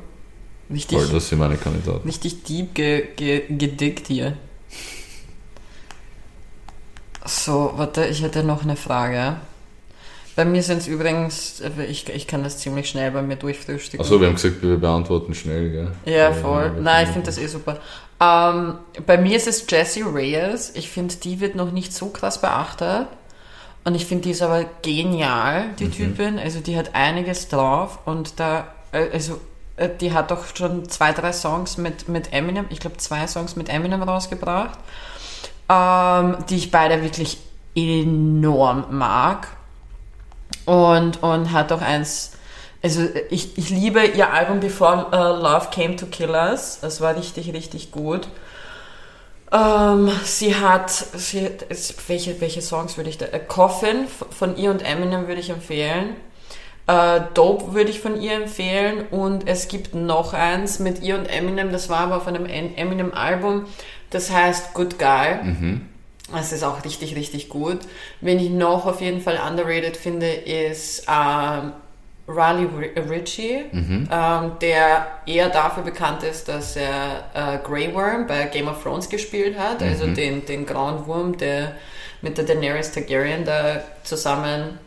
Richtig, 0.70 0.98
Voll, 0.98 1.08
das 1.10 1.28
sind 1.28 1.40
meine 1.40 1.58
Kandidaten. 1.58 2.08
Richtig 2.08 2.44
deep 2.44 2.76
ge, 2.76 3.08
ge, 3.16 3.44
gedickt 3.50 4.08
hier. 4.08 4.38
So, 7.26 7.74
warte, 7.76 8.06
ich 8.06 8.22
hätte 8.22 8.44
noch 8.44 8.64
eine 8.64 8.76
Frage. 8.76 9.38
Bei 10.42 10.46
mir 10.46 10.64
sind 10.64 10.80
es 10.80 10.88
übrigens, 10.88 11.62
ich, 11.88 12.10
ich 12.10 12.26
kann 12.26 12.44
das 12.44 12.58
ziemlich 12.58 12.90
schnell 12.90 13.12
bei 13.12 13.22
mir 13.22 13.36
durchfrühstücken. 13.36 14.04
Achso, 14.04 14.20
wir 14.20 14.26
haben 14.26 14.34
gesagt, 14.34 14.64
wir 14.64 14.76
beantworten 14.76 15.36
schnell, 15.36 15.70
gell? 15.70 15.92
Ja, 16.06 16.34
voll. 16.34 16.72
Nein, 16.82 17.06
ich 17.06 17.12
finde 17.12 17.28
das 17.28 17.38
eh 17.38 17.46
super. 17.46 17.78
Ähm, 18.20 18.80
bei 19.06 19.20
mir 19.20 19.38
ist 19.38 19.48
es 19.48 19.64
Jessie 19.70 20.02
Reyes. 20.02 20.72
Ich 20.74 20.90
finde, 20.90 21.14
die 21.18 21.42
wird 21.42 21.54
noch 21.54 21.72
nicht 21.72 21.94
so 21.94 22.08
krass 22.08 22.42
beachtet. 22.42 23.06
Und 23.84 23.94
ich 23.94 24.08
finde, 24.08 24.24
die 24.24 24.32
ist 24.32 24.42
aber 24.42 24.66
genial, 24.82 25.76
die 25.78 25.86
mhm. 25.86 25.92
Typin. 25.92 26.40
Also 26.40 26.60
die 26.60 26.76
hat 26.76 26.96
einiges 26.96 27.48
drauf 27.48 28.00
und 28.06 28.40
da, 28.40 28.68
äh, 28.94 29.12
also 29.14 29.40
äh, 29.78 29.90
die 29.90 30.12
hat 30.12 30.32
doch 30.32 30.56
schon 30.56 30.90
zwei, 30.90 31.12
drei 31.12 31.34
Songs 31.34 31.78
mit, 31.78 32.10
mit 32.10 32.34
Eminem, 32.34 32.66
ich 32.72 32.80
glaube 32.80 32.98
zwei 32.98 33.28
Songs 33.28 33.56
mit 33.56 33.70
Eminem 33.70 34.02
rausgebracht, 34.02 34.80
ähm, 35.70 36.38
die 36.50 36.56
ich 36.56 36.72
beide 36.72 37.04
wirklich 37.04 37.38
enorm 37.76 38.86
mag. 38.90 39.48
Und, 40.72 41.22
und 41.22 41.52
hat 41.52 41.74
auch 41.74 41.82
eins, 41.82 42.32
also 42.82 43.06
ich, 43.30 43.58
ich 43.58 43.70
liebe 43.72 44.06
ihr 44.06 44.32
Album 44.32 44.62
Before 44.62 45.08
uh, 45.08 45.42
Love 45.42 45.68
Came 45.70 45.98
to 45.98 46.06
Kill 46.06 46.30
Us. 46.30 46.80
Das 46.82 47.02
war 47.02 47.18
richtig, 47.18 47.54
richtig 47.54 47.92
gut. 47.92 48.30
Ähm, 49.52 50.10
sie 50.24 50.56
hat, 50.56 50.90
sie, 50.90 51.50
welche, 52.08 52.40
welche 52.40 52.62
Songs 52.62 52.96
würde 52.96 53.10
ich 53.10 53.18
da, 53.18 53.26
Coffin 53.50 54.08
von 54.30 54.56
ihr 54.56 54.72
und 54.72 54.82
Eminem 54.82 55.28
würde 55.28 55.42
ich 55.42 55.50
empfehlen. 55.50 56.16
Äh, 56.88 57.20
Dope 57.34 57.74
würde 57.74 57.90
ich 57.92 58.00
von 58.00 58.22
ihr 58.22 58.36
empfehlen 58.36 59.06
und 59.12 59.50
es 59.50 59.68
gibt 59.68 59.94
noch 59.94 60.34
eins 60.34 60.80
mit 60.80 61.02
ihr 61.02 61.18
und 61.18 61.26
Eminem, 61.26 61.74
das 61.74 61.90
war 61.90 62.00
aber 62.00 62.16
auf 62.16 62.28
einem 62.28 62.46
Eminem-Album, 62.46 63.66
das 64.10 64.32
heißt 64.32 64.74
Good 64.74 64.98
Guy. 64.98 65.44
Mhm. 65.44 65.91
Das 66.32 66.52
ist 66.52 66.64
auch 66.64 66.84
richtig, 66.84 67.16
richtig 67.16 67.50
gut. 67.50 67.80
Wen 68.22 68.40
ich 68.40 68.50
noch 68.50 68.86
auf 68.86 69.02
jeden 69.02 69.22
Fall 69.22 69.40
underrated 69.48 69.98
finde, 69.98 70.28
ist 70.28 71.06
ähm, 71.08 71.74
Riley 72.28 72.68
Ritchie, 73.10 73.66
mhm. 73.72 74.08
ähm, 74.12 74.52
der 74.62 75.08
eher 75.26 75.50
dafür 75.50 75.84
bekannt 75.84 76.24
ist, 76.24 76.48
dass 76.48 76.76
er 76.76 77.26
äh, 77.34 77.58
Grey 77.68 77.94
Worm 77.94 78.28
bei 78.28 78.46
Game 78.46 78.68
of 78.68 78.82
Thrones 78.82 79.10
gespielt 79.10 79.58
hat, 79.58 79.82
also 79.82 80.08
mhm. 80.08 80.16
den, 80.16 80.46
den 80.46 80.66
grauen 80.66 81.06
Wurm, 81.06 81.38
der 81.38 81.76
mit 82.22 82.38
der 82.38 82.46
Daenerys 82.46 82.92
Targaryen 82.92 83.44
da 83.44 83.82
zusammen 84.04 84.80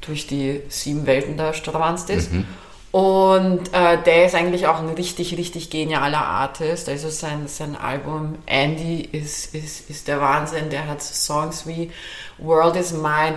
durch 0.00 0.26
die 0.26 0.62
sieben 0.68 1.06
Welten 1.06 1.36
da 1.36 1.52
stravanzt 1.52 2.10
ist. 2.10 2.32
Mhm. 2.32 2.46
Und 2.94 3.72
äh, 3.72 4.00
der 4.04 4.26
ist 4.26 4.36
eigentlich 4.36 4.68
auch 4.68 4.78
ein 4.78 4.88
richtig, 4.90 5.36
richtig 5.36 5.68
genialer 5.68 6.24
Artist. 6.24 6.88
Also 6.88 7.08
sein, 7.08 7.48
sein 7.48 7.74
Album 7.74 8.36
Andy 8.46 9.00
ist, 9.00 9.52
ist, 9.52 9.90
ist 9.90 10.06
der 10.06 10.20
Wahnsinn. 10.20 10.70
Der 10.70 10.86
hat 10.86 11.02
Songs 11.02 11.66
wie 11.66 11.90
World 12.38 12.76
is 12.76 12.92
Mine, 12.92 13.34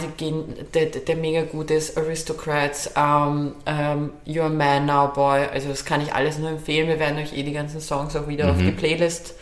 der, 0.76 0.86
der 0.86 1.16
mega 1.16 1.42
gut 1.42 1.72
ist, 1.72 1.98
Aristocrats, 1.98 2.92
um, 2.96 3.56
um, 3.66 4.12
You're 4.28 4.46
a 4.46 4.50
Man 4.50 4.86
Now 4.86 5.08
Boy. 5.08 5.48
Also 5.52 5.70
das 5.70 5.86
kann 5.86 6.02
ich 6.02 6.14
alles 6.14 6.38
nur 6.38 6.52
empfehlen. 6.52 6.88
Wir 6.88 7.00
werden 7.00 7.18
euch 7.18 7.36
eh 7.36 7.42
die 7.42 7.54
ganzen 7.54 7.82
Songs 7.82 8.16
auch 8.16 8.28
wieder 8.28 8.46
mhm. 8.46 8.52
auf 8.52 8.58
die 8.60 8.70
Playlist 8.70 9.34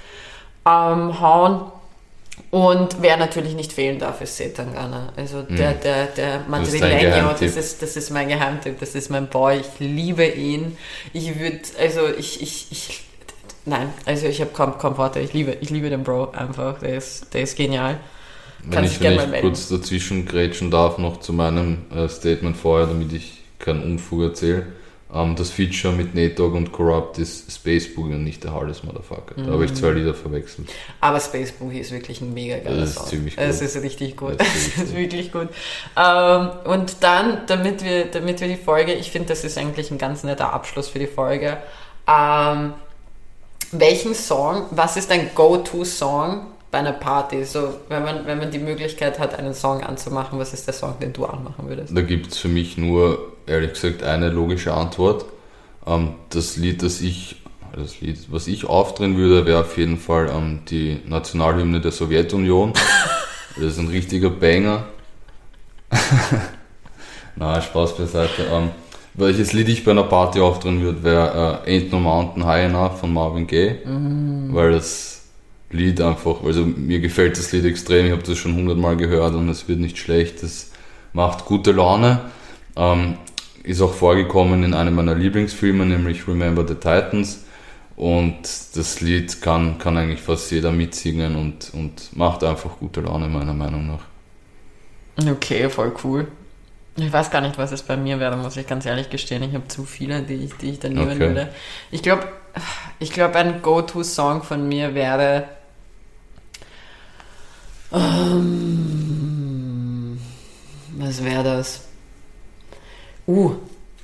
ähm, 0.66 1.20
hauen. 1.20 1.74
Und 2.51 3.01
wer 3.01 3.17
natürlich 3.17 3.55
nicht 3.55 3.73
fehlen 3.73 3.99
darf, 3.99 4.21
ist 4.21 4.38
Setangana. 4.38 5.11
Also 5.17 5.41
der, 5.41 5.71
mhm. 5.71 5.79
der, 5.81 6.05
der 6.07 6.45
Madrileño, 6.47 7.31
das, 7.31 7.39
das, 7.39 7.57
ist, 7.57 7.81
das 7.81 7.97
ist 7.97 8.11
mein 8.11 8.29
Geheimtipp, 8.29 8.79
das 8.79 8.95
ist 8.95 9.09
mein 9.09 9.27
Boy, 9.27 9.59
ich 9.59 9.79
liebe 9.79 10.25
ihn. 10.25 10.77
Ich 11.11 11.39
würde, 11.39 11.59
also 11.79 12.07
ich, 12.17 12.41
ich, 12.41 12.67
ich, 12.71 13.03
nein, 13.65 13.89
also 14.05 14.27
ich 14.27 14.39
habe 14.41 14.51
kaum, 14.51 14.77
kaum 14.77 14.97
Worte, 14.97 15.19
ich 15.19 15.33
liebe, 15.33 15.57
ich 15.59 15.69
liebe 15.69 15.89
den 15.89 16.03
Bro 16.03 16.31
einfach, 16.31 16.79
der 16.79 16.97
ist, 16.97 17.33
der 17.33 17.41
ist 17.41 17.57
genial. 17.57 17.99
Wenn 18.63 18.83
ich, 18.83 18.99
wenn 19.01 19.33
ich 19.33 19.41
kurz 19.41 19.69
dazwischen 19.69 20.25
grätschen 20.25 20.71
darf, 20.71 20.97
noch 20.97 21.19
zu 21.19 21.33
meinem 21.33 21.79
äh, 21.93 22.07
Statement 22.07 22.57
vorher, 22.57 22.88
damit 22.88 23.13
ich 23.13 23.43
keinen 23.59 23.83
Unfug 23.83 24.21
erzähle. 24.23 24.65
Ähm, 25.16 25.36
das 25.36 25.49
Feature 25.49 25.93
mit 25.93 26.13
Nate 26.13 26.36
Dogg 26.36 26.55
und 26.57 26.74
Corrupt 26.74 27.18
ist 27.20 27.49
Space 27.49 27.93
Boogie 27.93 28.16
und 28.16 28.26
nicht 28.26 28.43
der 28.43 28.53
Hardest 28.53 28.84
Motherfucker. 28.84 29.39
Mhm. 29.39 29.45
Da 29.45 29.53
habe 29.53 29.66
ich 29.66 29.74
zwei 29.74 29.91
Lieder 29.91 30.13
verwechselt. 30.13 30.68
Aber 30.99 31.20
Space 31.22 31.53
Boogie 31.53 31.80
ist 31.80 31.91
wirklich 31.91 32.20
ein 32.20 32.34
mega 32.34 32.57
geiler 32.57 32.82
Das 32.82 32.89
ist 32.89 32.95
Song. 32.95 33.07
ziemlich 33.07 33.36
gut. 33.38 33.45
Es 33.45 33.61
ist 33.61 33.82
richtig 33.82 34.18
gut. 34.18 34.39
Das 34.39 34.55
ist, 34.55 34.78
ist 34.84 34.95
wirklich 34.95 35.32
gut. 35.32 35.47
Ähm, 35.95 36.49
und 36.66 36.97
dann, 37.01 37.43
damit 37.47 37.84
wir, 37.84 38.05
damit 38.05 38.41
wir 38.41 38.49
die 38.49 38.57
Folge, 38.57 38.93
ich 38.93 39.11
finde, 39.11 39.30
das 39.30 39.45
ist 39.45 39.57
eigentlich 39.57 39.89
ein 39.89 39.97
ganz 39.97 40.24
netter 40.24 40.51
Abschluss 40.51 40.89
für 40.89 40.99
die 40.99 41.07
Folge. 41.07 41.57
Ähm, 42.07 42.74
welchen 43.72 44.13
Song, 44.13 44.66
was 44.72 44.97
ist 44.97 45.09
dein 45.11 45.34
Go-To-Song 45.34 46.47
bei 46.72 46.80
einer 46.80 46.91
Party? 46.93 47.45
So, 47.45 47.70
wenn 47.88 48.03
man, 48.03 48.26
wenn 48.26 48.38
man 48.38 48.51
die 48.51 48.59
Möglichkeit 48.59 49.18
hat, 49.20 49.38
einen 49.39 49.53
Song 49.53 49.82
anzumachen, 49.82 50.38
was 50.39 50.53
ist 50.53 50.68
der 50.68 50.74
Song, 50.74 50.95
den 50.99 51.13
du 51.13 51.26
anmachen 51.26 51.68
würdest? 51.70 51.95
Da 51.95 52.01
gibt 52.01 52.32
es 52.32 52.38
für 52.38 52.47
mich 52.47 52.78
nur, 52.78 53.34
ehrlich 53.47 53.73
gesagt, 53.73 54.03
eine 54.03 54.29
logische 54.29 54.73
Antwort. 54.73 55.25
Ähm, 55.85 56.13
das 56.29 56.57
Lied, 56.57 56.83
das 56.83 57.01
ich, 57.01 57.41
das 57.75 58.01
Lied, 58.01 58.17
was 58.29 58.47
ich 58.47 58.65
aufdrehen 58.65 59.17
würde, 59.17 59.45
wäre 59.45 59.61
auf 59.61 59.77
jeden 59.77 59.97
Fall 59.97 60.29
ähm, 60.33 60.61
die 60.69 60.99
Nationalhymne 61.05 61.81
der 61.81 61.91
Sowjetunion. 61.91 62.73
das 63.55 63.65
ist 63.65 63.79
ein 63.79 63.87
richtiger 63.87 64.29
Banger. 64.29 64.85
Na, 67.35 67.61
Spaß 67.61 67.97
beiseite. 67.97 68.47
Ähm, 68.51 68.71
welches 69.13 69.53
Lied 69.53 69.69
ich 69.69 69.83
bei 69.85 69.91
einer 69.91 70.03
Party 70.03 70.39
aufdrehen 70.39 70.81
würde, 70.81 71.03
wäre 71.03 71.63
äh, 71.65 71.77
Ain't 71.77 71.91
No 71.91 71.99
Mountain 71.99 72.45
High 72.45 72.65
Enough 72.65 72.99
von 72.99 73.13
Marvin 73.13 73.47
Gaye, 73.47 73.75
mm. 73.85 74.53
weil 74.53 74.71
das 74.71 75.23
Lied 75.71 76.01
einfach, 76.01 76.43
also 76.43 76.65
mir 76.65 76.99
gefällt 76.99 77.37
das 77.37 77.51
Lied 77.51 77.65
extrem, 77.65 78.05
ich 78.05 78.11
habe 78.11 78.23
das 78.23 78.37
schon 78.37 78.55
hundertmal 78.55 78.97
gehört 78.97 79.35
und 79.35 79.47
es 79.49 79.67
wird 79.67 79.79
nicht 79.79 79.97
schlecht, 79.97 80.43
es 80.43 80.71
macht 81.13 81.45
gute 81.45 81.71
Laune. 81.71 82.21
Ähm, 82.75 83.17
ist 83.66 83.82
auch 83.82 83.93
vorgekommen 83.93 84.63
in 84.63 84.74
einem 84.74 84.95
meiner 84.95 85.16
Lieblingsfilme, 85.16 85.86
nämlich 85.86 86.28
Remember 86.28 86.68
the 86.68 86.76
Titans. 86.76 87.43
Und 87.95 88.38
das 88.76 89.01
Lied 89.01 89.41
kann, 89.41 89.78
kann 89.78 89.97
eigentlich 89.97 90.22
fast 90.22 90.51
jeder 90.51 90.72
mitsingen 90.72 91.36
und, 91.36 91.72
und 91.74 92.16
macht 92.16 92.43
einfach 92.43 92.78
gute 92.80 93.01
Laune, 93.01 93.28
meiner 93.28 93.53
Meinung 93.53 93.88
nach. 93.88 94.03
Okay, 95.32 95.70
voll 95.70 95.93
cool. 96.03 96.28
Ich 96.97 97.11
weiß 97.11 97.30
gar 97.32 97.41
nicht, 97.41 97.57
was 97.57 97.72
es 97.72 97.84
bei 97.84 97.97
mir 97.97 98.20
wäre, 98.20 98.38
muss 98.38 98.57
ich 98.57 98.68
ganz 98.68 98.86
ehrlich 98.86 99.09
gestehen. 99.09 99.43
Ich 99.43 99.53
habe 99.53 99.68
zu 99.68 99.84
viele, 99.84 100.22
die 100.22 100.36
ich, 100.36 100.53
die 100.55 100.72
ich 100.72 100.80
dann 100.80 100.93
nehmen 100.93 101.11
okay. 101.11 101.20
würde. 101.20 101.49
Ich 101.91 102.01
glaube, 102.01 102.28
ich 102.99 103.11
glaube, 103.11 103.36
ein 103.36 103.61
Go-To-Song 103.61 104.43
von 104.43 104.68
mir 104.68 104.93
wäre. 104.93 105.45
Ähm, 107.93 108.57
was 110.97 111.24
wäre 111.24 111.43
das? 111.43 111.84
Uh, 113.28 113.51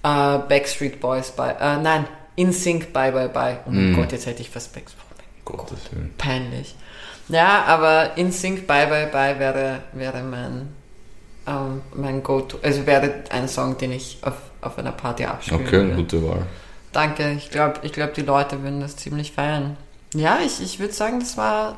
uh, 0.04 0.40
Backstreet 0.48 1.00
Boys 1.00 1.32
bei. 1.32 1.54
Uh, 1.56 1.82
nein, 1.82 2.06
In 2.36 2.54
Sync 2.54 2.94
Bye 2.94 3.12
Bye 3.12 3.30
Bye. 3.30 3.58
Oh 3.66 3.72
mein 3.72 3.92
mm. 3.92 3.96
Gott, 3.96 4.12
jetzt 4.12 4.26
hätte 4.26 4.42
ich 4.42 4.50
fast 4.50 4.74
Backstreet 4.74 5.02
Gott, 5.46 5.72
Peinlich. 6.18 6.76
Ja, 7.28 7.64
aber 7.66 8.18
In 8.18 8.32
Sync 8.32 8.68
Bye 8.68 8.88
Bye 8.88 9.08
Bye 9.08 9.40
wäre, 9.40 9.80
wäre 9.94 10.22
mein, 10.24 10.70
ähm, 11.48 11.82
mein 11.94 12.24
Go-To. 12.24 12.60
Also 12.62 12.86
wäre 12.86 13.24
ein 13.30 13.48
Song, 13.48 13.78
den 13.78 13.92
ich 13.92 14.20
auf, 14.22 14.36
auf 14.62 14.78
einer 14.78 14.92
Party 14.92 15.26
abspielen 15.26 15.66
Okay, 15.66 15.72
würde. 15.72 15.96
gute 15.96 16.28
Wahl. 16.28 16.46
Danke, 16.92 17.32
ich 17.32 17.50
glaube, 17.50 17.76
ich 17.84 17.94
glaub, 17.94 18.14
die 18.14 18.22
Leute 18.22 18.62
würden 18.64 18.82
das 18.82 18.98
ziemlich 18.98 19.32
feiern. 19.32 19.78
Ja, 20.14 20.40
ich, 20.46 20.62
ich 20.62 20.80
würde 20.80 20.94
sagen, 20.94 21.20
das 21.22 21.38
war 21.38 21.78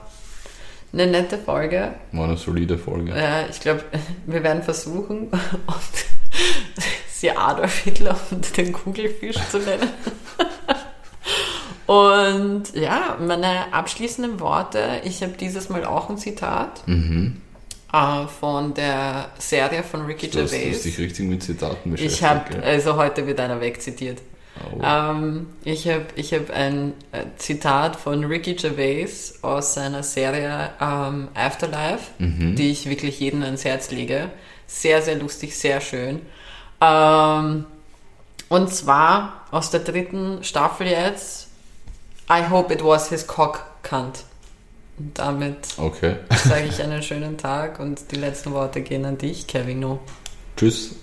eine 0.92 1.08
nette 1.08 1.38
Folge. 1.38 1.94
War 2.12 2.26
eine 2.26 2.38
solide 2.38 2.78
Folge. 2.78 3.12
Ja, 3.16 3.46
ich 3.48 3.60
glaube, 3.60 3.84
wir 4.26 4.44
werden 4.44 4.64
versuchen, 4.64 5.30
sie 7.12 7.32
Adolf 7.32 7.80
Hitler 7.80 8.20
und 8.32 8.56
den 8.58 8.74
Kugelfisch 8.74 9.38
zu 9.52 9.60
nennen. 9.60 9.90
und 11.86 12.64
ja, 12.76 13.18
meine 13.20 13.74
abschließenden 13.74 14.40
Worte, 14.40 15.02
ich 15.04 15.22
habe 15.22 15.34
dieses 15.34 15.70
Mal 15.70 15.86
auch 15.86 16.10
ein 16.10 16.18
Zitat. 16.18 16.88
Mhm. 16.88 17.42
äh, 17.92 18.28
von 18.40 18.74
der 18.74 19.30
Serie 19.38 19.84
von 19.84 20.06
Ricky 20.06 20.30
Du 20.30 20.42
hast, 20.42 20.54
du 20.54 20.58
Gervais. 20.58 20.82
dich 20.84 20.98
richtig 20.98 21.28
mit 21.28 21.44
Zitaten 21.44 21.92
beschäftigt. 21.92 22.22
Ich 22.22 22.24
habe, 22.28 22.64
also 22.64 22.96
heute 22.96 23.28
wird 23.28 23.40
einer 23.40 23.60
wegzitiert. 23.62 24.20
Oh. 24.72 24.82
Ähm, 24.84 25.48
ich 25.64 25.88
habe 25.88 26.06
ich 26.16 26.32
hab 26.34 26.50
ein 26.52 26.94
äh, 27.12 27.24
Zitat 27.38 27.96
von 27.96 28.24
Ricky 28.24 28.54
Gervais 28.54 29.40
aus 29.42 29.74
seiner 29.74 30.04
Serie 30.04 30.70
ähm, 30.80 31.28
Afterlife, 31.34 32.12
Mhm. 32.20 32.56
die 32.56 32.70
ich 32.72 32.88
wirklich 32.88 33.20
jedem 33.20 33.42
ans 33.44 33.66
Herz 33.66 33.90
lege. 33.92 34.30
Sehr, 34.74 35.02
sehr 35.04 35.16
lustig, 35.16 35.56
sehr 35.58 35.80
schön. 35.82 36.22
Ähm, 36.82 37.66
und 38.50 38.74
zwar 38.74 39.46
aus 39.52 39.70
der 39.70 39.82
dritten 39.82 40.44
Staffel 40.44 40.88
jetzt. 40.88 41.48
I 42.30 42.50
hope 42.50 42.74
it 42.74 42.84
was 42.84 43.10
his 43.10 43.28
cock 43.28 43.64
cunt. 43.84 44.24
Und 44.98 45.18
damit 45.20 45.58
Okay. 45.78 46.16
sage 46.44 46.66
ich 46.66 46.82
einen 46.82 47.04
schönen 47.04 47.38
Tag 47.38 47.80
und 47.80 48.12
die 48.12 48.16
letzten 48.16 48.52
Worte 48.52 48.82
gehen 48.82 49.06
an 49.06 49.18
dich, 49.18 49.46
Kevin. 49.48 49.80
No. 49.80 50.00
Tschüss. 50.58 50.96